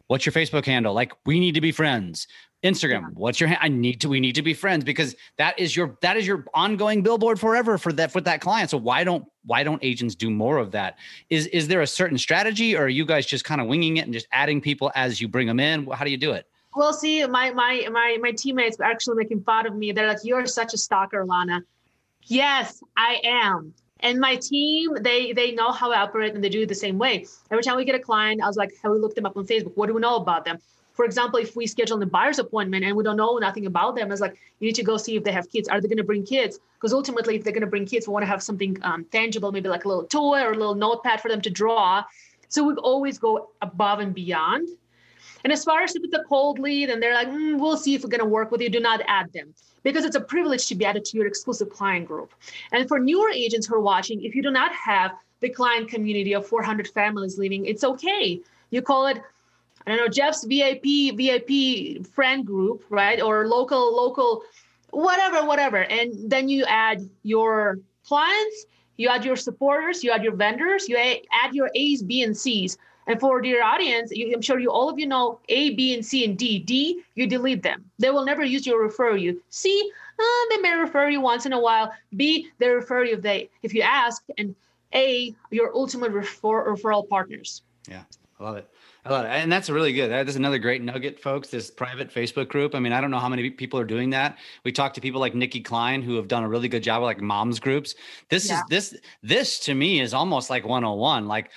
What's 0.09 0.25
your 0.25 0.33
Facebook 0.33 0.65
handle? 0.65 0.95
Like 0.95 1.13
we 1.27 1.39
need 1.39 1.55
to 1.55 1.61
be 1.61 1.71
friends. 1.71 2.27
Instagram. 2.65 3.13
What's 3.15 3.39
your? 3.39 3.49
Ha- 3.49 3.59
I 3.61 3.69
need 3.69 4.01
to. 4.01 4.09
We 4.09 4.19
need 4.19 4.35
to 4.35 4.43
be 4.43 4.53
friends 4.53 4.85
because 4.85 5.15
that 5.37 5.59
is 5.59 5.77
your 5.77 5.97
that 6.03 6.17
is 6.17 6.27
your 6.27 6.45
ongoing 6.55 7.03
billboard 7.03 7.39
forever 7.39 7.79
for 7.79 7.93
that 7.93 8.11
for 8.11 8.21
that 8.23 8.41
client. 8.41 8.71
So 8.71 8.79
why 8.79 9.05
don't 9.05 9.25
why 9.47 9.63
don't 9.63 9.83
agents 9.83 10.17
do 10.17 10.29
more 10.29 10.59
of 10.59 10.73
that? 10.73 10.99
Is 11.31 11.47
is 11.49 11.69
there 11.69 11.83
a 11.83 11.87
certain 11.87 12.19
strategy, 12.19 12.77
or 12.77 12.85
are 12.85 12.89
you 12.89 13.07
guys 13.07 13.27
just 13.27 13.45
kind 13.45 13.61
of 13.61 13.69
winging 13.69 13.99
it 13.99 14.05
and 14.05 14.13
just 14.13 14.27
adding 14.33 14.61
people 14.61 14.91
as 14.97 15.21
you 15.21 15.29
bring 15.29 15.47
them 15.47 15.61
in? 15.61 15.87
How 15.87 16.05
do 16.05 16.11
you 16.11 16.17
do 16.17 16.33
it? 16.33 16.47
Well, 16.75 16.93
see, 16.93 17.25
my 17.27 17.53
my 17.53 17.89
my 17.93 18.19
my 18.21 18.33
teammates 18.33 18.79
are 18.81 18.85
actually 18.85 19.17
making 19.17 19.43
fun 19.43 19.67
of 19.67 19.77
me. 19.77 19.93
They're 19.93 20.09
like, 20.09 20.25
"You're 20.25 20.47
such 20.47 20.75
a 20.75 20.79
stalker, 20.79 21.25
Lana." 21.25 21.63
Yes, 22.25 22.83
I 22.97 23.21
am. 23.25 23.73
And 24.01 24.19
my 24.19 24.37
team, 24.37 24.97
they 25.01 25.33
they 25.33 25.53
know 25.53 25.71
how 25.71 25.93
I 25.93 26.01
operate 26.01 26.35
and 26.35 26.43
they 26.43 26.49
do 26.49 26.63
it 26.63 26.69
the 26.69 26.75
same 26.75 26.99
way. 26.99 27.27
Every 27.51 27.63
time 27.63 27.77
we 27.77 27.85
get 27.85 27.95
a 27.95 28.01
client, 28.01 28.43
I 28.43 28.47
was 28.49 28.57
like, 28.57 28.73
"Have 28.83 28.93
we 28.93 28.99
looked 28.99 29.15
them 29.15 29.27
up 29.27 29.37
on 29.37 29.47
Facebook? 29.47 29.77
What 29.77 29.87
do 29.87 29.95
we 29.95 30.01
know 30.01 30.17
about 30.17 30.45
them?" 30.45 30.59
For 30.99 31.05
example, 31.05 31.39
if 31.39 31.55
we 31.55 31.65
schedule 31.69 32.03
a 32.03 32.07
buyer's 32.07 32.41
appointment 32.41 32.85
and 32.85 32.97
we 32.97 33.05
don't 33.05 33.17
know 33.17 33.39
nothing 33.39 33.67
about 33.67 33.95
them, 33.95 34.11
it's 34.11 34.21
like 34.21 34.37
you 34.59 34.67
need 34.67 34.75
to 34.75 34.83
go 34.83 34.97
see 34.97 35.15
if 35.15 35.23
they 35.23 35.31
have 35.31 35.49
kids. 35.49 35.69
Are 35.69 35.81
they 35.81 35.87
going 35.87 35.99
to 35.99 36.03
bring 36.03 36.27
kids? 36.27 36.59
Because 36.75 36.93
ultimately, 36.93 37.37
if 37.37 37.45
they're 37.45 37.53
going 37.53 37.61
to 37.61 37.69
bring 37.69 37.87
kids, 37.87 38.09
we 38.09 38.13
want 38.13 38.25
to 38.25 38.27
have 38.27 38.43
something 38.43 38.77
um, 38.83 39.05
tangible, 39.13 39.53
maybe 39.53 39.69
like 39.69 39.85
a 39.85 39.89
little 39.89 40.03
toy 40.03 40.41
or 40.41 40.51
a 40.51 40.57
little 40.57 40.75
notepad 40.75 41.21
for 41.21 41.29
them 41.29 41.41
to 41.43 41.51
draw. 41.51 42.03
So 42.49 42.65
we 42.65 42.75
always 42.75 43.17
go 43.17 43.51
above 43.63 44.01
and 44.01 44.13
beyond. 44.13 44.71
And 45.45 45.53
as 45.53 45.63
far 45.63 45.83
as 45.83 45.95
it's 45.95 46.13
a 46.17 46.25
cold 46.25 46.59
lead 46.59 46.91
and 46.91 47.01
they're 47.01 47.15
like, 47.15 47.29
mm, 47.29 47.61
we'll 47.61 47.77
see 47.77 47.95
if 47.95 48.03
we're 48.03 48.11
going 48.11 48.19
to 48.19 48.27
work 48.27 48.51
with 48.51 48.61
you, 48.61 48.69
do 48.69 48.81
not 48.81 49.01
add 49.07 49.33
them 49.33 49.55
because 49.85 50.05
it's 50.05 50.17
a 50.17 50.21
privilege 50.21 50.67
to 50.67 50.75
be 50.75 50.85
added 50.85 51.05
to 51.05 51.17
your 51.17 51.29
exclusive 51.29 51.71
client 51.71 52.09
group. 52.09 52.35
And 52.73 52.89
for 52.89 52.99
newer 52.99 53.31
agents 53.31 53.69
who 53.69 53.77
are 53.77 53.81
watching, 53.81 54.25
if 54.25 54.35
you 54.35 54.43
do 54.43 54.51
not 54.51 54.73
have 54.75 55.13
the 55.39 55.49
client 55.49 55.89
community 55.91 56.33
of 56.33 56.45
400 56.45 56.89
families 56.89 57.39
leaving, 57.39 57.67
it's 57.67 57.85
okay. 57.85 58.41
You 58.71 58.83
call 58.83 59.07
it 59.07 59.23
I 59.87 59.91
don't 59.91 59.99
know, 59.99 60.09
Jeff's 60.09 60.45
VIP, 60.45 61.17
VIP 61.17 62.07
friend 62.07 62.47
group, 62.47 62.85
right? 62.91 63.21
Or 63.21 63.47
local, 63.47 63.95
local, 63.95 64.43
whatever, 64.91 65.47
whatever. 65.47 65.85
And 65.85 66.31
then 66.31 66.49
you 66.49 66.65
add 66.67 67.09
your 67.23 67.79
clients, 68.05 68.67
you 68.97 69.09
add 69.09 69.25
your 69.25 69.37
supporters, 69.37 70.03
you 70.03 70.11
add 70.11 70.25
your 70.25 70.35
vendors, 70.35 70.89
you 70.89 70.97
add 70.97 71.55
your 71.55 71.71
A's, 71.75 72.03
B, 72.03 72.23
and 72.23 72.37
C's. 72.37 72.77
And 73.07 73.19
for 73.19 73.43
your 73.43 73.63
audience, 73.63 74.11
you, 74.13 74.35
I'm 74.35 74.43
sure 74.43 74.59
you 74.59 74.71
all 74.71 74.91
of 74.91 74.99
you 74.99 75.07
know 75.07 75.41
A, 75.49 75.75
B, 75.75 75.95
and 75.95 76.05
C, 76.05 76.27
and 76.27 76.37
D. 76.37 76.59
D, 76.59 77.03
you 77.15 77.27
delete 77.27 77.63
them. 77.63 77.85
They 77.99 78.11
will 78.11 78.25
never 78.25 78.45
use 78.45 78.67
you 78.67 78.77
or 78.79 78.83
refer 78.83 79.17
you. 79.17 79.43
C, 79.49 79.91
uh, 80.19 80.25
they 80.51 80.59
may 80.59 80.75
refer 80.75 81.09
you 81.09 81.23
once 81.23 81.47
in 81.47 81.55
a 81.55 81.61
while. 81.61 81.91
B, 82.17 82.51
they 82.59 82.69
refer 82.69 83.05
you 83.05 83.15
if 83.15 83.23
they 83.23 83.49
if 83.63 83.73
you 83.73 83.81
ask. 83.81 84.23
And 84.37 84.55
A, 84.95 85.35
your 85.51 85.75
ultimate 85.75 86.13
refer, 86.13 86.71
referral 86.71 87.09
partners. 87.09 87.63
Yeah, 87.89 88.03
I 88.39 88.45
love 88.45 88.57
it. 88.59 88.69
I 89.09 89.11
love 89.11 89.25
it. 89.25 89.29
And 89.29 89.51
that's 89.51 89.71
really 89.71 89.93
good. 89.93 90.11
That 90.11 90.29
is 90.29 90.37
another 90.37 90.59
great 90.59 90.83
nugget, 90.83 91.19
folks. 91.19 91.49
This 91.49 91.71
private 91.71 92.13
Facebook 92.13 92.49
group. 92.49 92.75
I 92.75 92.79
mean, 92.79 92.93
I 92.93 93.01
don't 93.01 93.11
know 93.11 93.19
how 93.19 93.29
many 93.29 93.49
people 93.51 93.81
are 93.81 93.85
doing 93.85 94.11
that. 94.11 94.39
We 94.65 94.73
talk 94.73 94.93
to 94.95 95.01
people 95.01 95.21
like 95.21 95.35
Nikki 95.35 95.61
Klein 95.61 96.03
who 96.03 96.17
have 96.17 96.29
done 96.29 96.45
a 96.45 96.49
really 96.49 96.69
good 96.69 96.83
job 96.83 97.01
with 97.01 97.07
like 97.07 97.21
moms 97.21 97.59
groups. 97.59 97.95
This 98.29 98.49
yeah. 98.49 98.61
is 98.61 98.63
this 98.69 99.01
this 99.23 99.61
to 99.61 99.75
me 99.75 100.01
is 100.01 100.13
almost 100.13 100.51
like 100.51 100.65
101. 100.65 101.27
Like 101.27 101.51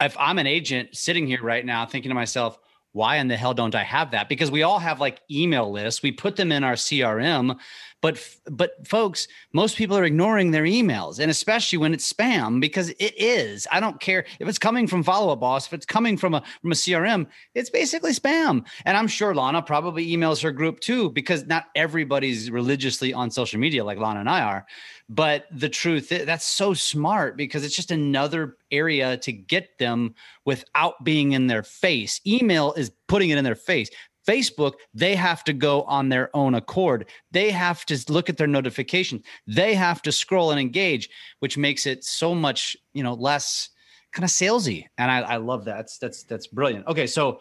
if 0.00 0.16
I'm 0.18 0.38
an 0.38 0.46
agent 0.46 0.96
sitting 0.96 1.26
here 1.26 1.42
right 1.42 1.64
now 1.64 1.86
thinking 1.86 2.08
to 2.08 2.14
myself, 2.14 2.58
why 2.92 3.16
in 3.16 3.28
the 3.28 3.36
hell 3.36 3.54
don't 3.54 3.74
I 3.74 3.84
have 3.84 4.10
that? 4.12 4.28
Because 4.28 4.50
we 4.50 4.62
all 4.62 4.78
have 4.78 5.00
like 5.00 5.20
email 5.30 5.70
lists. 5.70 6.02
We 6.02 6.10
put 6.10 6.36
them 6.36 6.50
in 6.50 6.64
our 6.64 6.74
CRM, 6.74 7.56
but 8.00 8.24
but 8.46 8.86
folks, 8.86 9.26
most 9.52 9.76
people 9.76 9.96
are 9.96 10.04
ignoring 10.04 10.50
their 10.50 10.62
emails, 10.62 11.18
and 11.18 11.30
especially 11.30 11.78
when 11.78 11.92
it's 11.92 12.12
spam, 12.12 12.60
because 12.60 12.90
it 12.90 13.14
is. 13.16 13.66
I 13.72 13.80
don't 13.80 14.00
care 14.00 14.24
if 14.38 14.48
it's 14.48 14.58
coming 14.58 14.86
from 14.86 15.02
Follow 15.02 15.32
Up 15.32 15.40
Boss, 15.40 15.66
if 15.66 15.72
it's 15.72 15.86
coming 15.86 16.16
from 16.16 16.34
a 16.34 16.42
from 16.62 16.72
a 16.72 16.76
CRM, 16.76 17.26
it's 17.54 17.70
basically 17.70 18.12
spam. 18.12 18.64
And 18.84 18.96
I'm 18.96 19.08
sure 19.08 19.34
Lana 19.34 19.62
probably 19.62 20.06
emails 20.06 20.42
her 20.42 20.52
group 20.52 20.80
too, 20.80 21.10
because 21.10 21.46
not 21.46 21.66
everybody's 21.74 22.50
religiously 22.50 23.12
on 23.12 23.30
social 23.30 23.58
media 23.58 23.84
like 23.84 23.98
Lana 23.98 24.20
and 24.20 24.30
I 24.30 24.42
are. 24.42 24.66
But 25.08 25.46
the 25.50 25.68
truth 25.68 26.10
that's 26.10 26.44
so 26.44 26.74
smart 26.74 27.36
because 27.36 27.64
it's 27.64 27.74
just 27.74 27.90
another 27.90 28.56
area 28.70 29.16
to 29.18 29.32
get 29.32 29.78
them 29.78 30.14
without 30.44 31.02
being 31.02 31.32
in 31.32 31.46
their 31.46 31.62
face. 31.62 32.20
Email 32.26 32.74
is 32.74 32.92
putting 33.08 33.30
it 33.30 33.38
in 33.38 33.44
their 33.44 33.54
face. 33.54 33.90
Facebook, 34.28 34.74
they 34.92 35.16
have 35.16 35.42
to 35.44 35.54
go 35.54 35.82
on 35.84 36.10
their 36.10 36.28
own 36.36 36.54
accord. 36.54 37.06
They 37.30 37.50
have 37.50 37.86
to 37.86 37.98
look 38.12 38.28
at 38.28 38.36
their 38.36 38.46
notifications. 38.46 39.22
They 39.46 39.74
have 39.74 40.02
to 40.02 40.12
scroll 40.12 40.50
and 40.50 40.60
engage, 40.60 41.08
which 41.38 41.56
makes 41.56 41.86
it 41.86 42.04
so 42.04 42.34
much, 42.34 42.76
you 42.92 43.02
know, 43.02 43.14
less 43.14 43.70
kind 44.12 44.24
of 44.24 44.30
salesy. 44.30 44.84
And 44.98 45.10
I, 45.10 45.20
I 45.20 45.36
love 45.38 45.64
that. 45.64 45.76
That's 45.76 45.98
that's 45.98 46.22
that's 46.24 46.46
brilliant. 46.46 46.86
Okay, 46.86 47.06
so 47.06 47.40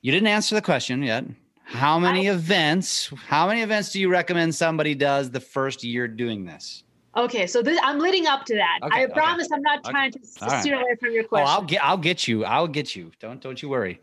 you 0.00 0.12
didn't 0.12 0.28
answer 0.28 0.54
the 0.54 0.62
question 0.62 1.02
yet. 1.02 1.24
How 1.64 1.98
many 1.98 2.28
I, 2.28 2.34
events? 2.34 3.12
How 3.26 3.48
many 3.48 3.62
events 3.62 3.90
do 3.90 4.00
you 4.00 4.08
recommend 4.08 4.54
somebody 4.54 4.94
does 4.94 5.30
the 5.30 5.40
first 5.40 5.82
year 5.82 6.06
doing 6.06 6.44
this? 6.44 6.84
Okay, 7.16 7.46
so 7.46 7.62
this, 7.62 7.80
I'm 7.82 7.98
leading 7.98 8.26
up 8.26 8.44
to 8.44 8.54
that. 8.54 8.78
Okay, 8.84 9.04
I 9.04 9.06
promise. 9.06 9.48
I'm 9.50 9.62
not 9.62 9.82
trying 9.82 10.10
okay. 10.10 10.20
to 10.20 10.46
right. 10.46 10.60
steer 10.60 10.74
away 10.76 10.94
from 11.00 11.12
your 11.12 11.24
question. 11.24 11.48
Oh, 11.48 11.50
I'll 11.50 11.62
get 11.62 11.82
I'll 11.82 11.98
get 11.98 12.28
you. 12.28 12.44
I'll 12.44 12.68
get 12.68 12.94
you. 12.94 13.10
Don't 13.18 13.40
don't 13.40 13.60
you 13.60 13.68
worry. 13.68 14.00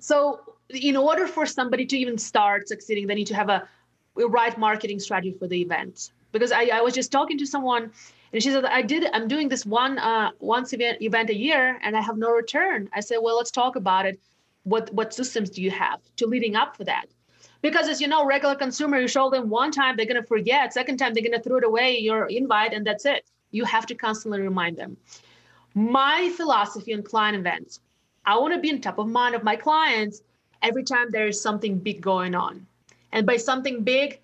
So 0.00 0.40
in 0.70 0.96
order 0.96 1.26
for 1.26 1.46
somebody 1.46 1.86
to 1.86 1.98
even 1.98 2.18
start 2.18 2.68
succeeding, 2.68 3.06
they 3.06 3.14
need 3.14 3.26
to 3.26 3.34
have 3.34 3.48
a, 3.48 3.68
a 4.18 4.26
right 4.26 4.56
marketing 4.58 4.98
strategy 5.00 5.36
for 5.38 5.46
the 5.46 5.60
event. 5.60 6.12
Because 6.32 6.52
I, 6.52 6.64
I 6.72 6.80
was 6.80 6.94
just 6.94 7.12
talking 7.12 7.38
to 7.38 7.46
someone 7.46 7.92
and 8.32 8.42
she 8.42 8.50
said, 8.50 8.64
I 8.64 8.82
did, 8.82 9.04
I'm 9.12 9.28
doing 9.28 9.48
this 9.48 9.64
one 9.64 9.98
uh, 9.98 10.30
once 10.40 10.72
event, 10.72 11.00
event 11.00 11.30
a 11.30 11.36
year 11.36 11.78
and 11.82 11.96
I 11.96 12.00
have 12.00 12.16
no 12.16 12.30
return. 12.30 12.88
I 12.92 13.00
said, 13.00 13.18
well, 13.22 13.36
let's 13.36 13.50
talk 13.50 13.76
about 13.76 14.06
it. 14.06 14.18
What, 14.64 14.92
what 14.92 15.14
systems 15.14 15.50
do 15.50 15.62
you 15.62 15.70
have 15.70 16.00
to 16.16 16.26
leading 16.26 16.56
up 16.56 16.76
for 16.76 16.84
that? 16.84 17.06
Because 17.62 17.88
as 17.88 18.00
you 18.00 18.08
know, 18.08 18.26
regular 18.26 18.54
consumer, 18.54 18.98
you 18.98 19.08
show 19.08 19.30
them 19.30 19.48
one 19.48 19.70
time, 19.70 19.96
they're 19.96 20.06
going 20.06 20.20
to 20.20 20.26
forget. 20.26 20.72
Second 20.72 20.98
time, 20.98 21.14
they're 21.14 21.22
going 21.22 21.32
to 21.32 21.40
throw 21.40 21.58
it 21.58 21.64
away, 21.64 21.98
your 21.98 22.26
invite, 22.26 22.72
and 22.72 22.86
that's 22.86 23.06
it. 23.06 23.24
You 23.52 23.64
have 23.64 23.86
to 23.86 23.94
constantly 23.94 24.40
remind 24.40 24.76
them. 24.76 24.96
My 25.74 26.30
philosophy 26.36 26.92
on 26.92 27.02
client 27.02 27.36
events, 27.36 27.80
I 28.26 28.36
want 28.38 28.54
to 28.54 28.60
be 28.60 28.70
on 28.70 28.80
top 28.80 28.98
of 28.98 29.08
mind 29.08 29.34
of 29.34 29.44
my 29.44 29.56
clients 29.56 30.22
every 30.64 30.82
time 30.82 31.10
there 31.10 31.28
is 31.28 31.40
something 31.40 31.78
big 31.78 32.00
going 32.00 32.34
on. 32.34 32.66
And 33.12 33.26
by 33.26 33.36
something 33.36 33.84
big, 33.84 34.18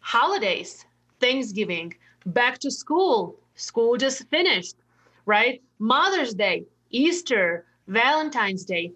holidays, 0.00 0.84
Thanksgiving, 1.20 1.94
back 2.26 2.58
to 2.58 2.70
school, 2.70 3.36
school 3.54 3.96
just 3.96 4.28
finished, 4.28 4.76
right? 5.24 5.62
Mother's 5.78 6.34
Day, 6.34 6.64
Easter, 6.90 7.64
Valentine's 7.86 8.64
Day, 8.64 8.92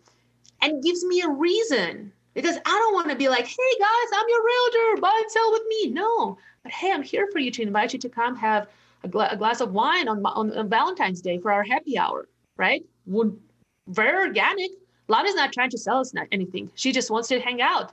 and 0.60 0.82
gives 0.82 1.04
me 1.04 1.22
a 1.22 1.30
reason 1.30 2.12
because 2.34 2.56
I 2.56 2.70
don't 2.70 2.94
want 2.94 3.08
to 3.10 3.16
be 3.16 3.28
like, 3.28 3.46
hey 3.46 3.72
guys, 3.78 4.10
I'm 4.14 4.26
your 4.28 4.44
realtor, 4.44 5.00
buy 5.00 5.20
and 5.22 5.30
sell 5.30 5.52
with 5.52 5.62
me. 5.68 5.90
No, 5.90 6.36
but 6.62 6.72
hey, 6.72 6.92
I'm 6.92 7.02
here 7.02 7.28
for 7.32 7.38
you 7.38 7.50
to 7.52 7.62
invite 7.62 7.92
you 7.92 7.98
to 8.00 8.08
come 8.08 8.36
have 8.36 8.68
a, 9.04 9.08
gla- 9.08 9.30
a 9.30 9.36
glass 9.36 9.60
of 9.60 9.72
wine 9.72 10.08
on, 10.08 10.24
on, 10.26 10.56
on 10.56 10.68
Valentine's 10.68 11.22
Day 11.22 11.38
for 11.38 11.52
our 11.52 11.62
happy 11.62 11.96
hour, 11.96 12.28
right? 12.56 12.84
Would 13.06 13.38
very 13.86 14.26
organic, 14.26 14.72
Lana's 15.08 15.34
not 15.34 15.52
trying 15.52 15.70
to 15.70 15.78
sell 15.78 16.00
us 16.00 16.12
anything. 16.30 16.70
She 16.74 16.92
just 16.92 17.10
wants 17.10 17.28
to 17.28 17.40
hang 17.40 17.60
out. 17.60 17.92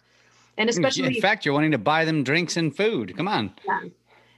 And 0.58 0.70
especially 0.70 1.08
in 1.08 1.22
fact, 1.22 1.46
you're 1.46 1.54
wanting 1.54 1.72
to 1.72 1.78
buy 1.78 2.06
them 2.06 2.24
drinks 2.24 2.58
and 2.58 2.76
food. 2.76 3.16
Come 3.18 3.28
on. 3.28 3.54
Yeah. 3.66 3.82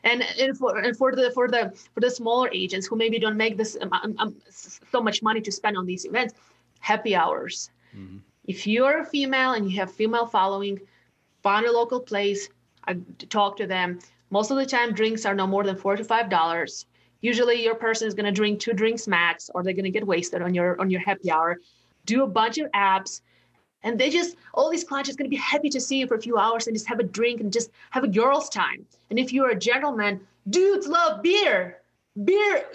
And, 0.03 0.23
and 0.39 0.57
for 0.57 0.77
and 0.77 0.95
for 0.95 1.15
the 1.15 1.31
for 1.31 1.47
the 1.47 1.73
for 1.93 1.99
the 1.99 2.09
smaller 2.09 2.49
agents 2.53 2.87
who 2.87 2.95
maybe 2.95 3.19
don't 3.19 3.35
make 3.35 3.57
this 3.57 3.77
um, 3.81 3.91
um, 3.91 4.15
um 4.19 4.35
so 4.49 5.01
much 5.01 5.21
money 5.21 5.41
to 5.41 5.51
spend 5.51 5.75
on 5.77 5.85
these 5.85 6.05
events, 6.05 6.33
happy 6.79 7.13
hours. 7.15 7.71
Mm-hmm. 7.95 8.17
If 8.45 8.65
you're 8.65 8.99
a 9.01 9.05
female 9.05 9.53
and 9.53 9.69
you 9.69 9.77
have 9.79 9.91
female 9.91 10.25
following, 10.25 10.79
find 11.43 11.65
a 11.65 11.71
local 11.71 11.99
place, 11.99 12.47
uh, 12.87 12.93
talk 13.29 13.57
to 13.57 13.67
them. 13.67 13.99
Most 14.29 14.49
of 14.49 14.57
the 14.57 14.65
time, 14.65 14.93
drinks 14.93 15.25
are 15.25 15.35
no 15.35 15.45
more 15.45 15.63
than 15.63 15.75
four 15.75 15.97
to 15.97 16.03
five 16.03 16.29
dollars. 16.29 16.85
Usually, 17.21 17.61
your 17.61 17.75
person 17.75 18.07
is 18.07 18.13
going 18.13 18.27
to 18.27 18.31
drink 18.31 18.59
two 18.59 18.73
drinks 18.73 19.07
max, 19.07 19.49
or 19.53 19.63
they're 19.63 19.73
going 19.73 19.83
to 19.83 19.91
get 19.91 20.07
wasted 20.07 20.41
on 20.41 20.53
your 20.53 20.79
on 20.79 20.89
your 20.89 21.01
happy 21.01 21.29
hour 21.29 21.57
do 22.07 22.23
a 22.23 22.27
bunch 22.27 22.57
of 22.57 22.71
apps 22.71 23.21
and 23.83 23.99
they 23.99 24.09
just 24.09 24.35
all 24.53 24.69
these 24.69 24.83
clients 24.83 25.07
just 25.07 25.19
going 25.19 25.29
to 25.29 25.35
be 25.35 25.41
happy 25.41 25.69
to 25.69 25.79
see 25.79 25.99
you 25.99 26.07
for 26.07 26.15
a 26.15 26.21
few 26.21 26.37
hours 26.37 26.67
and 26.67 26.75
just 26.75 26.87
have 26.87 26.99
a 26.99 27.03
drink 27.03 27.39
and 27.39 27.53
just 27.53 27.69
have 27.91 28.03
a 28.03 28.07
girls 28.07 28.49
time. 28.49 28.85
And 29.09 29.19
if 29.19 29.31
you're 29.31 29.51
a 29.51 29.55
gentleman 29.55 30.19
dudes 30.49 30.87
love 30.87 31.21
beer. 31.21 31.77
Beer 32.23 32.65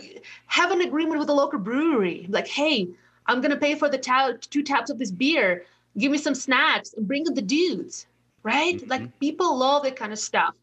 have 0.47 0.71
an 0.71 0.83
agreement 0.83 1.19
with 1.19 1.29
a 1.29 1.33
local 1.33 1.59
brewery. 1.59 2.27
Like 2.29 2.47
hey 2.47 2.89
i'm 3.27 3.41
going 3.41 3.51
to 3.51 3.57
pay 3.57 3.75
for 3.75 3.89
the 3.89 3.99
ta- 3.99 4.35
two 4.41 4.63
taps 4.63 4.91
of 4.91 4.99
this 4.99 5.11
beer. 5.11 5.65
Give 5.99 6.13
me 6.13 6.19
some 6.19 6.35
snacks 6.35 6.95
and 6.95 7.07
bring 7.07 7.25
the 7.25 7.43
dudes 7.43 8.07
right? 8.45 8.77
Mm-hmm. 8.77 8.91
like 8.91 9.21
people 9.21 9.57
love 9.57 9.85
that 9.85 9.97
kind 9.97 10.13
of 10.13 10.19
stuff. 10.19 10.55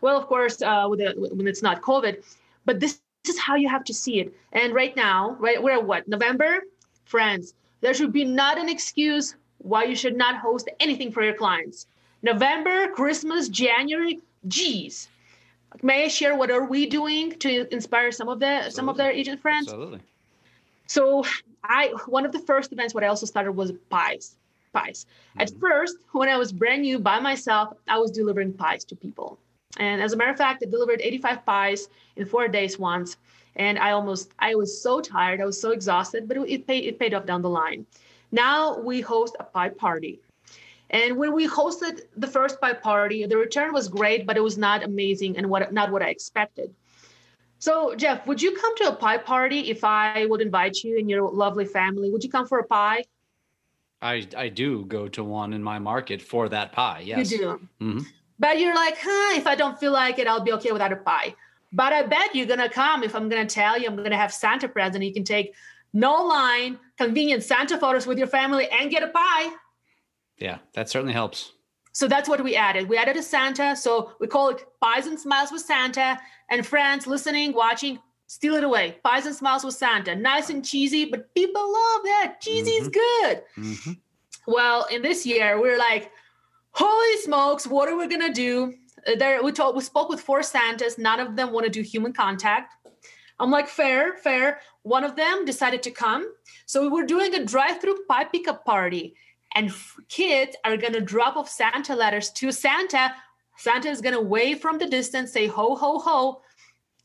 Well 0.00 0.16
of 0.16 0.26
course 0.26 0.62
uh, 0.62 0.86
when 0.88 1.46
it's 1.46 1.62
not 1.62 1.82
covid 1.82 2.22
but 2.66 2.80
this, 2.80 3.00
this 3.24 3.34
is 3.34 3.40
how 3.40 3.54
you 3.56 3.68
have 3.68 3.84
to 3.84 3.94
see 3.94 4.20
it. 4.20 4.34
And 4.52 4.74
right 4.74 4.94
now 4.94 5.36
right 5.40 5.62
we're 5.62 5.80
what 5.80 6.06
november? 6.06 6.60
Friends 7.04 7.54
there 7.80 7.94
should 7.94 8.12
be 8.12 8.24
not 8.24 8.58
an 8.58 8.68
excuse 8.68 9.34
why 9.58 9.84
you 9.84 9.96
should 9.96 10.16
not 10.16 10.36
host 10.36 10.68
anything 10.80 11.12
for 11.12 11.22
your 11.22 11.34
clients. 11.34 11.86
November, 12.22 12.88
Christmas, 12.88 13.48
January, 13.48 14.20
geez. 14.46 15.08
May 15.82 16.04
I 16.04 16.08
share 16.08 16.36
what 16.36 16.50
are 16.50 16.64
we 16.64 16.86
doing 16.86 17.32
to 17.38 17.72
inspire 17.72 18.10
some 18.10 18.28
of 18.28 18.40
the 18.40 18.46
Absolutely. 18.46 18.76
some 18.76 18.88
of 18.88 18.96
their 18.96 19.10
agent 19.10 19.40
friends? 19.40 19.68
Absolutely. 19.68 20.00
So 20.86 21.24
I 21.62 21.88
one 22.06 22.24
of 22.24 22.32
the 22.32 22.38
first 22.38 22.72
events 22.72 22.94
what 22.94 23.04
I 23.04 23.08
also 23.08 23.26
started 23.26 23.52
was 23.52 23.72
pies. 23.90 24.36
Pies. 24.72 25.06
Mm-hmm. 25.30 25.40
At 25.42 25.50
first, 25.60 25.96
when 26.12 26.28
I 26.28 26.36
was 26.36 26.52
brand 26.52 26.82
new 26.82 26.98
by 26.98 27.20
myself, 27.20 27.74
I 27.86 27.98
was 27.98 28.10
delivering 28.10 28.52
pies 28.54 28.84
to 28.86 28.96
people. 28.96 29.38
And 29.78 30.00
as 30.02 30.12
a 30.12 30.16
matter 30.16 30.30
of 30.30 30.38
fact, 30.38 30.62
I 30.66 30.70
delivered 30.70 31.00
85 31.02 31.44
pies 31.44 31.88
in 32.16 32.26
four 32.26 32.48
days 32.48 32.78
once 32.78 33.16
and 33.58 33.78
I 33.78 33.90
almost 33.90 34.32
I 34.38 34.54
was 34.54 34.80
so 34.80 35.00
tired, 35.00 35.40
I 35.40 35.44
was 35.44 35.60
so 35.60 35.72
exhausted, 35.72 36.28
but 36.28 36.36
it, 36.36 36.66
paid 36.66 36.84
it 36.84 36.98
paid 36.98 37.12
off 37.12 37.26
down 37.26 37.42
the 37.42 37.50
line. 37.50 37.86
Now 38.32 38.78
we 38.78 39.00
host 39.00 39.36
a 39.40 39.44
pie 39.44 39.70
party. 39.70 40.20
And 40.90 41.18
when 41.18 41.34
we 41.34 41.46
hosted 41.46 42.00
the 42.16 42.26
first 42.26 42.60
pie 42.62 42.72
party, 42.72 43.26
the 43.26 43.36
return 43.36 43.74
was 43.74 43.88
great, 43.88 44.26
but 44.26 44.38
it 44.38 44.42
was 44.42 44.56
not 44.56 44.82
amazing 44.82 45.36
and 45.36 45.50
what 45.50 45.72
not 45.72 45.90
what 45.90 46.02
I 46.02 46.08
expected. 46.08 46.74
So, 47.60 47.96
Jeff, 47.96 48.24
would 48.26 48.40
you 48.40 48.54
come 48.56 48.76
to 48.76 48.88
a 48.88 48.94
pie 48.94 49.18
party 49.18 49.68
if 49.68 49.82
I 49.82 50.26
would 50.26 50.40
invite 50.40 50.76
you 50.84 50.96
and 50.98 51.10
your 51.10 51.28
lovely 51.28 51.64
family? 51.64 52.08
Would 52.10 52.22
you 52.22 52.30
come 52.30 52.46
for 52.46 52.60
a 52.60 52.64
pie? 52.64 53.04
I 54.00 54.26
I 54.36 54.48
do 54.48 54.84
go 54.84 55.08
to 55.08 55.24
one 55.24 55.52
in 55.52 55.62
my 55.62 55.80
market 55.80 56.22
for 56.22 56.48
that 56.48 56.72
pie. 56.72 57.02
Yes. 57.04 57.32
You 57.32 57.38
do. 57.38 57.68
Mhm. 57.80 58.06
But 58.38 58.60
you're 58.60 58.74
like, 58.74 58.96
huh, 59.00 59.36
if 59.36 59.48
I 59.48 59.56
don't 59.56 59.78
feel 59.80 59.90
like 59.90 60.20
it, 60.20 60.28
I'll 60.28 60.44
be 60.44 60.52
okay 60.52 60.70
without 60.70 60.92
a 60.92 60.96
pie. 60.96 61.34
But 61.72 61.92
I 61.92 62.02
bet 62.04 62.34
you're 62.34 62.46
gonna 62.46 62.68
come 62.68 63.02
if 63.02 63.14
I'm 63.14 63.28
gonna 63.28 63.46
tell 63.46 63.78
you 63.78 63.86
I'm 63.88 63.96
gonna 63.96 64.16
have 64.16 64.32
Santa 64.32 64.68
present. 64.68 65.04
You 65.04 65.12
can 65.12 65.24
take 65.24 65.54
no 65.92 66.24
line, 66.24 66.78
convenient 66.96 67.42
Santa 67.42 67.78
photos 67.78 68.06
with 68.06 68.18
your 68.18 68.26
family 68.26 68.68
and 68.70 68.90
get 68.90 69.02
a 69.02 69.08
pie. 69.08 69.50
Yeah, 70.38 70.58
that 70.74 70.88
certainly 70.88 71.12
helps. 71.12 71.52
So 71.92 72.06
that's 72.06 72.28
what 72.28 72.42
we 72.44 72.54
added. 72.54 72.88
We 72.88 72.96
added 72.96 73.16
a 73.16 73.22
Santa. 73.22 73.74
So 73.74 74.12
we 74.20 74.28
call 74.28 74.50
it 74.50 74.64
Pies 74.80 75.06
and 75.06 75.18
Smiles 75.18 75.50
with 75.50 75.62
Santa. 75.62 76.18
And 76.50 76.64
friends 76.66 77.06
listening, 77.06 77.52
watching, 77.52 77.98
steal 78.28 78.54
it 78.54 78.62
away. 78.64 78.98
Pies 79.02 79.26
and 79.26 79.34
Smiles 79.34 79.64
with 79.64 79.74
Santa. 79.74 80.14
Nice 80.14 80.48
and 80.48 80.64
cheesy, 80.64 81.06
but 81.06 81.34
people 81.34 81.60
love 81.62 82.00
that. 82.04 82.36
Cheesy 82.40 82.70
is 82.70 82.88
good. 82.88 83.42
Mhm. 83.56 83.98
Well, 84.46 84.86
in 84.90 85.02
this 85.02 85.26
year, 85.26 85.60
we're 85.60 85.76
like, 85.78 86.12
holy 86.70 87.16
smokes, 87.22 87.66
what 87.66 87.88
are 87.88 87.96
we 87.96 88.06
gonna 88.06 88.32
do? 88.32 88.74
Uh, 89.06 89.14
There, 89.16 89.42
we 89.42 89.52
told, 89.52 89.76
we 89.76 89.82
spoke 89.82 90.08
with 90.08 90.20
four 90.20 90.42
Santas. 90.42 90.98
None 90.98 91.20
of 91.20 91.36
them 91.36 91.52
want 91.52 91.64
to 91.64 91.70
do 91.70 91.82
human 91.82 92.12
contact. 92.12 92.74
I'm 93.40 93.50
like, 93.50 93.68
fair, 93.68 94.16
fair. 94.16 94.60
One 94.82 95.04
of 95.04 95.16
them 95.16 95.44
decided 95.44 95.82
to 95.84 95.90
come, 95.90 96.32
so 96.66 96.82
we 96.82 96.88
were 96.88 97.04
doing 97.04 97.34
a 97.34 97.44
drive-through 97.44 98.04
pie 98.08 98.24
pickup 98.24 98.64
party, 98.64 99.14
and 99.54 99.72
kids 100.08 100.56
are 100.64 100.76
gonna 100.76 101.00
drop 101.00 101.36
off 101.36 101.48
Santa 101.48 101.94
letters 101.94 102.30
to 102.30 102.50
Santa. 102.50 103.14
Santa 103.56 103.90
is 103.90 104.00
gonna 104.00 104.20
wave 104.20 104.60
from 104.60 104.78
the 104.78 104.86
distance, 104.86 105.32
say 105.32 105.46
ho 105.46 105.76
ho 105.76 105.98
ho. 105.98 106.42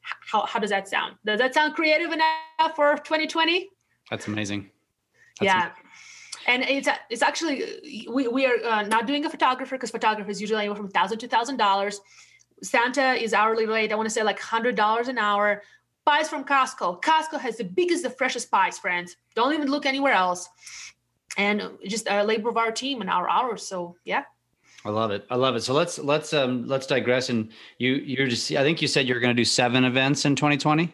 How, 0.02 0.46
how 0.46 0.60
does 0.60 0.72
that 0.72 0.88
sound? 0.88 1.16
Does 1.24 1.40
that 1.40 1.54
sound 1.54 1.76
creative 1.76 2.12
enough 2.12 2.76
for 2.76 2.96
2020? 2.96 3.70
That's 4.10 4.28
amazing. 4.28 4.72
That's 5.40 5.54
yeah 5.54 5.70
and 6.48 6.64
it's 6.64 6.88
it's 7.10 7.22
actually 7.22 8.06
we, 8.10 8.28
we 8.28 8.46
are 8.46 8.64
uh, 8.64 8.84
not 8.84 9.08
doing 9.08 9.26
a 9.26 9.30
photographer 9.30 9.76
because 9.76 9.92
photographers 9.92 10.42
usually 10.42 10.60
anywhere 10.60 10.76
from 10.76 10.90
thousand 10.90 11.20
to 11.20 11.28
thousand 11.28 11.58
dollars. 11.58 12.02
Santa 12.62 13.14
is 13.14 13.34
hourly 13.34 13.66
rate 13.66 13.92
i 13.92 13.96
want 13.96 14.08
to 14.08 14.14
say 14.14 14.24
like 14.24 14.40
hundred 14.40 14.76
dollars 14.76 15.08
an 15.08 15.18
hour. 15.18 15.64
Pies 16.06 16.28
from 16.28 16.44
costco. 16.44 17.02
Costco 17.02 17.40
has 17.40 17.58
the 17.58 17.64
biggest 17.64 18.04
the 18.04 18.10
freshest 18.10 18.52
pies 18.52 18.78
friends. 18.78 19.16
Don't 19.36 19.54
even 19.54 19.70
look 19.70 19.86
anywhere 19.86 20.14
else. 20.14 20.50
And 21.38 21.64
just 21.88 22.08
a 22.10 22.24
labor 22.24 22.50
of 22.50 22.58
our 22.58 22.72
team 22.72 23.02
and 23.02 23.10
our 23.10 23.30
hours 23.30 23.66
so 23.66 23.96
yeah. 24.04 24.24
I 24.86 24.90
love 24.90 25.12
it. 25.12 25.26
I 25.30 25.36
love 25.36 25.56
it. 25.56 25.62
So 25.62 25.74
let's 25.74 25.98
let's 25.98 26.34
um 26.34 26.68
let's 26.68 26.86
digress. 26.88 27.30
And 27.30 27.52
you 27.78 27.94
you're 27.94 28.28
just 28.28 28.52
I 28.52 28.64
think 28.64 28.82
you 28.82 28.88
said 28.88 29.08
you're 29.08 29.22
going 29.22 29.36
to 29.36 29.40
do 29.40 29.46
7 29.46 29.84
events 29.86 30.26
in 30.26 30.36
2020. 30.36 30.94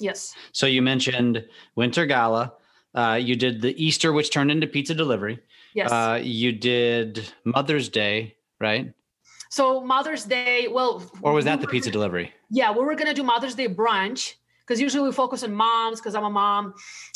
yes. 0.00 0.34
So 0.52 0.66
you 0.66 0.82
mentioned 0.82 1.44
Winter 1.76 2.06
Gala, 2.06 2.54
uh 2.94 3.18
you 3.20 3.36
did 3.36 3.60
the 3.62 3.72
Easter 3.82 4.12
which 4.12 4.30
turned 4.30 4.50
into 4.50 4.66
pizza 4.66 4.94
delivery. 4.94 5.38
yes 5.74 5.90
Uh 5.92 6.18
you 6.22 6.52
did 6.52 7.28
Mother's 7.44 7.88
Day, 7.88 8.36
right? 8.60 8.92
so 9.52 9.80
mother's 9.80 10.24
day 10.24 10.68
well 10.68 11.02
Or 11.22 11.32
was 11.32 11.44
that 11.44 11.60
the 11.60 11.66
pizza 11.66 11.90
delivery? 11.90 12.32
yeah 12.50 12.70
we 12.72 12.80
were 12.84 12.94
gonna 12.94 13.14
do 13.14 13.24
mother's 13.24 13.54
day 13.56 13.66
brunch 13.68 14.34
because 14.62 14.80
usually 14.80 15.02
we 15.08 15.12
focus 15.12 15.42
on 15.42 15.52
moms 15.52 15.98
because 16.00 16.14
i'm 16.14 16.22
a 16.24 16.30
mom 16.30 16.72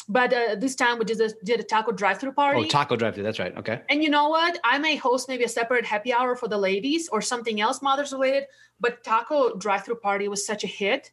but 0.08 0.32
uh, 0.32 0.56
this 0.56 0.74
time 0.74 0.98
we 0.98 1.04
did 1.04 1.20
a, 1.20 1.28
did 1.44 1.60
a 1.60 1.62
taco 1.62 1.92
drive-through 1.92 2.32
party 2.32 2.60
Oh, 2.60 2.64
taco 2.66 2.96
drive 2.96 3.14
through. 3.14 3.22
That's 3.22 3.38
right. 3.38 3.56
Okay. 3.56 3.82
and 3.88 4.02
you 4.02 4.10
know 4.10 4.28
what 4.30 4.58
i 4.64 4.78
may 4.78 4.96
host 4.96 5.28
maybe 5.28 5.44
a 5.44 5.48
separate 5.48 5.86
happy 5.86 6.12
hour 6.12 6.34
for 6.34 6.48
the 6.48 6.58
ladies 6.58 7.08
or 7.12 7.20
something 7.20 7.60
else 7.60 7.80
mothers 7.82 8.12
related 8.12 8.44
but 8.80 9.04
taco 9.04 9.56
drive-through 9.56 9.96
party 10.08 10.26
was 10.26 10.44
such 10.44 10.64
a 10.64 10.66
hit 10.80 11.12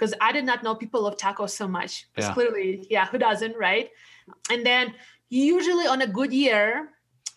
because 0.00 0.14
i 0.20 0.32
did 0.32 0.44
not 0.44 0.62
know 0.62 0.74
people 0.74 1.02
love 1.02 1.16
tacos 1.16 1.50
so 1.50 1.68
much. 1.68 2.08
Yeah. 2.16 2.32
clearly 2.32 2.86
yeah 2.90 3.06
who 3.06 3.18
doesn't 3.18 3.56
right 3.56 3.90
and 4.50 4.64
then 4.64 4.94
usually 5.28 5.86
on 5.86 6.00
a 6.02 6.06
good 6.06 6.32
year 6.32 6.88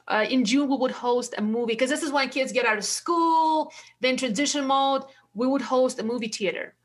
uh, 0.07 0.25
in 0.29 0.43
June, 0.43 0.69
we 0.69 0.75
would 0.75 0.91
host 0.91 1.33
a 1.37 1.41
movie 1.41 1.73
because 1.73 1.89
this 1.89 2.03
is 2.03 2.11
when 2.11 2.27
kids 2.27 2.51
get 2.51 2.65
out 2.65 2.77
of 2.77 2.83
school, 2.83 3.71
then 4.01 4.17
transition 4.17 4.65
mode. 4.67 5.03
We 5.33 5.47
would 5.47 5.61
host 5.61 5.99
a 5.99 6.03
movie 6.03 6.27
theater. 6.27 6.75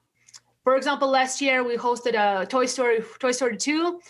For 0.63 0.77
example, 0.77 1.09
last 1.09 1.41
year 1.41 1.65
we 1.65 1.77
hosted 1.77 2.15
a 2.15 2.47
Toy 2.47 2.67
Story, 2.67 3.03
Toy 3.19 3.33
Story 3.33 3.57
2. 3.57 4.01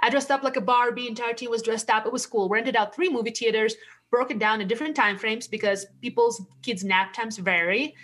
I 0.00 0.10
dressed 0.10 0.30
up 0.30 0.42
like 0.42 0.56
a 0.56 0.60
Barbie. 0.60 1.08
Entire 1.08 1.32
team 1.32 1.50
was 1.50 1.62
dressed 1.62 1.90
up. 1.90 2.06
It 2.06 2.12
was 2.12 2.26
cool. 2.26 2.48
Rented 2.48 2.76
out 2.76 2.94
three 2.94 3.08
movie 3.08 3.30
theaters, 3.30 3.74
broke 4.10 4.30
it 4.30 4.38
down 4.38 4.60
in 4.60 4.68
different 4.68 4.94
time 4.94 5.16
frames 5.16 5.48
because 5.48 5.86
people's 6.02 6.42
kids' 6.62 6.84
nap 6.84 7.14
times 7.14 7.38
vary. 7.38 7.94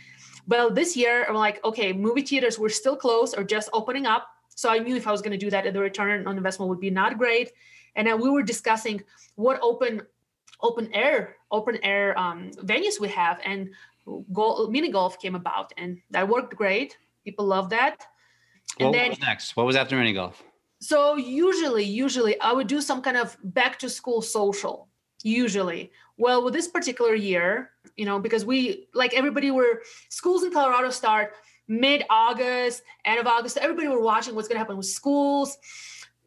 Well, 0.46 0.70
this 0.70 0.96
year 0.96 1.24
I'm 1.28 1.34
like, 1.34 1.64
okay, 1.64 1.92
movie 1.92 2.22
theaters 2.22 2.58
were 2.58 2.68
still 2.68 2.96
closed 2.96 3.36
or 3.38 3.44
just 3.44 3.68
opening 3.72 4.06
up. 4.06 4.28
So 4.54 4.68
I 4.70 4.78
knew 4.78 4.94
if 4.96 5.06
I 5.06 5.12
was 5.12 5.22
going 5.22 5.32
to 5.32 5.38
do 5.38 5.50
that, 5.50 5.70
the 5.72 5.80
return 5.80 6.26
on 6.26 6.36
investment 6.36 6.68
would 6.68 6.80
be 6.80 6.90
not 6.90 7.18
great. 7.18 7.52
And 7.96 8.06
then 8.06 8.20
we 8.20 8.28
were 8.30 8.42
discussing 8.42 9.02
what 9.36 9.58
open 9.62 10.02
open 10.60 10.88
air 10.94 11.36
open 11.50 11.78
air 11.82 12.18
um, 12.18 12.50
venues 12.62 13.00
we 13.00 13.08
have 13.08 13.40
and 13.44 13.70
gol- 14.32 14.70
mini 14.70 14.90
golf 14.90 15.18
came 15.20 15.34
about 15.34 15.72
and 15.76 15.98
that 16.10 16.26
worked 16.28 16.54
great 16.56 16.96
people 17.24 17.44
love 17.44 17.68
that 17.70 18.06
and 18.78 18.88
What 18.88 18.92
then 18.92 19.08
was 19.10 19.20
next? 19.20 19.56
What 19.56 19.66
was 19.66 19.76
after 19.76 19.96
mini 19.96 20.12
golf? 20.12 20.42
so 20.80 21.16
usually 21.16 21.84
usually 21.84 22.40
i 22.40 22.52
would 22.52 22.66
do 22.66 22.80
some 22.80 23.02
kind 23.02 23.16
of 23.16 23.36
back 23.42 23.78
to 23.78 23.88
school 23.88 24.22
social 24.22 24.88
usually. 25.24 25.90
Well 26.16 26.44
with 26.44 26.54
this 26.54 26.68
particular 26.68 27.14
year 27.14 27.70
you 27.96 28.04
know 28.04 28.20
because 28.20 28.44
we 28.44 28.86
like 28.94 29.14
everybody 29.14 29.50
were 29.50 29.82
schools 30.08 30.44
in 30.44 30.52
colorado 30.52 30.90
start 30.90 31.32
mid-august 31.66 32.82
end 33.04 33.18
of 33.18 33.26
august 33.26 33.56
everybody 33.56 33.88
were 33.88 34.00
watching 34.00 34.34
what's 34.34 34.48
going 34.48 34.56
to 34.56 34.60
happen 34.60 34.76
with 34.76 34.86
schools. 34.86 35.58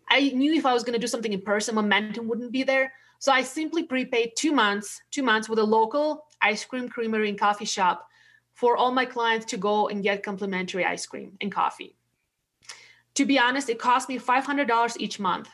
I 0.10 0.30
knew 0.30 0.54
if 0.54 0.66
i 0.66 0.74
was 0.74 0.84
going 0.84 0.94
to 0.94 1.00
do 1.00 1.08
something 1.08 1.32
in 1.32 1.42
person 1.42 1.76
momentum 1.76 2.28
wouldn't 2.28 2.52
be 2.52 2.64
there. 2.64 2.92
So 3.20 3.32
i 3.32 3.42
simply 3.44 3.84
prepaid 3.84 4.34
two 4.36 4.52
months 4.52 5.02
two 5.12 5.24
months 5.24 5.48
with 5.48 5.60
a 5.60 5.64
local 5.64 6.26
ice 6.42 6.66
cream 6.66 6.90
creamery 6.90 7.30
and 7.30 7.40
coffee 7.40 7.66
shop 7.66 8.08
for 8.58 8.76
all 8.76 8.92
my 8.92 9.06
clients 9.06 9.46
to 9.46 9.58
go 9.58 9.88
and 9.88 10.02
get 10.02 10.24
complimentary 10.24 10.84
ice 10.84 11.06
cream 11.06 11.38
and 11.42 11.52
coffee. 11.52 11.96
To 13.14 13.26
be 13.26 13.38
honest, 13.38 13.70
it 13.70 13.78
cost 13.78 14.10
me 14.10 14.18
$500 14.18 14.98
each 15.00 15.20
month. 15.20 15.48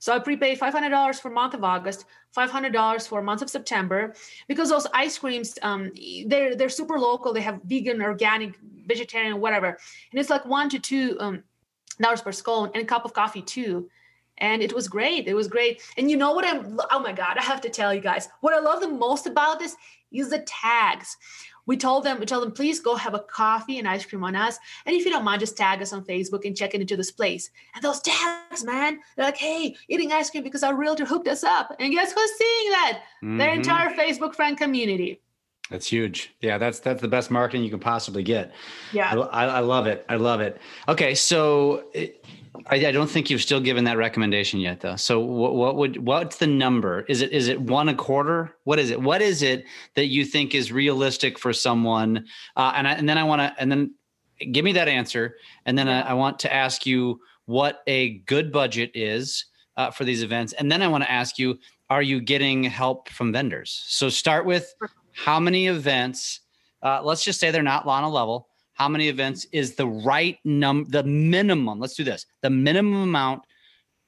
So 0.00 0.12
I 0.12 0.18
prepaid 0.18 0.58
$500 0.58 1.20
for 1.20 1.30
month 1.30 1.54
of 1.54 1.62
August, 1.62 2.06
$500 2.36 3.08
for 3.08 3.22
month 3.22 3.42
of 3.42 3.50
September, 3.50 4.14
because 4.48 4.70
those 4.70 4.86
ice 4.94 5.18
creams, 5.18 5.58
um, 5.62 5.90
they're 6.26 6.54
they're 6.54 6.68
super 6.68 6.98
local. 6.98 7.32
They 7.32 7.40
have 7.40 7.60
vegan, 7.64 8.02
organic, 8.02 8.54
vegetarian, 8.86 9.40
whatever, 9.40 9.68
and 10.10 10.20
it's 10.20 10.30
like 10.30 10.46
one 10.46 10.68
to 10.70 10.78
two 10.78 11.16
um, 11.20 11.42
dollars 12.00 12.22
per 12.22 12.32
scone 12.32 12.70
and 12.74 12.82
a 12.82 12.86
cup 12.86 13.04
of 13.04 13.12
coffee 13.12 13.42
too. 13.42 13.88
And 14.38 14.62
it 14.62 14.72
was 14.72 14.88
great. 14.88 15.28
It 15.28 15.34
was 15.34 15.48
great. 15.48 15.82
And 15.98 16.10
you 16.10 16.16
know 16.16 16.32
what 16.32 16.46
I'm? 16.46 16.78
Oh 16.90 17.00
my 17.00 17.12
God! 17.12 17.36
I 17.36 17.42
have 17.42 17.60
to 17.62 17.68
tell 17.68 17.92
you 17.92 18.00
guys 18.00 18.28
what 18.40 18.54
I 18.54 18.60
love 18.60 18.80
the 18.80 18.88
most 18.88 19.26
about 19.26 19.58
this 19.58 19.76
is 20.12 20.30
the 20.30 20.40
tags 20.40 21.16
we 21.70 21.76
told 21.76 22.02
them 22.02 22.18
we 22.18 22.26
told 22.26 22.42
them 22.42 22.50
please 22.50 22.80
go 22.80 22.96
have 22.96 23.14
a 23.14 23.20
coffee 23.20 23.78
and 23.78 23.86
ice 23.86 24.04
cream 24.04 24.24
on 24.24 24.34
us. 24.34 24.58
And 24.84 24.96
if 24.96 25.04
you 25.04 25.10
don't 25.12 25.22
mind 25.22 25.38
just 25.38 25.56
tag 25.56 25.80
us 25.80 25.92
on 25.92 26.04
facebook 26.04 26.44
and 26.44 26.56
check 26.60 26.74
into 26.74 26.96
this 26.96 27.12
place. 27.12 27.48
And 27.74 27.84
those 27.84 28.00
tags 28.00 28.64
man 28.64 28.98
they're 29.14 29.26
like 29.26 29.36
hey 29.36 29.76
eating 29.88 30.10
ice 30.12 30.30
cream 30.30 30.42
because 30.42 30.64
our 30.64 30.74
realtor 30.74 31.04
hooked 31.04 31.28
us 31.28 31.44
up. 31.44 31.76
And 31.78 31.92
guess 31.92 32.12
who's 32.12 32.32
seeing 32.38 32.70
that? 32.72 33.02
Their 33.22 33.52
Mhm. 33.52 33.56
entire 33.60 33.90
facebook 34.00 34.34
friend 34.34 34.58
community 34.58 35.20
That's 35.70 35.86
huge. 35.86 36.34
Yeah, 36.40 36.58
that's 36.58 36.80
that's 36.80 37.00
the 37.00 37.08
best 37.08 37.30
marketing 37.30 37.62
you 37.62 37.70
can 37.70 37.78
possibly 37.78 38.22
get. 38.22 38.52
Yeah 38.92 39.14
I, 39.30 39.46
I 39.46 39.60
love 39.60 39.86
it. 39.86 40.04
I 40.08 40.16
love 40.16 40.40
it. 40.40 40.60
Okay, 40.88 41.14
so 41.14 41.84
it, 41.94 42.24
I, 42.66 42.86
I 42.86 42.92
don't 42.92 43.08
think 43.08 43.30
you've 43.30 43.42
still 43.42 43.60
given 43.60 43.84
that 43.84 43.96
recommendation 43.96 44.60
yet, 44.60 44.80
though. 44.80 44.96
So 44.96 45.20
what, 45.20 45.54
what 45.54 45.76
would 45.76 46.04
what's 46.04 46.36
the 46.36 46.46
number? 46.46 47.02
Is 47.08 47.22
it 47.22 47.32
is 47.32 47.48
it 47.48 47.60
one 47.60 47.88
a 47.88 47.94
quarter? 47.94 48.54
What 48.64 48.78
is 48.78 48.90
it? 48.90 49.00
What 49.00 49.22
is 49.22 49.42
it 49.42 49.64
that 49.94 50.06
you 50.06 50.24
think 50.24 50.54
is 50.54 50.72
realistic 50.72 51.38
for 51.38 51.52
someone? 51.52 52.26
Uh, 52.56 52.72
and 52.74 52.88
I, 52.88 52.92
and 52.92 53.08
then 53.08 53.18
I 53.18 53.24
want 53.24 53.40
to 53.40 53.54
and 53.58 53.70
then 53.70 53.94
give 54.52 54.64
me 54.64 54.72
that 54.72 54.88
answer, 54.88 55.36
and 55.66 55.78
then 55.78 55.88
I, 55.88 56.00
I 56.00 56.12
want 56.14 56.38
to 56.40 56.52
ask 56.52 56.84
you 56.84 57.20
what 57.46 57.82
a 57.86 58.18
good 58.20 58.52
budget 58.52 58.90
is 58.94 59.46
uh, 59.76 59.90
for 59.90 60.04
these 60.04 60.22
events, 60.22 60.52
and 60.54 60.70
then 60.70 60.82
I 60.82 60.88
want 60.88 61.04
to 61.04 61.10
ask 61.10 61.38
you: 61.38 61.58
Are 61.88 62.02
you 62.02 62.20
getting 62.20 62.64
help 62.64 63.08
from 63.10 63.32
vendors? 63.32 63.84
So 63.86 64.08
start 64.08 64.44
with 64.44 64.74
how 65.12 65.40
many 65.40 65.66
events? 65.66 66.40
Uh, 66.82 67.00
let's 67.02 67.24
just 67.24 67.40
say 67.40 67.50
they're 67.50 67.62
not 67.62 67.86
Lana 67.86 68.08
level 68.08 68.48
how 68.80 68.88
many 68.88 69.08
events 69.08 69.46
is 69.52 69.74
the 69.74 69.86
right 69.86 70.38
num 70.42 70.86
the 70.88 71.02
minimum 71.02 71.78
let's 71.78 71.94
do 71.94 72.02
this 72.02 72.24
the 72.40 72.48
minimum 72.48 73.02
amount 73.02 73.42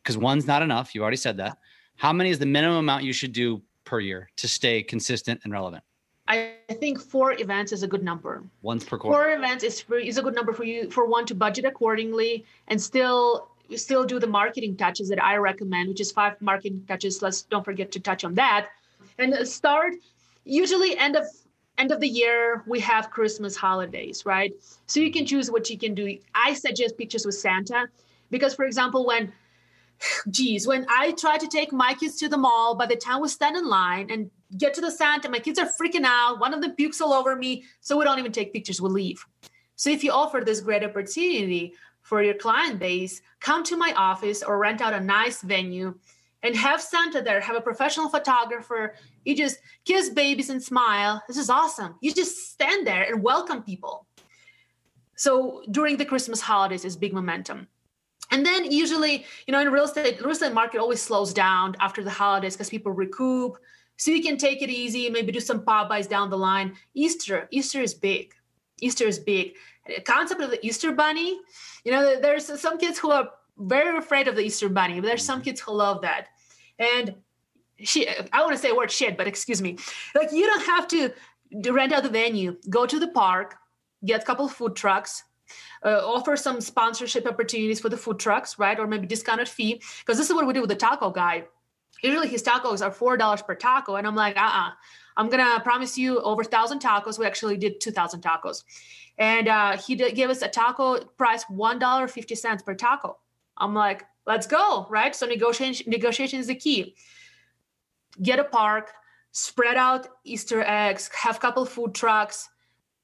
because 0.02 0.16
one's 0.16 0.46
not 0.46 0.62
enough 0.62 0.94
you 0.94 1.02
already 1.02 1.16
said 1.16 1.36
that 1.36 1.58
how 1.96 2.10
many 2.10 2.30
is 2.30 2.38
the 2.38 2.46
minimum 2.46 2.78
amount 2.78 3.04
you 3.04 3.12
should 3.12 3.32
do 3.32 3.60
per 3.84 4.00
year 4.00 4.30
to 4.34 4.48
stay 4.48 4.82
consistent 4.82 5.38
and 5.44 5.52
relevant 5.52 5.84
i 6.26 6.54
think 6.80 6.98
four 6.98 7.38
events 7.38 7.70
is 7.70 7.82
a 7.82 7.86
good 7.86 8.02
number 8.02 8.42
once 8.62 8.82
per 8.82 8.96
quarter 8.96 9.14
four 9.14 9.36
events 9.36 9.62
is 9.62 9.82
for, 9.82 9.98
is 9.98 10.16
a 10.16 10.22
good 10.22 10.34
number 10.34 10.54
for 10.54 10.64
you 10.64 10.90
for 10.90 11.04
one 11.04 11.26
to 11.26 11.34
budget 11.34 11.66
accordingly 11.66 12.42
and 12.68 12.80
still 12.80 13.48
still 13.76 14.04
do 14.04 14.18
the 14.18 14.26
marketing 14.26 14.76
touches 14.76 15.08
that 15.08 15.22
I 15.22 15.36
recommend, 15.36 15.88
which 15.88 16.00
is 16.00 16.12
five 16.12 16.34
marketing 16.42 16.84
touches. 16.86 17.22
Let's 17.22 17.40
don't 17.42 17.64
forget 17.64 17.90
to 17.92 18.00
touch 18.00 18.22
on 18.22 18.34
that. 18.34 18.68
And 19.18 19.48
start 19.48 19.94
usually 20.44 20.96
end 20.98 21.16
of 21.16 21.24
end 21.78 21.90
of 21.90 22.00
the 22.00 22.08
year 22.08 22.62
we 22.66 22.80
have 22.80 23.10
Christmas 23.10 23.56
holidays, 23.56 24.24
right? 24.26 24.52
So 24.86 25.00
you 25.00 25.10
can 25.10 25.24
choose 25.26 25.50
what 25.50 25.70
you 25.70 25.78
can 25.78 25.94
do. 25.94 26.18
I 26.34 26.54
suggest 26.54 26.98
pictures 26.98 27.24
with 27.24 27.34
Santa 27.34 27.88
because 28.30 28.54
for 28.54 28.64
example 28.64 29.06
when 29.06 29.32
geez, 30.30 30.66
when 30.66 30.86
I 30.88 31.12
try 31.12 31.38
to 31.38 31.46
take 31.46 31.72
my 31.72 31.94
kids 31.94 32.16
to 32.18 32.28
the 32.28 32.36
mall, 32.36 32.74
by 32.74 32.86
the 32.86 32.96
time 32.96 33.20
we 33.20 33.28
stand 33.28 33.56
in 33.56 33.68
line 33.68 34.10
and 34.10 34.30
get 34.58 34.74
to 34.74 34.80
the 34.80 34.90
Santa, 34.90 35.28
my 35.28 35.38
kids 35.38 35.58
are 35.58 35.70
freaking 35.80 36.04
out. 36.04 36.40
One 36.40 36.52
of 36.52 36.60
them 36.60 36.74
pukes 36.74 37.00
all 37.00 37.12
over 37.12 37.36
me. 37.36 37.64
So 37.80 37.96
we 37.96 38.04
don't 38.04 38.18
even 38.18 38.32
take 38.32 38.52
pictures, 38.52 38.80
we 38.80 38.88
leave. 38.90 39.24
So 39.76 39.90
if 39.90 40.04
you 40.04 40.12
offer 40.12 40.42
this 40.44 40.60
great 40.60 40.84
opportunity 40.84 41.72
for 42.02 42.22
your 42.22 42.34
client 42.34 42.78
base, 42.78 43.22
come 43.40 43.64
to 43.64 43.76
my 43.76 43.92
office 43.96 44.42
or 44.42 44.58
rent 44.58 44.80
out 44.80 44.92
a 44.92 45.00
nice 45.00 45.42
venue 45.42 45.94
and 46.42 46.56
have 46.56 46.80
Santa 46.80 47.22
there, 47.22 47.40
have 47.40 47.56
a 47.56 47.60
professional 47.60 48.08
photographer. 48.08 48.94
You 49.24 49.36
just 49.36 49.58
kiss 49.84 50.10
babies 50.10 50.50
and 50.50 50.62
smile. 50.62 51.22
This 51.28 51.36
is 51.36 51.50
awesome. 51.50 51.96
You 52.00 52.12
just 52.12 52.50
stand 52.50 52.86
there 52.86 53.02
and 53.02 53.22
welcome 53.22 53.62
people. 53.62 54.06
So 55.16 55.62
during 55.70 55.96
the 55.96 56.04
Christmas 56.04 56.40
holidays 56.40 56.84
is 56.84 56.96
big 56.96 57.12
momentum. 57.12 57.68
And 58.30 58.44
then 58.44 58.70
usually, 58.70 59.26
you 59.46 59.52
know, 59.52 59.60
in 59.60 59.70
real 59.70 59.84
estate, 59.84 60.20
real 60.20 60.30
estate 60.30 60.54
market 60.54 60.80
always 60.80 61.02
slows 61.02 61.34
down 61.34 61.76
after 61.80 62.02
the 62.02 62.10
holidays 62.10 62.54
because 62.56 62.70
people 62.70 62.90
recoup. 62.90 63.58
So 63.98 64.10
you 64.10 64.22
can 64.22 64.38
take 64.38 64.62
it 64.62 64.70
easy, 64.70 65.10
maybe 65.10 65.30
do 65.32 65.40
some 65.40 65.64
pop 65.64 65.88
bys 65.88 66.06
down 66.06 66.30
the 66.30 66.38
line. 66.38 66.74
Easter, 66.94 67.46
Easter 67.52 67.80
is 67.82 67.94
big. 67.94 68.32
Easter 68.80 69.06
is 69.06 69.18
big. 69.18 69.54
The 69.86 70.00
concept 70.00 70.40
of 70.40 70.50
the 70.50 70.64
Easter 70.66 70.92
bunny, 70.92 71.38
you 71.84 71.92
know, 71.92 72.18
there's 72.20 72.60
some 72.60 72.78
kids 72.78 72.98
who 72.98 73.10
are 73.10 73.28
very 73.58 73.96
afraid 73.98 74.28
of 74.28 74.34
the 74.34 74.42
Easter 74.42 74.68
bunny, 74.68 75.00
but 75.00 75.06
there's 75.06 75.24
some 75.24 75.38
mm-hmm. 75.38 75.44
kids 75.44 75.60
who 75.60 75.72
love 75.72 76.02
that. 76.02 76.28
And 76.82 77.14
she, 77.78 78.08
I 78.32 78.40
want 78.42 78.52
to 78.52 78.58
say 78.58 78.72
word 78.72 78.90
shit, 78.90 79.16
but 79.16 79.26
excuse 79.26 79.62
me. 79.62 79.78
Like 80.14 80.32
you 80.32 80.46
don't 80.46 80.66
have 80.66 80.86
to 80.88 81.10
rent 81.70 81.92
out 81.92 82.02
the 82.02 82.08
venue. 82.08 82.56
Go 82.68 82.86
to 82.86 82.98
the 82.98 83.08
park, 83.08 83.56
get 84.04 84.22
a 84.22 84.24
couple 84.24 84.48
food 84.48 84.74
trucks, 84.74 85.22
uh, 85.84 86.00
offer 86.04 86.36
some 86.36 86.60
sponsorship 86.60 87.26
opportunities 87.26 87.80
for 87.80 87.88
the 87.88 87.96
food 87.96 88.18
trucks, 88.18 88.58
right? 88.58 88.78
Or 88.78 88.86
maybe 88.86 89.06
discounted 89.06 89.48
fee. 89.48 89.82
Because 90.00 90.18
this 90.18 90.28
is 90.28 90.34
what 90.34 90.46
we 90.46 90.52
do 90.52 90.60
with 90.60 90.70
the 90.70 90.76
taco 90.76 91.10
guy. 91.10 91.44
Usually 92.02 92.28
his 92.28 92.42
tacos 92.42 92.84
are 92.84 92.90
four 92.90 93.16
dollars 93.16 93.42
per 93.42 93.54
taco, 93.54 93.96
and 93.96 94.06
I'm 94.06 94.16
like, 94.16 94.36
uh, 94.36 94.40
uh-uh. 94.40 94.70
I'm 95.16 95.28
gonna 95.28 95.60
promise 95.60 95.98
you 95.98 96.20
over 96.20 96.42
thousand 96.42 96.80
tacos. 96.80 97.18
We 97.18 97.26
actually 97.26 97.58
did 97.58 97.80
two 97.80 97.92
thousand 97.92 98.22
tacos, 98.22 98.64
and 99.18 99.46
uh, 99.46 99.76
he 99.76 99.94
give 99.94 100.30
us 100.30 100.42
a 100.42 100.48
taco 100.48 101.04
price 101.18 101.44
one 101.48 101.78
dollar 101.78 102.08
fifty 102.08 102.34
cents 102.34 102.62
per 102.62 102.74
taco. 102.74 103.18
I'm 103.56 103.74
like, 103.74 104.04
let's 104.26 104.46
go, 104.46 104.86
right? 104.90 105.14
So 105.14 105.26
negotiation 105.26 105.90
negotiation 105.90 106.40
is 106.40 106.46
the 106.46 106.54
key. 106.54 106.94
Get 108.20 108.38
a 108.38 108.44
park, 108.44 108.92
spread 109.30 109.76
out 109.76 110.08
Easter 110.24 110.62
eggs, 110.62 111.10
have 111.14 111.36
a 111.36 111.40
couple 111.40 111.64
food 111.64 111.94
trucks. 111.94 112.48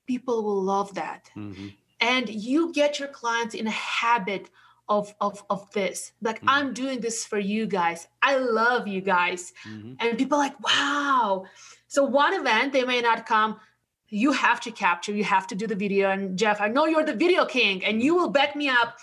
People 0.06 0.42
will 0.42 0.62
love 0.62 0.94
that. 0.94 1.30
Mm-hmm 1.36 1.68
and 2.00 2.28
you 2.28 2.72
get 2.72 2.98
your 2.98 3.08
clients 3.08 3.54
in 3.54 3.66
a 3.66 3.70
habit 3.72 4.50
of 4.88 5.14
of 5.20 5.42
of 5.50 5.70
this 5.72 6.12
like 6.22 6.36
mm-hmm. 6.36 6.48
i'm 6.48 6.72
doing 6.72 7.00
this 7.00 7.24
for 7.24 7.38
you 7.38 7.66
guys 7.66 8.08
i 8.22 8.36
love 8.36 8.88
you 8.88 9.00
guys 9.00 9.52
mm-hmm. 9.68 9.94
and 10.00 10.16
people 10.16 10.38
like 10.38 10.58
wow 10.60 11.44
so 11.88 12.02
one 12.04 12.32
event 12.34 12.72
they 12.72 12.84
may 12.84 13.00
not 13.00 13.26
come 13.26 13.60
you 14.08 14.32
have 14.32 14.60
to 14.60 14.70
capture 14.70 15.12
you 15.12 15.24
have 15.24 15.46
to 15.46 15.54
do 15.54 15.66
the 15.66 15.74
video 15.74 16.10
and 16.10 16.38
jeff 16.38 16.60
i 16.60 16.68
know 16.68 16.86
you're 16.86 17.04
the 17.04 17.14
video 17.14 17.44
king 17.44 17.84
and 17.84 18.02
you 18.02 18.14
will 18.14 18.30
back 18.30 18.56
me 18.56 18.68
up 18.68 18.96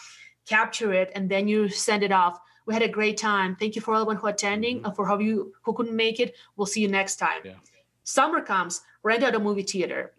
capture 0.45 0.93
it 0.93 1.11
and 1.15 1.29
then 1.29 1.47
you 1.47 1.69
send 1.69 2.03
it 2.03 2.11
off. 2.11 2.39
We 2.65 2.73
had 2.73 2.83
a 2.83 2.87
great 2.87 3.17
time. 3.17 3.55
Thank 3.55 3.75
you 3.75 3.81
for 3.81 3.93
everyone 3.93 4.17
who 4.17 4.27
attending 4.27 4.77
mm-hmm. 4.77 4.85
and 4.85 4.95
for 4.95 5.07
how 5.07 5.19
you 5.19 5.53
who 5.63 5.73
couldn't 5.73 5.95
make 5.95 6.19
it. 6.19 6.35
We'll 6.55 6.65
see 6.65 6.81
you 6.81 6.87
next 6.87 7.17
time. 7.17 7.41
Yeah. 7.43 7.53
summer 8.03 8.41
comes 8.41 8.81
rent 9.03 9.23
out 9.23 9.35
a 9.35 9.39
movie 9.39 9.63
theater. 9.63 10.13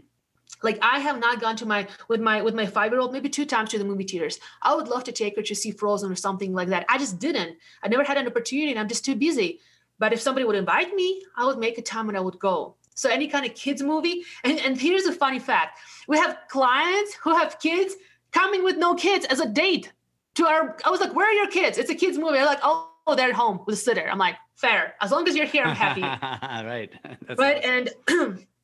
Like 0.63 0.79
i 0.81 1.01
have 1.01 1.19
not 1.19 1.41
gone 1.41 1.57
to 1.57 1.67
my 1.67 1.87
with 2.09 2.21
my 2.21 2.41
with 2.43 2.55
my 2.55 2.67
five 2.67 2.93
year 2.93 3.01
old 3.01 3.13
maybe 3.13 3.29
two 3.29 3.47
times 3.47 3.71
to 3.71 3.79
the 3.79 3.85
movie 3.85 4.05
theaters. 4.05 4.39
I 4.63 4.75
would 4.75 4.89
love 4.89 5.05
to 5.05 5.13
take 5.13 5.37
her 5.37 5.43
to 5.43 5.55
see 5.55 5.71
frozen 5.71 6.11
or 6.11 6.17
something 6.17 6.53
like 6.55 6.69
that. 6.69 6.87
I 6.89 6.99
just 6.99 7.19
didn't. 7.19 7.59
I 7.83 7.89
never 7.89 8.05
had 8.05 8.17
an 8.17 8.27
opportunity 8.27 8.71
and 8.71 8.79
i'm 8.81 8.89
just 8.89 9.05
too 9.05 9.17
busy. 9.17 9.61
But 9.99 10.13
if 10.13 10.21
somebody 10.21 10.45
would 10.45 10.57
invite 10.57 10.95
me 10.95 11.23
i 11.37 11.45
would 11.45 11.59
make 11.59 11.79
a 11.79 11.83
time 11.83 12.09
and 12.09 12.17
i 12.17 12.21
would 12.21 12.39
go. 12.39 12.77
So 12.95 13.11
any 13.11 13.29
kind 13.29 13.45
of 13.45 13.55
kids 13.55 13.83
movie 13.83 14.25
and, 14.45 14.59
and 14.61 14.81
here's 14.81 15.07
a 15.07 15.13
funny 15.13 15.39
fact. 15.39 15.79
We 16.09 16.17
have 16.19 16.39
clients 16.49 17.15
who 17.15 17.37
have 17.37 17.59
kids 17.59 17.97
coming 18.33 18.65
with 18.65 18.77
no 18.77 18.95
kids 18.95 19.27
as 19.27 19.41
a 19.41 19.49
date 19.49 19.93
to 20.37 20.47
our 20.47 20.77
i 20.85 20.91
was 20.91 21.01
like 21.01 21.15
where 21.15 21.29
are 21.29 21.33
your 21.33 21.49
kids 21.49 21.77
it's 21.79 21.91
a 21.91 21.95
kids 21.95 22.17
movie 22.17 22.35
they're 22.35 22.47
like 22.47 22.61
oh 22.63 22.89
they're 23.17 23.29
at 23.29 23.35
home 23.35 23.61
with 23.67 23.75
a 23.75 23.79
sitter 23.79 24.09
i'm 24.11 24.19
like 24.19 24.37
fair 24.55 24.95
as 25.01 25.11
long 25.11 25.27
as 25.29 25.37
you're 25.37 25.47
here 25.47 25.65
i'm 25.65 25.77
happy 25.77 26.03
right 26.67 26.93
That's 27.27 27.37
but 27.37 27.59
awesome. 27.59 27.89
and 28.09 28.47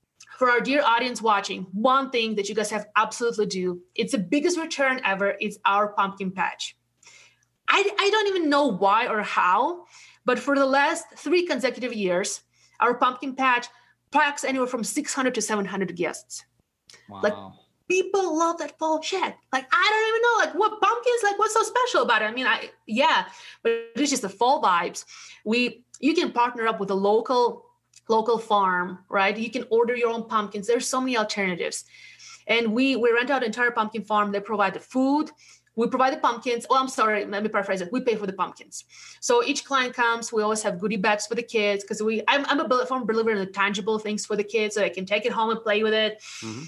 for 0.43 0.51
our 0.51 0.61
dear 0.61 0.83
audience 0.83 1.23
watching, 1.23 1.69
one 1.73 2.11
thing 2.11 2.35
that 2.35 2.49
you 2.49 2.55
guys 2.57 2.69
have 2.69 2.87
absolutely 2.97 3.47
do, 3.47 3.81
it's 3.95 4.11
the 4.11 4.19
biggest 4.19 4.59
return 4.59 5.01
ever, 5.05 5.37
it's 5.39 5.57
our 5.65 5.93
pumpkin 5.93 6.33
patch. 6.33 6.77
I, 7.69 7.89
I 7.97 8.11
don't 8.11 8.27
even 8.27 8.51
know 8.51 8.67
why 8.67 9.07
or 9.07 9.23
how, 9.23 9.85
but 10.25 10.41
for 10.41 10.57
the 10.57 10.67
last 10.67 11.05
three 11.17 11.47
consecutive 11.47 11.93
years, 11.93 12.43
our 12.81 12.95
pumpkin 12.95 13.37
patch 13.37 13.69
packs 14.11 14.43
anywhere 14.43 14.67
from 14.67 14.83
600 14.83 15.33
to 15.33 15.41
700 15.41 15.95
guests. 15.95 16.45
Wow. 17.09 17.21
Like 17.23 17.35
people 17.93 18.39
love 18.39 18.57
that 18.59 18.79
fall 18.79 19.03
shit. 19.03 19.35
Like 19.53 19.67
I 19.71 19.85
don't 19.91 20.09
even 20.09 20.23
know 20.23 20.37
like 20.45 20.55
what 20.55 20.81
pumpkins 20.81 21.23
like 21.23 21.39
what's 21.39 21.53
so 21.53 21.63
special 21.63 22.03
about 22.03 22.23
it. 22.23 22.27
I 22.27 22.33
mean, 22.33 22.47
I 22.47 22.71
yeah, 22.87 23.27
but 23.63 23.73
it's 23.95 24.11
just 24.11 24.23
the 24.23 24.31
fall 24.31 24.63
vibes. 24.63 25.05
We 25.45 25.85
you 26.01 26.15
can 26.15 26.33
partner 26.33 26.67
up 26.67 26.81
with 26.81 26.91
a 26.91 26.95
local 26.95 27.67
local 28.09 28.39
farm, 28.39 29.01
right? 29.11 29.37
You 29.37 29.51
can 29.51 29.65
order 29.71 29.95
your 29.95 30.11
own 30.11 30.25
pumpkins. 30.27 30.67
There's 30.67 30.89
so 30.89 31.01
many 31.01 31.19
alternatives. 31.19 31.85
And 32.47 32.73
we 32.73 32.97
we 32.97 33.13
rent 33.13 33.31
out 33.31 33.45
entire 33.45 33.71
pumpkin 33.71 34.05
farm. 34.05 34.33
They 34.33 34.41
provide 34.41 34.75
the 34.75 34.81
food. 34.81 35.31
We 35.75 35.87
provide 35.87 36.13
the 36.13 36.23
pumpkins. 36.29 36.67
Oh, 36.69 36.79
I'm 36.79 36.89
sorry. 36.89 37.25
Let 37.25 37.43
me 37.43 37.49
paraphrase 37.49 37.81
it. 37.81 37.91
We 37.93 38.01
pay 38.01 38.17
for 38.17 38.27
the 38.27 38.35
pumpkins. 38.35 38.85
So 39.21 39.43
each 39.43 39.65
client 39.65 39.95
comes. 39.95 40.33
We 40.33 40.43
always 40.43 40.63
have 40.63 40.79
goodie 40.79 40.99
bags 40.99 41.27
for 41.27 41.35
the 41.35 41.43
kids 41.43 41.83
because 41.83 42.03
we. 42.03 42.23
I'm, 42.29 42.45
I'm 42.47 42.61
a 42.61 42.87
firm 42.87 43.07
believer 43.07 43.31
in 43.31 43.39
the 43.39 43.47
tangible 43.47 43.99
things 43.99 44.27
for 44.27 44.37
the 44.37 44.45
kids, 44.45 44.75
so 44.75 44.81
they 44.81 44.91
can 44.91 45.07
take 45.07 45.25
it 45.25 45.33
home 45.33 45.51
and 45.51 45.61
play 45.63 45.83
with 45.83 45.95
it. 45.95 46.23
Mm-hmm. 46.43 46.65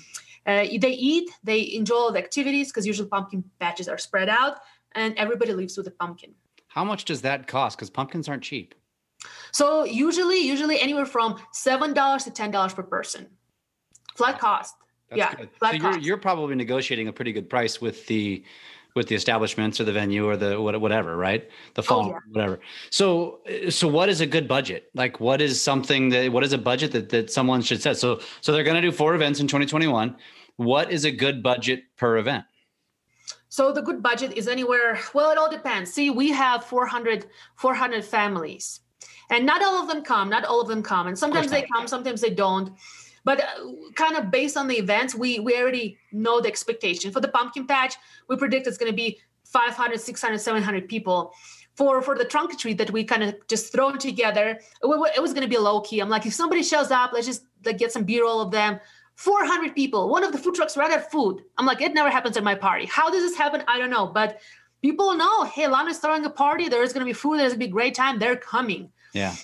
Uh, 0.47 0.65
they 0.81 0.93
eat. 0.93 1.31
They 1.43 1.73
enjoy 1.75 1.95
all 1.95 2.13
the 2.13 2.19
activities 2.19 2.71
because 2.71 2.87
usually 2.87 3.09
pumpkin 3.09 3.45
patches 3.61 3.89
are 3.89 3.99
spread 3.99 4.29
out, 4.29 4.59
and 4.93 5.17
everybody 5.17 5.53
leaves 5.53 5.77
with 5.77 5.87
a 5.87 5.91
pumpkin. 5.91 6.35
How 6.69 6.85
much 6.85 7.05
does 7.05 7.23
that 7.23 7.47
cost? 7.47 7.77
Because 7.77 7.91
pumpkins 7.91 8.29
aren't 8.29 8.43
cheap. 8.43 8.75
So 9.53 9.85
usually, 9.85 10.39
usually 10.39 10.81
anywhere 10.81 11.07
from 11.07 11.41
seven 11.53 11.95
dollars 11.95 12.25
to 12.25 12.31
ten 12.31 12.51
dollars 12.51 12.75
per 12.75 12.83
person, 12.83 13.27
flat 14.17 14.39
cost. 14.39 14.75
That's 15.11 15.19
yeah, 15.19 15.35
good. 15.35 15.51
so 15.61 15.71
you're 15.71 15.99
you're 15.99 16.17
probably 16.17 16.55
negotiating 16.55 17.09
a 17.09 17.13
pretty 17.13 17.33
good 17.33 17.49
price 17.49 17.81
with 17.81 18.07
the 18.07 18.45
with 18.95 19.09
the 19.09 19.15
establishments 19.15 19.81
or 19.81 19.85
the 19.85 19.93
venue 19.93 20.27
or 20.27 20.37
the 20.37 20.61
whatever, 20.61 21.17
right? 21.17 21.49
The 21.75 21.83
farm, 21.83 22.07
oh, 22.07 22.11
yeah. 22.11 22.19
whatever. 22.31 22.61
So, 22.91 23.41
so 23.69 23.89
what 23.89 24.09
is 24.09 24.21
a 24.21 24.27
good 24.27 24.47
budget? 24.47 24.91
Like, 24.95 25.19
what 25.21 25.41
is 25.41 25.61
something 25.61 26.11
that 26.11 26.31
what 26.33 26.45
is 26.45 26.53
a 26.53 26.59
budget 26.59 26.93
that 26.93 27.09
that 27.11 27.31
someone 27.31 27.63
should 27.63 27.83
set? 27.83 27.97
So, 27.97 28.21
so 28.41 28.53
they're 28.53 28.65
going 28.65 28.77
to 28.77 28.83
do 28.83 28.93
four 28.93 29.15
events 29.15 29.41
in 29.41 29.49
2021. 29.49 30.17
What 30.57 30.93
is 30.93 31.05
a 31.05 31.11
good 31.11 31.43
budget 31.43 31.83
per 31.97 32.19
event? 32.19 32.45
So 33.49 33.73
the 33.73 33.83
good 33.83 34.03
budget 34.03 34.33
is 34.37 34.49
anywhere. 34.49 34.99
Well, 35.13 35.31
it 35.31 35.39
all 35.39 35.51
depends. 35.51 35.93
See, 35.93 36.11
we 36.11 36.31
have 36.31 36.65
400 36.65 37.27
400 37.57 38.05
families 38.05 38.81
and 39.31 39.47
not 39.47 39.63
all 39.63 39.81
of 39.81 39.89
them 39.89 40.03
come 40.03 40.29
not 40.29 40.45
all 40.45 40.61
of 40.61 40.69
them 40.69 40.83
come 40.83 41.07
and 41.07 41.19
sometimes 41.19 41.51
they 41.51 41.67
come 41.75 41.89
sometimes 41.89 42.21
they 42.21 42.31
don't 42.31 42.73
but 43.25 43.41
uh, 43.43 43.47
kind 43.95 44.17
of 44.17 44.31
based 44.31 44.57
on 44.57 44.69
the 44.69 44.77
events 44.77 45.15
we 45.15 45.41
we 45.41 45.57
already 45.57 45.99
know 46.13 46.41
the 46.41 46.49
expectation. 46.49 47.11
For 47.11 47.21
the 47.21 47.29
pumpkin 47.29 47.67
patch 47.67 47.97
we 48.29 48.37
predict 48.37 48.67
it's 48.67 48.79
going 48.79 48.93
to 48.93 48.97
be 48.97 49.19
500 49.45 50.01
600 50.01 50.39
700 50.39 50.89
people. 50.89 51.33
For 51.75 52.03
for 52.03 52.17
the 52.17 52.25
trunk 52.25 52.57
tree 52.59 52.75
that 52.75 52.93
we 52.93 53.03
kind 53.05 53.25
of 53.25 53.35
just 53.49 53.73
thrown 53.73 53.99
together 53.99 54.51
it, 54.83 55.13
it 55.17 55.23
was 55.23 55.33
going 55.33 55.43
to 55.43 55.49
be 55.49 55.59
low 55.59 55.81
key 55.81 55.99
i'm 55.99 56.09
like 56.09 56.25
if 56.25 56.33
somebody 56.33 56.63
shows 56.63 56.93
up 56.93 57.13
let's 57.13 57.27
just 57.27 57.43
like 57.65 57.79
get 57.79 57.93
some 57.93 58.05
b-roll 58.05 58.41
of 58.41 58.51
them. 58.53 58.79
400 59.17 59.75
people 59.75 60.09
one 60.09 60.25
of 60.25 60.33
the 60.33 60.39
food 60.39 60.55
trucks 60.55 60.77
ran 60.77 60.93
out 60.93 60.99
of 60.99 61.11
food. 61.11 61.43
I'm 61.59 61.67
like 61.67 61.81
it 61.81 61.95
never 61.95 62.11
happens 62.11 62.37
at 62.37 62.45
my 62.45 62.55
party. 62.55 62.87
How 62.87 63.11
does 63.11 63.23
this 63.23 63.37
happen? 63.37 63.63
I 63.67 63.79
don't 63.79 63.91
know. 63.91 64.07
But 64.07 64.41
people 64.83 65.15
know 65.17 65.45
hey 65.45 65.67
lana's 65.67 65.99
throwing 65.99 66.25
a 66.25 66.31
party. 66.31 66.69
There's 66.69 66.93
going 66.93 67.07
to 67.07 67.09
be 67.09 67.13
food. 67.13 67.39
There's 67.39 67.53
going 67.53 67.61
to 67.61 67.67
be 67.67 67.73
great 67.73 67.95
time. 67.95 68.19
They're 68.19 68.37
coming. 68.37 68.91
Yeah. 69.13 69.35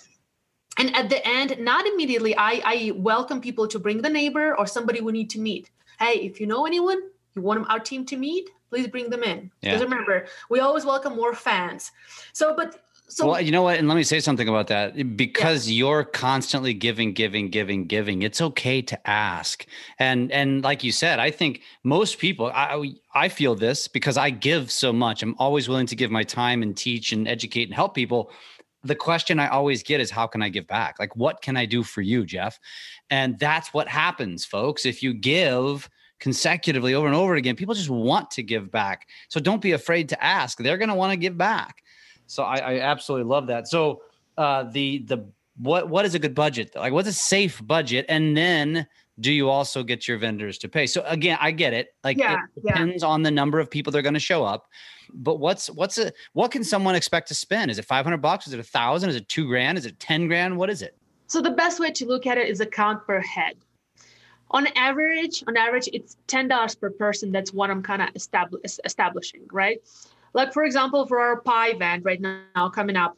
And 0.79 0.95
at 0.97 1.11
the 1.11 1.27
end, 1.27 1.57
not 1.59 1.87
immediately, 1.87 2.37
I, 2.37 2.63
I 2.65 2.93
welcome 2.97 3.41
people 3.41 3.67
to 3.69 3.79
bring 3.79 4.03
the 4.03 4.09
neighbor 4.09 4.57
or 4.57 4.67
somebody 4.67 5.01
we 5.01 5.13
need 5.13 5.31
to 5.31 5.41
meet. 5.41 5.71
Hey, 5.99 6.21
if 6.21 6.41
you 6.41 6.47
know 6.47 6.65
anyone 6.67 7.01
you 7.35 7.43
want 7.43 7.69
our 7.71 7.81
team 7.81 8.07
to 8.07 8.17
meet, 8.17 8.51
please 8.71 8.87
bring 8.87 9.11
them 9.11 9.23
in. 9.23 9.51
Yeah. 9.61 9.73
Because 9.73 9.83
remember, 9.83 10.27
we 10.49 10.61
always 10.61 10.85
welcome 10.85 11.17
more 11.17 11.35
fans. 11.35 11.91
So, 12.33 12.55
but 12.57 12.81
so 13.11 13.27
well, 13.27 13.41
you 13.41 13.51
know 13.51 13.63
what? 13.63 13.77
And 13.77 13.89
let 13.89 13.97
me 13.97 14.05
say 14.05 14.21
something 14.21 14.49
about 14.49 14.69
that. 14.69 15.17
Because 15.17 15.69
yeah. 15.69 15.79
you're 15.79 16.05
constantly 16.05 16.73
giving, 16.73 17.13
giving, 17.13 17.51
giving, 17.51 17.87
giving, 17.87 18.23
it's 18.23 18.41
okay 18.41 18.81
to 18.83 19.11
ask. 19.11 19.67
And 19.99 20.31
and 20.31 20.63
like 20.63 20.85
you 20.85 20.93
said, 20.93 21.19
I 21.19 21.33
think 21.33 21.63
most 21.83 22.19
people, 22.19 22.47
I 22.55 22.95
I 23.13 23.29
feel 23.29 23.57
this 23.57 23.89
because 23.89 24.17
I 24.17 24.31
give 24.31 24.71
so 24.71 24.93
much. 24.93 25.25
I'm 25.25 25.35
always 25.39 25.69
willing 25.69 25.87
to 25.87 25.97
give 25.97 26.13
my 26.13 26.23
time 26.23 26.63
and 26.63 26.77
teach 26.77 27.13
and 27.13 27.27
educate 27.27 27.65
and 27.65 27.75
help 27.75 27.95
people 27.95 28.31
the 28.83 28.95
question 28.95 29.39
I 29.39 29.49
always 29.49 29.83
get 29.83 30.01
is 30.01 30.11
how 30.11 30.27
can 30.27 30.43
I 30.43 30.49
give 30.49 30.67
back? 30.67 30.99
Like 30.99 31.15
what 31.17 31.43
can 31.43 31.57
I 31.57 31.67
do 31.67 31.83
for 31.83 32.01
you, 32.01 32.25
Jeff? 32.25 32.59
And 33.11 33.39
that's 33.39 33.75
what 33.75 33.89
happens, 33.89 34.45
folks. 34.45 34.87
If 34.87 35.03
you 35.03 35.13
give 35.13 35.89
consecutively 36.19 36.95
over 36.95 37.07
and 37.07 37.17
over 37.17 37.35
again, 37.35 37.57
people 37.57 37.75
just 37.75 37.91
want 37.91 38.31
to 38.33 38.43
give 38.43 38.71
back. 38.71 39.09
So 39.29 39.41
don't 39.41 39.63
be 39.63 39.73
afraid 39.73 40.09
to 40.11 40.25
ask. 40.25 40.59
They're 40.59 40.79
going 40.79 40.89
to 40.89 40.95
want 40.95 41.13
to 41.13 41.17
give 41.17 41.37
back. 41.37 41.83
So 42.27 42.45
I, 42.45 42.57
I 42.57 42.81
absolutely 42.81 43.29
love 43.29 43.47
that. 43.49 43.69
So 43.69 44.03
uh, 44.39 44.65
the 44.65 44.99
the 45.07 45.27
what 45.57 45.89
what 45.89 46.05
is 46.05 46.15
a 46.15 46.19
good 46.19 46.35
budget? 46.35 46.75
Like 46.75 46.93
what's 46.93 47.09
a 47.09 47.13
safe 47.13 47.61
budget? 47.67 48.07
And 48.09 48.37
then 48.37 48.87
do 49.21 49.33
you 49.33 49.49
also 49.49 49.83
get 49.83 50.09
your 50.09 50.19
vendors 50.19 50.59
to 50.59 50.69
pay? 50.69 50.87
So 50.87 51.03
again, 51.07 51.39
I 51.41 51.51
get 51.51 51.73
it. 51.73 51.95
Like 52.03 52.17
Yeah, 52.19 52.35
it 52.57 52.63
yeah. 52.65 52.73
depends 52.73 53.03
on 53.03 53.23
the 53.23 53.31
number 53.31 53.59
of 53.61 53.71
people 53.71 53.93
they're 53.93 54.03
going 54.03 54.15
to 54.15 54.21
show 54.21 54.45
up. 54.45 54.69
But 55.13 55.37
what's 55.41 55.69
what's 55.71 55.99
a 55.99 56.13
what 56.33 56.51
can 56.51 56.63
someone 56.65 56.95
expect 56.95 57.29
to 57.29 57.35
spend? 57.35 57.71
Is 57.71 57.79
it 57.79 57.85
500 57.85 58.19
bucks? 58.19 58.47
Is 58.47 58.53
it 58.53 58.61
a 58.61 58.65
thousand? 58.65 59.11
Is 59.11 59.17
it 59.17 59.29
two 59.29 59.47
grand? 59.47 59.77
Is 59.77 59.87
it 59.87 59.99
10 60.01 60.27
grand? 60.29 60.57
What 60.57 60.71
is 60.71 60.83
it? 60.83 60.97
So 61.27 61.41
the 61.41 61.51
best 61.51 61.79
way 61.81 61.91
to 61.91 62.07
look 62.07 62.27
at 62.27 62.39
it 62.39 62.49
is 62.49 62.61
a 62.61 62.67
count 62.67 63.07
per 63.07 63.21
head. 63.21 63.55
On 64.53 64.67
average, 64.75 65.45
on 65.47 65.57
average, 65.57 65.89
it's 65.93 66.17
ten 66.27 66.49
dollars 66.49 66.75
per 66.75 66.91
person. 66.91 67.31
That's 67.31 67.53
what 67.53 67.71
I'm 67.71 67.83
kind 67.85 68.03
of 68.03 68.09
establish, 68.17 68.79
establishing, 68.85 69.43
right? 69.53 69.81
Like 70.33 70.53
for 70.53 70.65
example, 70.65 71.07
for 71.07 71.21
our 71.21 71.41
pie 71.41 71.69
event 71.71 72.05
right 72.05 72.21
now 72.21 72.69
coming 72.69 72.97
up, 72.97 73.17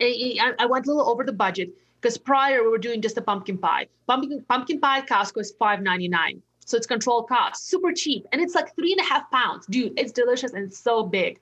I- 0.00 0.54
I 0.60 0.66
went 0.66 0.86
a 0.86 0.92
little 0.92 1.10
over 1.10 1.24
the 1.24 1.32
budget 1.32 1.70
because 2.00 2.16
prior 2.16 2.62
we 2.62 2.68
were 2.68 2.78
doing 2.78 3.02
just 3.02 3.16
a 3.18 3.22
pumpkin 3.22 3.58
pie. 3.58 3.86
Pumpkin 4.06 4.44
pumpkin 4.48 4.80
pie 4.80 5.02
Costco 5.02 5.40
is 5.40 5.52
five 5.58 5.82
ninety 5.82 6.08
nine, 6.08 6.42
so 6.64 6.76
it's 6.76 6.86
controlled 6.86 7.28
cost, 7.28 7.68
super 7.68 7.92
cheap, 7.92 8.26
and 8.32 8.40
it's 8.40 8.54
like 8.54 8.74
three 8.74 8.92
and 8.92 9.00
a 9.00 9.04
half 9.04 9.30
pounds, 9.30 9.66
dude. 9.66 9.98
It's 9.98 10.12
delicious 10.12 10.52
and 10.52 10.72
so 10.72 11.02
big. 11.02 11.40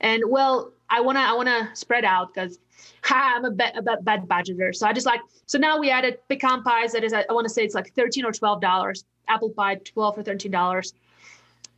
And 0.00 0.22
well, 0.28 0.72
I 0.90 1.00
wanna 1.00 1.20
I 1.20 1.32
wanna 1.32 1.70
spread 1.74 2.04
out 2.04 2.34
because 2.34 2.58
I'm 3.04 3.44
a 3.44 3.50
bad, 3.50 3.76
a 3.76 4.02
bad 4.02 4.26
budgeter. 4.26 4.74
So 4.74 4.86
I 4.86 4.92
just 4.92 5.06
like 5.06 5.20
so 5.46 5.58
now 5.58 5.78
we 5.78 5.90
added 5.90 6.18
pecan 6.28 6.62
pies. 6.62 6.92
That 6.92 7.04
is 7.04 7.12
I 7.12 7.24
want 7.30 7.46
to 7.46 7.52
say 7.52 7.64
it's 7.64 7.74
like 7.74 7.94
thirteen 7.94 8.24
or 8.24 8.32
twelve 8.32 8.60
dollars. 8.60 9.04
Apple 9.28 9.50
pie 9.50 9.76
twelve 9.76 10.18
or 10.18 10.22
thirteen 10.22 10.50
dollars. 10.50 10.94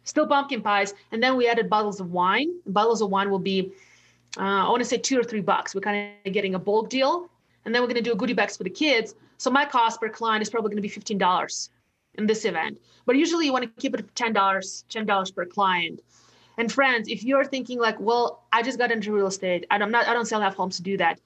Still 0.04 0.26
pumpkin 0.26 0.62
pies, 0.62 0.94
and 1.10 1.22
then 1.22 1.36
we 1.36 1.48
added 1.48 1.68
bottles 1.68 2.00
of 2.00 2.12
wine. 2.12 2.60
Bottles 2.66 3.02
of 3.02 3.10
wine 3.10 3.28
will 3.30 3.40
be 3.40 3.72
uh, 4.38 4.42
I 4.66 4.68
want 4.68 4.80
to 4.80 4.84
say 4.84 4.98
two 4.98 5.18
or 5.18 5.24
three 5.24 5.40
bucks. 5.40 5.74
We're 5.74 5.80
kind 5.80 6.12
of 6.24 6.32
getting 6.32 6.54
a 6.54 6.58
bulk 6.58 6.90
deal, 6.90 7.28
and 7.66 7.74
then 7.74 7.82
we're 7.82 7.88
going 7.88 7.96
to 7.96 8.02
do 8.02 8.12
a 8.12 8.16
goodie 8.16 8.32
bags 8.32 8.56
for 8.56 8.64
the 8.64 8.70
kids. 8.70 9.14
So 9.36 9.50
my 9.50 9.66
cost 9.66 10.00
per 10.00 10.08
client 10.08 10.40
is 10.40 10.48
probably 10.48 10.70
going 10.70 10.76
to 10.76 10.82
be 10.82 10.88
fifteen 10.88 11.18
dollars 11.18 11.68
in 12.14 12.26
this 12.26 12.46
event. 12.46 12.80
But 13.04 13.16
usually 13.16 13.44
you 13.44 13.52
want 13.52 13.64
to 13.64 13.80
keep 13.80 13.94
it 13.94 14.14
ten 14.14 14.32
dollars, 14.32 14.84
ten 14.88 15.04
dollars 15.04 15.30
per 15.30 15.44
client. 15.44 16.00
And 16.56 16.72
friends, 16.72 17.08
if 17.08 17.22
you're 17.22 17.44
thinking 17.44 17.78
like, 17.78 18.00
well, 18.00 18.44
I 18.50 18.62
just 18.62 18.78
got 18.78 18.90
into 18.90 19.12
real 19.12 19.26
estate, 19.26 19.66
and 19.70 19.82
I'm 19.82 19.90
not, 19.90 20.08
I 20.08 20.14
don't 20.14 20.24
sell 20.24 20.40
enough 20.40 20.54
homes 20.54 20.76
to 20.76 20.82
do 20.82 20.96
that. 20.96 21.20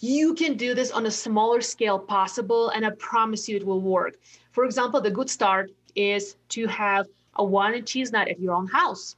You 0.00 0.34
can 0.34 0.58
do 0.58 0.74
this 0.74 0.90
on 0.90 1.06
a 1.06 1.10
smaller 1.10 1.62
scale 1.62 1.98
possible, 1.98 2.68
and 2.68 2.84
I 2.84 2.90
promise 2.98 3.48
you 3.48 3.56
it 3.56 3.64
will 3.64 3.80
work. 3.80 4.16
For 4.52 4.66
example, 4.66 5.00
the 5.00 5.10
good 5.10 5.30
start 5.30 5.70
is 5.94 6.36
to 6.50 6.66
have 6.66 7.06
a 7.36 7.44
wine 7.44 7.72
and 7.74 7.86
cheese 7.86 8.12
night 8.12 8.28
at 8.28 8.38
your 8.38 8.52
own 8.52 8.66
house. 8.66 9.16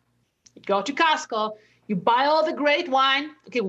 You 0.55 0.63
go 0.63 0.81
to 0.81 0.93
Costco, 0.93 1.55
you 1.89 1.97
buy 1.97 2.27
all 2.27 2.47
the 2.47 2.53
great 2.53 2.89
wine. 2.89 3.31
Okay, 3.49 3.63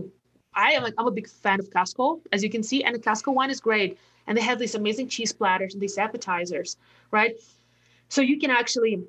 I 0.54 0.72
am 0.72 0.86
a, 0.86 0.91
I'm 0.97 1.08
a 1.08 1.12
big 1.12 1.28
fan 1.28 1.60
of 1.60 1.70
Costco, 1.70 2.22
as 2.32 2.43
you 2.43 2.50
can 2.50 2.64
see, 2.64 2.84
and 2.84 2.95
the 2.95 3.00
Costco 3.00 3.34
wine 3.34 3.50
is 3.50 3.60
great. 3.60 3.97
And 4.28 4.38
they 4.38 4.41
have 4.41 4.60
these 4.60 4.76
amazing 4.76 5.08
cheese 5.08 5.34
platters 5.34 5.74
and 5.74 5.82
these 5.82 5.97
appetizers, 5.97 6.78
right? 7.12 7.36
So 8.10 8.22
you 8.22 8.39
can 8.39 8.52
actually 8.52 9.02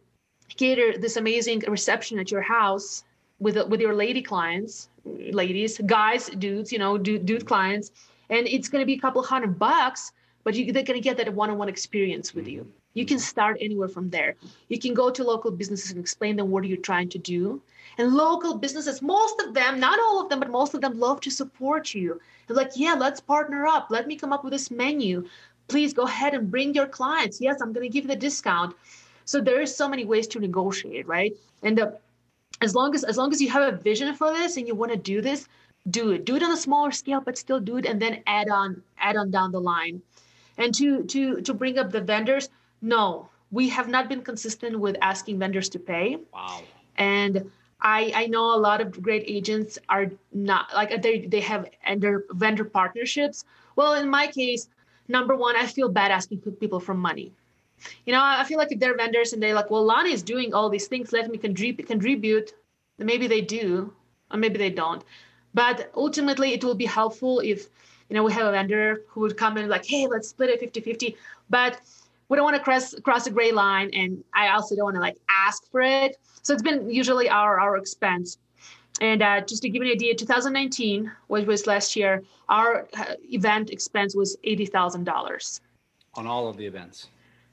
cater 0.57 0.97
this 0.99 1.17
amazing 1.17 1.61
reception 1.69 2.19
at 2.19 2.31
your 2.31 2.43
house 2.43 3.05
with 3.39 3.57
with 3.69 3.81
your 3.81 3.95
lady 3.95 4.23
clients, 4.23 4.89
ladies, 5.05 5.79
guys, 5.87 6.29
dudes, 6.29 6.73
you 6.73 6.79
know, 6.79 6.99
dude, 6.99 7.27
dude 7.27 7.47
clients, 7.47 7.91
and 8.31 8.47
it's 8.47 8.69
going 8.69 8.83
to 8.83 8.87
be 8.87 8.95
a 8.95 9.01
couple 9.01 9.23
hundred 9.23 9.59
bucks, 9.59 10.13
but 10.45 10.55
you, 10.55 10.73
they're 10.73 10.85
going 10.85 10.99
to 10.99 11.05
get 11.05 11.17
that 11.19 11.33
one-on-one 11.35 11.69
experience 11.69 12.35
with 12.35 12.47
you. 12.47 12.71
You 12.95 13.07
can 13.07 13.19
start 13.19 13.57
anywhere 13.61 13.89
from 13.89 14.11
there. 14.11 14.35
You 14.69 14.79
can 14.79 14.95
go 14.95 15.11
to 15.11 15.23
local 15.23 15.51
businesses 15.51 15.91
and 15.91 16.01
explain 16.01 16.37
them 16.37 16.51
what 16.51 16.65
you're 16.65 16.77
trying 16.77 17.09
to 17.11 17.19
do. 17.19 17.63
And 17.99 18.15
local 18.15 18.57
businesses, 18.57 19.03
most 19.03 19.41
of 19.41 19.55
them, 19.55 19.79
not 19.79 19.99
all 20.01 20.23
of 20.23 20.29
them, 20.29 20.41
but 20.41 20.51
most 20.51 20.75
of 20.75 20.81
them 20.81 20.99
love 20.99 21.21
to 21.21 21.31
support 21.31 21.95
you. 21.95 22.21
They're 22.47 22.57
like, 22.57 22.73
yeah, 22.75 22.95
let's 22.95 23.21
partner 23.21 23.67
up. 23.67 23.89
Let 23.91 24.07
me 24.07 24.17
come 24.17 24.33
up 24.33 24.43
with 24.43 24.53
this 24.53 24.71
menu. 24.71 25.29
Please 25.69 25.93
go 25.93 26.03
ahead 26.03 26.35
and 26.35 26.51
bring 26.51 26.75
your 26.75 26.87
clients. 26.87 27.41
Yes, 27.41 27.61
I'm 27.61 27.73
going 27.73 27.87
to 27.87 27.93
give 27.93 28.05
you 28.05 28.09
the 28.09 28.17
discount. 28.17 28.75
So 29.25 29.41
there 29.41 29.61
is 29.61 29.75
so 29.75 29.89
many 29.89 30.05
ways 30.05 30.27
to 30.29 30.41
negotiate, 30.41 31.07
right? 31.07 31.33
And 31.63 31.79
uh, 31.79 31.93
as 32.61 32.75
long 32.75 32.95
as 32.95 33.05
as 33.05 33.17
long 33.17 33.33
as 33.33 33.41
you 33.41 33.49
have 33.51 33.73
a 33.73 33.77
vision 33.77 34.15
for 34.15 34.33
this 34.33 34.57
and 34.57 34.67
you 34.67 34.75
want 34.75 34.91
to 34.91 34.99
do 34.99 35.21
this, 35.21 35.47
do 35.89 36.11
it. 36.11 36.25
Do 36.25 36.37
it 36.37 36.43
on 36.43 36.51
a 36.51 36.57
smaller 36.57 36.91
scale, 36.91 37.21
but 37.21 37.39
still 37.39 37.61
do 37.61 37.77
it, 37.77 37.87
and 37.87 38.03
then 38.03 38.23
add 38.27 38.49
on 38.49 38.83
add 38.99 39.17
on 39.17 39.31
down 39.31 39.53
the 39.53 39.61
line. 39.61 40.03
And 40.59 40.75
to 40.75 41.05
to 41.05 41.41
to 41.43 41.55
bring 41.55 41.79
up 41.79 41.91
the 41.91 42.01
vendors, 42.01 42.49
no, 42.83 43.29
we 43.51 43.69
have 43.69 43.89
not 43.89 44.09
been 44.09 44.23
consistent 44.23 44.79
with 44.79 44.97
asking 45.03 45.39
vendors 45.39 45.69
to 45.71 45.79
pay. 45.79 46.19
Wow. 46.33 46.63
And 46.97 47.51
I 47.81 48.13
I 48.15 48.27
know 48.27 48.55
a 48.55 48.61
lot 48.69 48.81
of 48.81 49.03
great 49.03 49.25
agents 49.27 49.79
are 49.89 50.11
not 50.33 50.73
like 50.75 51.03
they 51.03 51.27
they 51.27 51.41
have 51.41 51.69
vendor 51.87 52.27
vendor 52.33 52.65
partnerships. 52.65 53.45
Well, 53.77 53.95
in 53.95 54.09
my 54.09 54.27
case, 54.27 54.69
number 55.09 55.37
one, 55.37 55.57
I 55.57 55.67
feel 55.67 55.89
bad 55.89 56.11
asking 56.11 56.41
people 56.41 56.81
for 56.81 56.95
money. 56.95 57.33
You 58.05 58.13
know, 58.13 58.21
I 58.23 58.45
feel 58.45 58.59
like 58.59 58.73
if 58.73 58.79
they're 58.79 58.97
vendors 58.97 59.33
and 59.33 59.43
they're 59.43 59.55
like, 59.55 59.71
well, 59.71 59.85
Lani 59.85 60.13
is 60.13 60.23
doing 60.23 60.53
all 60.53 60.69
these 60.69 60.87
things, 60.87 61.13
let 61.13 61.31
me 61.31 61.39
contribute, 61.39 61.87
contribute. 61.87 62.53
Maybe 62.99 63.27
they 63.27 63.41
do, 63.41 63.93
or 64.31 64.37
maybe 64.37 64.59
they 64.59 64.69
don't. 64.69 65.03
But 65.55 65.91
ultimately, 65.97 66.53
it 66.53 66.63
will 66.63 66.75
be 66.75 66.85
helpful 66.85 67.41
if, 67.41 67.69
you 68.09 68.15
know, 68.15 68.23
we 68.23 68.33
have 68.33 68.47
a 68.47 68.51
vendor 68.53 69.03
who 69.09 69.21
would 69.21 69.39
come 69.39 69.57
in 69.57 69.69
like, 69.69 69.87
hey, 69.87 70.07
let's 70.07 70.29
split 70.29 70.51
it 70.51 70.61
50 70.61 70.81
50. 70.81 71.17
But 71.49 71.81
we 72.31 72.37
don't 72.37 72.45
want 72.45 72.57
to 72.57 72.63
cross 72.63 72.95
cross 73.01 73.27
a 73.27 73.31
gray 73.31 73.53
line. 73.53 73.91
And 73.93 74.25
I 74.33 74.49
also 74.49 74.75
don't 74.75 74.85
want 74.85 74.95
to 74.97 75.01
like 75.01 75.19
ask 75.29 75.71
for 75.71 75.83
it. 75.83 76.17
So 76.43 76.55
it's 76.55 76.63
been 76.63 76.89
usually 76.89 77.29
our, 77.29 77.61
our 77.61 77.77
expense. 77.77 78.39
And 79.01 79.23
uh, 79.23 79.41
just 79.43 79.63
to 79.63 79.69
give 79.69 79.83
you 79.83 79.91
an 79.91 79.95
idea, 79.95 80.15
2019, 80.15 81.11
which 81.27 81.47
was 81.47 81.67
last 81.67 81.97
year, 81.97 82.23
our 82.49 82.89
uh, 82.97 83.15
event 83.31 83.71
expense 83.71 84.15
was 84.15 84.37
$80,000. 84.47 85.61
On 86.15 86.27
all 86.27 86.49
of 86.49 86.57
the 86.57 86.67
events. 86.67 87.09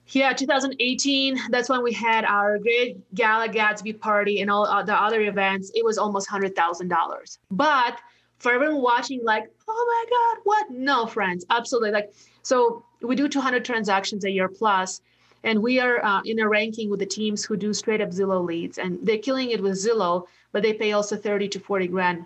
Yeah, 0.09 0.31
2018, 0.33 1.37
that's 1.49 1.69
when 1.69 1.83
we 1.83 1.91
had 1.91 2.23
our 2.25 2.57
great 2.59 2.97
Gala 3.13 3.49
Gatsby 3.49 3.99
party 3.99 4.41
and 4.41 4.49
all 4.49 4.65
uh, 4.65 4.83
the 4.83 4.95
other 4.95 5.21
events. 5.21 5.71
It 5.75 5.83
was 5.83 5.97
almost 5.97 6.29
$100,000. 6.29 7.37
But 7.51 7.99
for 8.37 8.51
everyone 8.51 8.81
watching, 8.81 9.23
like, 9.23 9.43
oh 9.67 10.05
my 10.07 10.09
God, 10.09 10.41
what? 10.43 10.71
No, 10.71 11.07
friends, 11.07 11.45
absolutely. 11.49 11.91
Like, 11.91 12.13
so 12.47 12.83
we 13.01 13.13
do 13.15 13.27
200 13.27 13.65
transactions 13.65 14.23
a 14.23 14.31
year 14.31 14.47
plus, 14.47 15.01
and 15.43 15.61
we 15.61 15.81
are 15.81 16.03
uh, 16.03 16.21
in 16.23 16.39
a 16.39 16.47
ranking 16.47 16.89
with 16.89 17.01
the 17.01 17.05
teams 17.05 17.43
who 17.43 17.57
do 17.57 17.73
straight 17.73 17.99
up 17.99 18.11
Zillow 18.11 18.41
leads, 18.51 18.77
and 18.77 18.91
they're 19.05 19.17
killing 19.17 19.51
it 19.51 19.61
with 19.61 19.73
Zillow, 19.73 20.27
but 20.53 20.63
they 20.63 20.73
pay 20.73 20.93
also 20.93 21.17
30 21.17 21.49
to 21.49 21.59
40 21.59 21.87
grand 21.87 22.25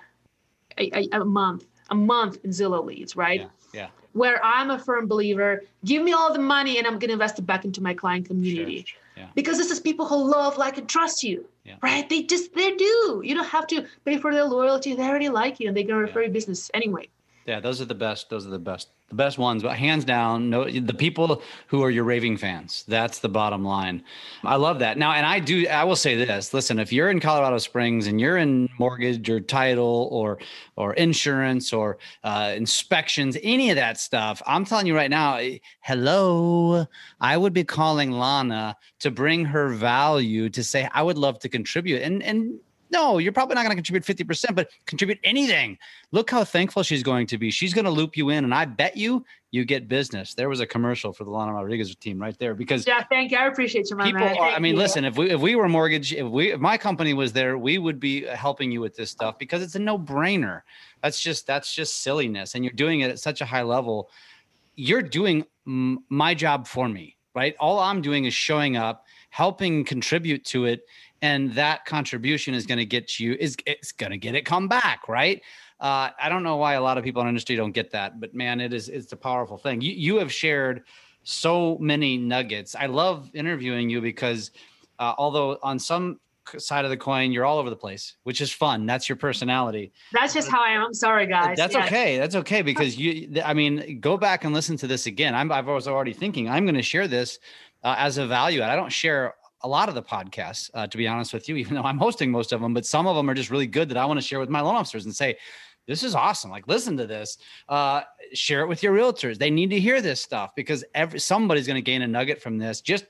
a, 0.78 0.86
a, 1.00 1.22
a 1.22 1.26
month, 1.26 1.66
a 1.90 1.96
month 1.96 2.38
in 2.46 2.52
Zillow 2.52 2.86
leads, 2.86 3.16
right? 3.16 3.42
Yeah. 3.42 3.48
Yeah. 3.74 3.88
where 4.14 4.40
I'm 4.44 4.70
a 4.70 4.78
firm 4.78 5.08
believer, 5.08 5.64
give 5.86 6.04
me 6.04 6.12
all 6.12 6.32
the 6.34 6.46
money 6.58 6.78
and 6.78 6.86
I'm 6.86 6.98
going 7.00 7.08
to 7.08 7.14
invest 7.14 7.40
it 7.40 7.48
back 7.52 7.64
into 7.64 7.82
my 7.82 7.94
client 7.94 8.28
community. 8.28 8.86
Yeah. 9.18 9.28
Because 9.34 9.58
this 9.58 9.72
is 9.72 9.80
people 9.80 10.06
who 10.06 10.20
love, 10.30 10.58
like, 10.58 10.78
and 10.78 10.88
trust 10.96 11.24
you, 11.24 11.38
Yeah. 11.64 11.76
right? 11.82 12.08
They 12.12 12.22
just, 12.34 12.54
they 12.54 12.72
do. 12.76 13.22
You 13.24 13.34
don't 13.38 13.48
have 13.58 13.66
to 13.74 13.78
pay 14.06 14.18
for 14.18 14.32
their 14.36 14.44
loyalty. 14.58 14.94
They 14.94 15.08
already 15.12 15.30
like 15.30 15.60
you 15.60 15.68
and 15.70 15.76
they're 15.76 15.90
going 15.92 16.00
to 16.02 16.06
refer 16.10 16.24
your 16.24 16.32
business 16.40 16.70
anyway. 16.74 17.08
Yeah, 17.46 17.60
those 17.60 17.82
are 17.82 17.86
the 17.86 17.96
best. 17.96 18.30
Those 18.30 18.46
are 18.46 18.52
the 18.52 18.60
best, 18.60 18.90
the 19.10 19.16
best 19.16 19.40
ones. 19.40 19.64
But 19.64 19.76
hands 19.76 20.06
down, 20.06 20.52
no, 20.52 20.70
the 20.70 20.94
people 20.94 21.42
who 21.68 21.82
are 21.82 21.90
your 21.90 22.04
raving 22.04 22.38
fans. 22.38 22.84
That's 22.88 23.18
the 23.18 23.30
bottom 23.30 23.64
line. 23.66 24.04
I 24.44 24.58
love 24.58 24.78
that. 24.80 24.98
Now, 25.00 25.14
and 25.14 25.26
I 25.26 25.40
do. 25.40 25.68
I 25.68 25.84
will 25.84 25.96
say 25.96 26.16
this. 26.16 26.54
Listen, 26.54 26.78
if 26.78 26.94
you're 26.94 27.10
in 27.10 27.20
Colorado 27.20 27.58
Springs 27.58 28.06
and 28.06 28.22
you're 28.22 28.38
in 28.38 28.70
mortgage 28.78 29.28
or 29.28 29.40
title 29.40 30.08
or 30.12 30.38
or 30.76 30.94
insurance 30.94 31.74
or 31.74 31.98
uh, 32.24 32.54
inspections, 32.56 33.36
any 33.42 33.72
of 33.72 33.76
that 33.76 34.00
stuff, 34.00 34.42
I'm 34.46 34.64
telling 34.64 34.86
you 34.86 34.96
right 34.96 35.10
now. 35.10 35.38
eh, 35.38 35.58
Hello, 35.82 36.86
I 37.20 37.38
would 37.38 37.54
be 37.54 37.64
calling 37.64 38.12
Lana 38.12 38.78
to 39.00 39.10
bring 39.10 39.46
her 39.46 39.70
value 39.70 40.48
to 40.52 40.64
say 40.64 40.88
I 40.94 41.02
would 41.02 41.18
love 41.18 41.40
to 41.40 41.50
contribute 41.50 42.04
and 42.04 42.22
and. 42.22 42.60
No, 42.92 43.18
you're 43.18 43.32
probably 43.32 43.56
not 43.56 43.64
going 43.64 43.76
to 43.76 43.82
contribute 43.82 44.06
50%, 44.28 44.56
but 44.56 44.70
contribute 44.86 45.20
anything 45.24 45.78
look 46.12 46.30
how 46.30 46.44
thankful 46.44 46.84
she's 46.84 47.04
going 47.04 47.28
to 47.28 47.38
be. 47.38 47.52
She's 47.52 47.74
going 47.74 47.86
to 47.86 47.92
loop 47.92 48.18
you 48.18 48.30
in, 48.30 48.44
and 48.44 48.54
I 48.54 48.66
bet 48.66 48.98
you 48.98 49.26
you 49.52 49.66
get 49.66 49.88
business. 49.88 50.34
There 50.34 50.50
was 50.50 50.60
a 50.60 50.66
commercial 50.66 51.12
for 51.14 51.24
the 51.24 51.30
Lana 51.30 51.54
Rodriguez 51.54 51.96
team 51.96 52.22
right 52.22 52.38
there 52.38 52.54
because 52.54 52.86
Yeah, 52.86 53.04
thank 53.10 53.32
you. 53.32 53.38
I 53.38 53.48
appreciate 53.48 53.90
you, 53.90 53.96
my 53.96 54.06
people 54.06 54.22
man. 54.22 54.38
are. 54.38 54.50
I 54.50 54.60
mean, 54.60 54.76
you. 54.76 54.82
listen, 54.82 55.06
if 55.06 55.18
we 55.18 55.30
if 55.32 55.42
we 55.42 55.56
were 55.56 55.68
mortgage, 55.68 56.14
if 56.14 56.28
we 56.28 56.54
if 56.54 56.60
my 56.60 56.78
company 56.78 57.14
was 57.14 57.34
there, 57.34 57.58
we 57.58 57.78
would 57.78 58.00
be 58.00 58.26
helping 58.26 58.72
you 58.72 58.82
with 58.82 58.96
this 58.96 59.10
stuff 59.10 59.38
because 59.38 59.62
it's 59.62 59.76
a 59.76 59.80
no 59.80 59.98
brainer. 59.98 60.62
That's 61.04 61.22
just 61.22 61.48
that's 61.48 61.74
just 61.74 62.02
silliness, 62.02 62.56
and 62.56 62.64
you're 62.64 62.74
doing 62.74 63.02
it 63.02 63.12
at 63.12 63.20
such 63.20 63.42
a 63.42 63.46
high 63.46 63.64
level. 63.64 64.10
You're 64.76 65.02
doing 65.02 65.46
my 65.66 66.34
job 66.34 66.68
for 66.68 66.88
me, 66.88 67.18
right? 67.36 67.56
All 67.60 67.80
I'm 67.80 68.02
doing 68.02 68.26
is 68.26 68.34
showing 68.34 68.78
up, 68.78 69.06
helping 69.30 69.84
contribute 69.84 70.46
to 70.46 70.66
it, 70.66 70.84
and 71.22 71.54
that 71.54 71.86
contribution 71.86 72.54
is 72.54 72.66
going 72.66 72.78
to 72.78 72.86
get 72.86 73.20
you 73.20 73.36
is 73.40 73.56
it's 73.66 73.92
going 73.92 74.12
to 74.12 74.18
get 74.18 74.36
it 74.36 74.46
come 74.46 74.68
back, 74.68 75.08
right? 75.08 75.42
Uh, 75.80 76.10
I 76.20 76.30
don't 76.30 76.44
know 76.44 76.58
why 76.58 76.74
a 76.74 76.82
lot 76.82 76.98
of 76.98 77.04
people 77.04 77.22
in 77.22 77.28
industry 77.28 77.56
don't 77.56 77.72
get 77.72 77.92
that, 77.92 78.20
but 78.20 78.34
man, 78.34 78.60
it 78.60 78.74
is 78.74 78.90
it's 78.90 79.14
a 79.14 79.18
powerful 79.18 79.58
thing. 79.58 79.82
You 79.82 79.92
you 79.92 80.18
have 80.18 80.32
shared 80.32 80.84
so 81.24 81.78
many 81.80 82.18
nuggets. 82.18 82.76
I 82.76 82.88
love 82.88 83.30
interviewing 83.34 83.90
you 83.90 84.02
because 84.02 84.52
uh, 85.00 85.14
although 85.18 85.58
on 85.64 85.80
some 85.80 86.20
side 86.58 86.86
of 86.86 86.92
the 86.92 86.98
coin. 86.98 87.32
You're 87.32 87.46
all 87.46 87.58
over 87.58 87.70
the 87.70 87.76
place, 87.76 88.16
which 88.24 88.42
is 88.42 88.52
fun. 88.52 88.86
That's 88.86 89.08
your 89.08 89.16
personality. 89.16 89.92
That's 90.12 90.34
just 90.34 90.50
how 90.50 90.64
I 90.64 90.70
am. 90.70 90.86
I'm 90.86 90.94
sorry, 90.94 91.28
guys. 91.28 91.58
That's 91.58 91.76
okay. 91.76 92.18
That's 92.18 92.36
okay 92.36 92.62
because 92.62 92.98
you. 92.98 93.42
I 93.44 93.54
mean, 93.54 94.00
go 94.00 94.18
back 94.18 94.44
and 94.44 94.54
listen 94.54 94.78
to 94.78 94.88
this 94.88 95.06
again. 95.06 95.36
I'm. 95.36 95.52
I 95.52 95.62
was 95.62 95.88
already 95.88 96.14
thinking 96.14 96.50
I'm 96.50 96.66
going 96.66 96.76
to 96.76 96.82
share 96.82 97.08
this 97.08 97.40
uh, 97.84 97.96
as 97.98 98.18
a 98.18 98.28
value. 98.28 98.64
I 98.64 98.76
don't 98.76 98.92
share 98.92 99.36
a 99.64 99.68
lot 99.68 99.90
of 99.90 99.96
the 99.96 100.04
podcasts, 100.04 100.70
uh, 100.74 100.88
to 100.88 100.98
be 100.98 101.08
honest 101.08 101.34
with 101.34 101.48
you, 101.50 101.56
even 101.58 101.76
though 101.76 101.84
I'm 101.84 101.98
hosting 101.98 102.32
most 102.32 102.52
of 102.52 102.62
them. 102.62 102.74
But 102.74 102.86
some 102.86 103.08
of 103.08 103.16
them 103.16 103.30
are 103.30 103.34
just 103.34 103.50
really 103.50 103.68
good 103.68 103.90
that 103.90 103.98
I 103.98 104.06
want 104.06 104.20
to 104.20 104.26
share 104.26 104.40
with 104.40 104.50
my 104.50 104.62
loan 104.62 104.76
officers 104.76 105.06
and 105.06 105.16
say, 105.16 105.38
this 105.88 106.04
is 106.04 106.16
awesome. 106.16 106.52
Like, 106.52 106.68
listen 106.68 106.96
to 106.98 107.08
this. 107.08 107.38
Uh, 107.68 108.02
share 108.34 108.62
it 108.62 108.68
with 108.68 108.84
your 108.84 108.96
realtors. 108.96 109.38
They 109.38 109.50
need 109.50 109.72
to 109.72 109.80
hear 109.80 110.02
this 110.02 110.22
stuff 110.22 110.52
because 110.56 110.84
every 110.94 111.20
somebody's 111.20 111.68
going 111.68 111.76
to 111.76 111.82
gain 111.82 112.02
a 112.04 112.08
nugget 112.08 112.42
from 112.42 112.58
this. 112.58 112.82
Just 112.82 113.06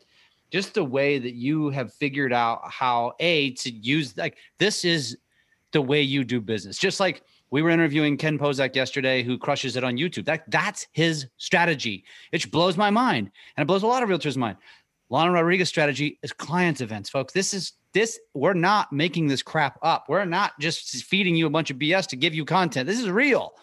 just 0.52 0.74
the 0.74 0.84
way 0.84 1.18
that 1.18 1.34
you 1.34 1.70
have 1.70 1.94
figured 1.94 2.34
out 2.34 2.62
how 2.66 3.14
a 3.20 3.52
to 3.52 3.72
use 3.72 4.16
like 4.18 4.38
this 4.58 4.86
is 4.86 5.18
the 5.72 5.82
way 5.82 6.02
you 6.02 6.24
do 6.24 6.42
business. 6.42 6.78
Just 6.78 7.00
like 7.00 7.24
we 7.52 7.62
were 7.62 7.70
interviewing 7.70 8.16
Ken 8.16 8.40
Pozek 8.40 8.76
yesterday, 8.76 9.24
who 9.24 9.38
crushes 9.38 9.76
it 9.76 9.84
on 9.84 9.98
YouTube. 9.98 10.26
That 10.26 10.50
that's 10.50 10.88
his 10.94 11.28
strategy. 11.38 12.06
It 12.32 12.50
blows 12.52 12.78
my 12.78 12.90
mind, 12.90 13.32
and 13.56 13.64
it 13.64 13.68
blows 13.68 13.84
a 13.84 13.88
lot 13.88 14.04
of 14.04 14.10
realtors' 14.10 14.38
mind. 14.38 14.58
Lana 15.12 15.34
Rodriguez 15.34 15.68
strategy 15.68 16.18
is 16.24 16.32
client 16.32 16.80
events, 16.80 17.10
folks. 17.10 17.34
This 17.34 17.54
is 17.54 17.74
this. 17.94 18.18
We're 18.34 18.54
not 18.54 18.94
making 18.94 19.28
this 19.28 19.44
crap 19.44 19.78
up. 19.82 20.06
We're 20.08 20.24
not 20.24 20.58
just 20.58 21.04
feeding 21.04 21.36
you 21.36 21.46
a 21.46 21.50
bunch 21.50 21.70
of 21.70 21.78
BS 21.78 22.08
to 22.08 22.16
give 22.16 22.34
you 22.34 22.46
content. 22.46 22.88
This 22.88 22.98
is 22.98 23.10
real. 23.10 23.54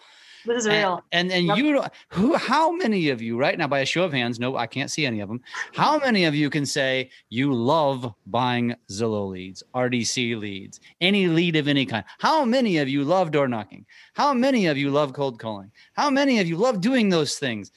This 0.45 0.65
is 0.65 0.67
real. 0.67 1.03
And 1.11 1.31
and, 1.31 1.49
and 1.49 1.57
yep. 1.57 1.57
you 1.57 1.83
who 2.09 2.35
how 2.35 2.71
many 2.71 3.09
of 3.09 3.19
you 3.19 3.35
right 3.35 3.57
now 3.57 3.67
by 3.67 3.79
a 3.79 3.85
show 3.85 4.03
of 4.03 4.13
hands, 4.13 4.39
no, 4.39 4.57
I 4.57 4.67
can't 4.67 4.91
see 4.91 5.07
any 5.07 5.21
of 5.21 5.27
them. 5.27 5.41
How 5.73 5.97
many 5.97 6.25
of 6.25 6.35
you 6.35 6.51
can 6.51 6.67
say 6.67 7.09
you 7.29 7.51
love 7.51 8.13
buying 8.27 8.75
Zillow 8.91 9.27
leads, 9.27 9.63
RDC 9.73 10.39
leads, 10.39 10.79
any 11.01 11.25
lead 11.25 11.55
of 11.55 11.67
any 11.67 11.85
kind? 11.87 12.05
How 12.19 12.45
many 12.45 12.77
of 12.77 12.87
you 12.87 13.03
love 13.03 13.31
door 13.31 13.47
knocking? 13.47 13.87
How 14.13 14.35
many 14.35 14.67
of 14.67 14.77
you 14.77 14.91
love 14.91 15.13
cold 15.13 15.39
calling? 15.39 15.71
How 15.93 16.11
many 16.11 16.39
of 16.39 16.47
you 16.47 16.57
love 16.57 16.79
doing 16.79 17.09
those 17.09 17.39
things? 17.39 17.71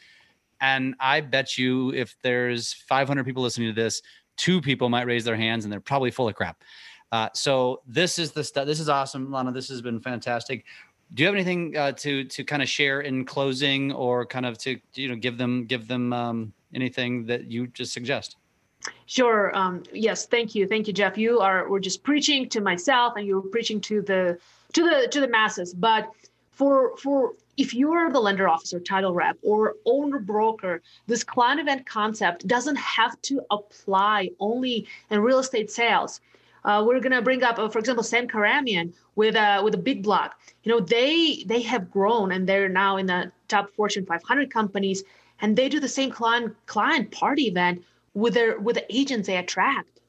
And 0.63 0.95
I 1.01 1.21
bet 1.21 1.59
you 1.59 1.93
if 1.93 2.17
there's 2.23 2.73
500 2.73 3.25
people 3.25 3.43
listening 3.43 3.75
to 3.75 3.79
this, 3.79 4.01
two 4.37 4.61
people 4.61 4.89
might 4.89 5.07
raise 5.07 5.25
their 5.25 5.37
hands 5.37 5.65
and 5.65 5.73
they're 5.73 5.81
probably 5.81 6.13
full 6.13 6.29
of 6.29 6.37
crap. 6.37 6.63
Uh, 7.11 7.29
so 7.35 7.83
this 7.87 8.19
is 8.19 8.33
the 8.33 8.43
stuff. 8.43 8.65
This 8.65 8.81
is 8.81 8.89
awesome, 8.89 9.31
Lana. 9.31 9.53
This 9.53 9.69
has 9.69 9.83
been 9.83 10.01
fantastic. 10.01 10.65
Do 11.13 11.23
you 11.23 11.27
have 11.27 11.35
anything 11.35 11.77
uh, 11.77 11.93
to 11.93 12.25
to 12.25 12.43
kind 12.43 12.63
of 12.63 12.69
share 12.71 13.03
in 13.03 13.27
closing, 13.27 13.93
or 13.93 14.25
kind 14.25 14.47
of 14.47 14.57
to 14.59 14.79
you 14.95 15.09
know 15.09 15.17
give 15.17 15.37
them 15.37 15.67
give 15.67 15.87
them 15.87 16.11
um, 16.15 16.55
anything 16.73 17.27
that 17.27 17.51
you 17.51 17.67
just 17.67 17.93
suggest? 17.93 18.37
Sure. 19.05 19.55
Um, 19.55 19.83
yes. 19.93 20.25
Thank 20.25 20.55
you. 20.55 20.67
Thank 20.67 20.87
you, 20.87 20.95
Jeff. 20.95 21.19
You 21.19 21.41
are 21.41 21.69
we're 21.69 21.81
just 21.81 22.03
preaching 22.03 22.49
to 22.49 22.63
myself, 22.63 23.15
and 23.17 23.27
you're 23.27 23.43
preaching 23.43 23.79
to 23.83 24.01
the 24.01 24.39
to 24.73 24.83
the 24.83 25.09
to 25.09 25.21
the 25.21 25.29
masses. 25.29 25.75
But 25.75 26.09
for 26.53 26.97
for 26.97 27.33
if 27.57 27.75
you're 27.75 28.11
the 28.11 28.21
lender 28.21 28.49
officer, 28.49 28.81
title 28.81 29.13
rep, 29.13 29.37
or 29.43 29.75
owner 29.85 30.19
broker, 30.19 30.83
this 31.07 31.25
client 31.25 31.61
event 31.61 31.87
concept 31.87 32.47
doesn't 32.47 32.77
have 32.77 33.21
to 33.23 33.43
apply 33.51 34.31
only 34.41 34.87
in 35.11 35.21
real 35.21 35.39
estate 35.39 35.71
sales. 35.71 36.21
Uh, 36.65 36.83
we're 36.87 37.01
gonna 37.01 37.21
bring 37.21 37.43
up, 37.43 37.59
uh, 37.59 37.69
for 37.69 37.79
example, 37.79 38.05
Sam 38.05 38.29
Karamian 38.29 38.93
with 39.17 39.35
a 39.35 39.59
uh, 39.59 39.63
with 39.63 39.75
a 39.75 39.79
big 39.79 40.03
block. 40.03 40.39
You 40.63 40.73
know, 40.73 40.81
they 40.81 41.43
they 41.47 41.63
have 41.63 41.91
grown 41.91 42.33
and 42.33 42.49
they're 42.49 42.69
now 42.69 42.97
in 42.97 43.07
the 43.07 43.33
top 43.49 43.71
Fortune 43.71 44.07
500 44.07 44.51
companies, 44.51 45.03
and 45.41 45.57
they 45.57 45.69
do 45.69 45.81
the 45.81 45.89
same 45.89 46.11
client 46.11 46.55
client 46.67 47.11
party 47.11 47.45
event 47.49 47.83
with 48.15 48.35
their 48.35 48.61
with 48.61 48.77
the 48.77 48.97
agents 48.97 49.27
they 49.27 49.37
attract. 49.37 50.01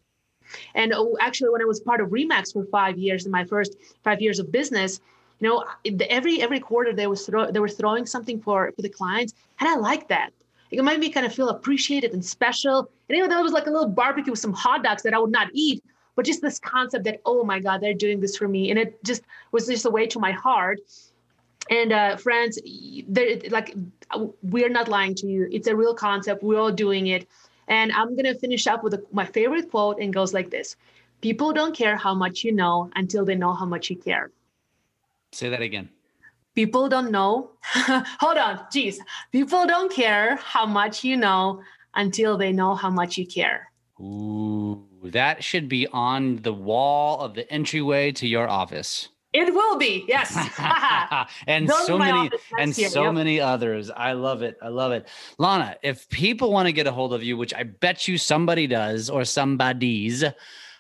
And 0.76 0.94
oh, 0.94 1.18
actually, 1.20 1.50
when 1.50 1.62
I 1.62 1.66
was 1.66 1.80
part 1.80 2.02
of 2.02 2.10
Remax 2.10 2.54
for 2.54 2.66
five 2.66 2.98
years 2.98 3.26
in 3.26 3.32
my 3.32 3.46
first 3.46 3.76
five 4.04 4.22
years 4.22 4.40
of 4.40 4.52
business, 4.52 5.00
you 5.44 5.50
know, 5.50 5.66
every 6.10 6.42
every 6.42 6.60
quarter 6.60 6.94
they 6.94 7.08
was 7.08 7.26
throw, 7.26 7.52
they 7.52 7.60
were 7.60 7.68
throwing 7.68 8.06
something 8.06 8.40
for 8.40 8.72
for 8.76 8.82
the 8.82 8.90
clients, 8.90 9.34
and 9.60 9.68
I 9.68 9.76
like 9.76 10.08
that. 10.08 10.32
It 10.72 10.82
made 10.84 11.00
me 11.00 11.10
kind 11.10 11.26
of 11.26 11.34
feel 11.34 11.50
appreciated 11.50 12.14
and 12.14 12.24
special. 12.26 12.90
And 13.10 13.18
you 13.18 13.24
know, 13.24 13.28
that 13.28 13.44
was 13.44 13.52
like 13.52 13.68
a 13.68 13.70
little 13.70 13.90
barbecue 13.90 14.32
with 14.32 14.40
some 14.40 14.54
hot 14.54 14.84
dogs 14.84 15.04
that 15.04 15.14
I 15.14 15.20
would 15.20 15.32
not 15.32 15.50
eat, 15.54 15.84
but 16.16 16.26
just 16.26 16.42
this 16.42 16.60
concept 16.60 17.04
that 17.04 17.20
oh 17.26 17.44
my 17.44 17.60
god, 17.60 17.82
they're 17.82 17.94
doing 17.94 18.22
this 18.22 18.38
for 18.38 18.48
me, 18.48 18.70
and 18.70 18.80
it 18.80 19.04
just 19.04 19.24
was 19.52 19.68
just 19.68 19.86
a 19.86 19.90
way 19.90 20.08
to 20.08 20.20
my 20.20 20.32
heart. 20.32 20.80
And 21.70 21.92
uh, 21.92 22.16
friends, 22.18 22.60
like 23.50 23.76
we're 24.44 24.70
not 24.70 24.88
lying 24.88 25.16
to 25.16 25.28
you. 25.28 25.50
It's 25.52 25.68
a 25.68 25.76
real 25.76 25.94
concept. 25.94 26.42
We're 26.42 26.60
all 26.60 26.72
doing 26.72 27.08
it. 27.08 27.28
And 27.68 27.92
I'm 27.92 28.16
gonna 28.16 28.36
finish 28.36 28.66
up 28.68 28.82
with 28.84 28.94
a, 28.94 29.04
my 29.12 29.26
favorite 29.26 29.70
quote, 29.72 30.00
and 30.00 30.14
goes 30.14 30.34
like 30.34 30.50
this: 30.52 30.78
"People 31.20 31.52
don't 31.52 31.76
care 31.76 31.98
how 31.98 32.14
much 32.14 32.46
you 32.46 32.54
know 32.54 32.90
until 32.96 33.26
they 33.26 33.36
know 33.36 33.54
how 33.54 33.66
much 33.66 33.90
you 33.90 33.98
care." 33.98 34.32
Say 35.34 35.50
that 35.50 35.62
again. 35.62 35.90
People 36.56 36.88
don't 36.88 37.12
know. 37.12 37.52
Hold 37.64 38.38
on, 38.38 38.60
geez. 38.72 39.00
People 39.32 39.66
don't 39.66 39.92
care 39.92 40.36
how 40.36 40.66
much 40.66 41.04
you 41.04 41.18
know 41.18 41.62
until 41.96 42.38
they 42.38 42.52
know 42.52 42.76
how 42.76 42.90
much 42.90 43.18
you 43.18 43.26
care. 43.26 43.72
Ooh, 44.00 44.86
that 45.04 45.44
should 45.44 45.68
be 45.68 45.88
on 45.88 46.38
the 46.38 46.54
wall 46.54 47.22
of 47.22 47.34
the 47.34 47.52
entryway 47.52 48.12
to 48.14 48.28
your 48.28 48.48
office. 48.48 49.10
It 49.34 49.52
will 49.52 49.78
be, 49.78 50.06
yes. 50.08 50.38
and 51.48 51.68
so 51.68 51.98
many 51.98 52.30
and 52.60 52.78
year, 52.78 52.90
so 52.90 53.06
yep. 53.06 53.14
many 53.16 53.40
others. 53.40 53.90
I 53.90 54.14
love 54.14 54.44
it. 54.44 54.58
I 54.62 54.68
love 54.68 54.92
it. 54.92 55.08
Lana, 55.40 55.76
if 55.82 56.08
people 56.10 56.52
want 56.52 56.68
to 56.68 56.72
get 56.72 56.86
a 56.86 56.92
hold 56.92 57.16
of 57.16 57.24
you, 57.24 57.36
which 57.36 57.54
I 57.54 57.64
bet 57.64 58.08
you 58.08 58.20
somebody 58.20 58.68
does 58.68 59.10
or 59.10 59.26
somebody's, 59.26 60.24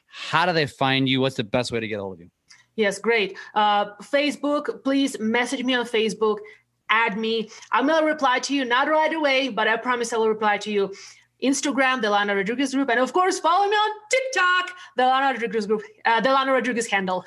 how 0.05 0.45
do 0.45 0.53
they 0.53 0.67
find 0.67 1.09
you? 1.09 1.19
What's 1.19 1.35
the 1.35 1.43
best 1.43 1.71
way 1.71 1.79
to 1.79 1.87
get 1.87 1.97
a 1.97 2.03
hold 2.03 2.13
of 2.13 2.19
you? 2.19 2.29
Yes, 2.75 2.99
great. 2.99 3.37
Uh, 3.53 3.95
Facebook, 3.97 4.83
please 4.83 5.19
message 5.19 5.63
me 5.63 5.73
on 5.75 5.85
Facebook, 5.85 6.37
add 6.89 7.17
me. 7.17 7.49
I'm 7.71 7.87
gonna 7.87 8.05
reply 8.05 8.39
to 8.39 8.55
you, 8.55 8.65
not 8.65 8.87
right 8.87 9.13
away, 9.13 9.49
but 9.49 9.67
I 9.67 9.77
promise 9.77 10.13
I 10.13 10.17
will 10.17 10.29
reply 10.29 10.57
to 10.59 10.71
you. 10.71 10.93
Instagram, 11.41 12.01
the 12.01 12.09
Lana 12.09 12.35
Rodriguez 12.35 12.73
group, 12.73 12.89
and 12.89 12.99
of 12.99 13.11
course, 13.11 13.37
follow 13.37 13.67
me 13.67 13.75
on 13.75 13.91
TikTok, 14.09 14.77
the 14.95 15.03
Lana 15.03 15.33
Rodriguez 15.33 15.67
group, 15.67 15.81
uh, 16.05 16.21
the 16.21 16.29
Lana 16.29 16.53
Rodriguez 16.53 16.87
handle. 16.87 17.25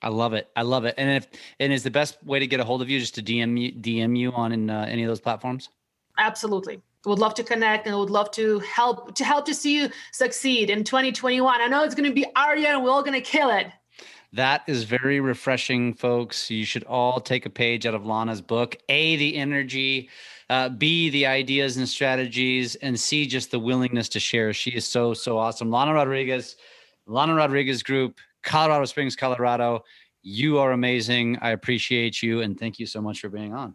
I 0.00 0.08
love 0.08 0.32
it. 0.32 0.48
I 0.56 0.62
love 0.62 0.84
it. 0.84 0.94
And 0.96 1.10
if 1.10 1.26
and 1.60 1.72
is 1.72 1.82
the 1.82 1.90
best 1.90 2.22
way 2.24 2.38
to 2.38 2.46
get 2.46 2.60
a 2.60 2.64
hold 2.64 2.82
of 2.82 2.88
you 2.88 2.98
just 3.00 3.14
to 3.16 3.22
DM 3.22 3.60
you 3.60 3.72
DM 3.72 4.16
you 4.16 4.32
on 4.32 4.52
in, 4.52 4.70
uh, 4.70 4.86
any 4.88 5.02
of 5.02 5.08
those 5.08 5.20
platforms? 5.20 5.68
Absolutely. 6.18 6.80
Would 7.04 7.18
love 7.18 7.34
to 7.34 7.44
connect 7.44 7.86
and 7.86 7.96
would 7.96 8.10
love 8.10 8.30
to 8.32 8.58
help 8.60 9.14
to 9.16 9.24
help 9.24 9.44
to 9.46 9.54
see 9.54 9.80
you 9.80 9.88
succeed 10.12 10.70
in 10.70 10.84
2021. 10.84 11.60
I 11.60 11.66
know 11.66 11.84
it's 11.84 11.94
going 11.94 12.08
to 12.08 12.14
be 12.14 12.26
our 12.36 12.56
year 12.56 12.74
and 12.74 12.84
we're 12.84 12.90
all 12.90 13.02
going 13.02 13.14
to 13.14 13.20
kill 13.20 13.50
it. 13.50 13.68
That 14.32 14.62
is 14.66 14.84
very 14.84 15.20
refreshing, 15.20 15.94
folks. 15.94 16.50
You 16.50 16.64
should 16.64 16.84
all 16.84 17.20
take 17.20 17.46
a 17.46 17.50
page 17.50 17.86
out 17.86 17.94
of 17.94 18.04
Lana's 18.04 18.42
book. 18.42 18.76
A, 18.90 19.16
the 19.16 19.36
energy, 19.36 20.10
uh, 20.50 20.68
B, 20.68 21.08
the 21.08 21.26
ideas 21.26 21.78
and 21.78 21.88
strategies, 21.88 22.74
and 22.76 22.98
C, 22.98 23.26
just 23.26 23.50
the 23.50 23.58
willingness 23.58 24.08
to 24.10 24.20
share. 24.20 24.52
She 24.52 24.70
is 24.70 24.86
so, 24.86 25.14
so 25.14 25.38
awesome. 25.38 25.70
Lana 25.70 25.94
Rodriguez, 25.94 26.56
Lana 27.06 27.34
Rodriguez 27.34 27.82
Group, 27.82 28.18
Colorado 28.42 28.84
Springs, 28.84 29.16
Colorado. 29.16 29.84
You 30.22 30.58
are 30.58 30.72
amazing. 30.72 31.38
I 31.40 31.50
appreciate 31.50 32.22
you. 32.22 32.42
And 32.42 32.58
thank 32.58 32.78
you 32.78 32.84
so 32.84 33.00
much 33.00 33.20
for 33.20 33.30
being 33.30 33.54
on. 33.54 33.74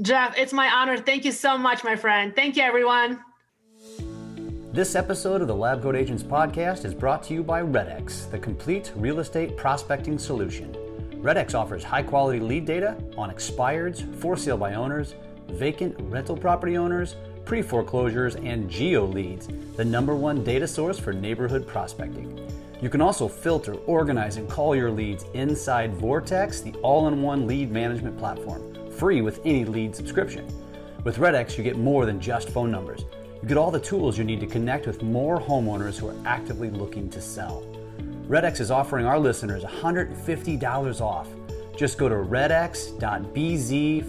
Jeff, 0.00 0.36
it's 0.36 0.52
my 0.52 0.68
honor. 0.68 0.98
Thank 0.98 1.24
you 1.24 1.32
so 1.32 1.56
much, 1.56 1.84
my 1.84 1.94
friend. 1.94 2.34
Thank 2.34 2.56
you, 2.56 2.62
everyone. 2.62 3.20
This 4.72 4.94
episode 4.94 5.42
of 5.42 5.48
the 5.48 5.54
Lab 5.54 5.82
Coat 5.82 5.94
Agents 5.94 6.22
podcast 6.22 6.86
is 6.86 6.94
brought 6.94 7.22
to 7.24 7.34
you 7.34 7.42
by 7.42 7.60
RedX, 7.60 8.30
the 8.30 8.38
complete 8.38 8.90
real 8.96 9.20
estate 9.20 9.54
prospecting 9.54 10.18
solution. 10.18 10.72
RedX 11.20 11.54
offers 11.54 11.84
high 11.84 12.02
quality 12.02 12.40
lead 12.40 12.64
data 12.64 12.96
on 13.18 13.30
expireds, 13.30 14.02
for 14.14 14.34
sale 14.34 14.56
by 14.56 14.72
owners, 14.72 15.14
vacant 15.48 15.94
rental 16.10 16.38
property 16.38 16.78
owners, 16.78 17.16
pre 17.44 17.60
foreclosures, 17.60 18.36
and 18.36 18.70
geo 18.70 19.04
leads, 19.04 19.46
the 19.76 19.84
number 19.84 20.14
one 20.14 20.42
data 20.42 20.66
source 20.66 20.98
for 20.98 21.12
neighborhood 21.12 21.66
prospecting. 21.66 22.40
You 22.80 22.88
can 22.88 23.02
also 23.02 23.28
filter, 23.28 23.74
organize, 23.84 24.38
and 24.38 24.48
call 24.48 24.74
your 24.74 24.90
leads 24.90 25.26
inside 25.34 25.92
Vortex, 25.92 26.62
the 26.62 26.72
all 26.76 27.08
in 27.08 27.20
one 27.20 27.46
lead 27.46 27.70
management 27.70 28.16
platform, 28.16 28.90
free 28.90 29.20
with 29.20 29.38
any 29.44 29.66
lead 29.66 29.94
subscription. 29.94 30.48
With 31.04 31.18
RedX, 31.18 31.58
you 31.58 31.62
get 31.62 31.76
more 31.76 32.06
than 32.06 32.18
just 32.18 32.48
phone 32.48 32.70
numbers. 32.70 33.04
You 33.42 33.48
get 33.48 33.56
all 33.56 33.72
the 33.72 33.80
tools 33.80 34.16
you 34.16 34.22
need 34.22 34.38
to 34.38 34.46
connect 34.46 34.86
with 34.86 35.02
more 35.02 35.40
homeowners 35.40 35.98
who 35.98 36.08
are 36.08 36.14
actively 36.24 36.70
looking 36.70 37.10
to 37.10 37.20
sell. 37.20 37.64
RedX 38.28 38.60
is 38.60 38.70
offering 38.70 39.04
our 39.04 39.18
listeners 39.18 39.64
$150 39.64 41.00
off. 41.00 41.26
Just 41.76 41.98
go 41.98 42.08
to 42.08 42.14
redx.bz 42.14 42.94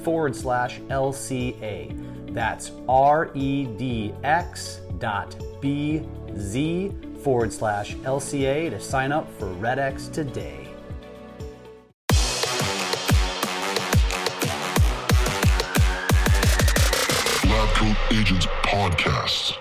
forward 0.03 0.35
slash 0.35 0.79
LCA. 0.81 2.33
That's 2.33 2.73
R 2.87 3.31
E 3.33 3.65
D 3.65 4.13
X 4.23 4.81
dot 4.99 5.35
B 5.59 6.03
Z 6.37 6.91
forward 7.23 7.51
slash 7.51 7.95
LCA 7.95 8.69
to 8.69 8.79
sign 8.79 9.11
up 9.11 9.27
for 9.39 9.47
RedX 9.55 10.11
today. 10.11 10.62
Agents 18.13 18.45
Podcast. 18.61 19.57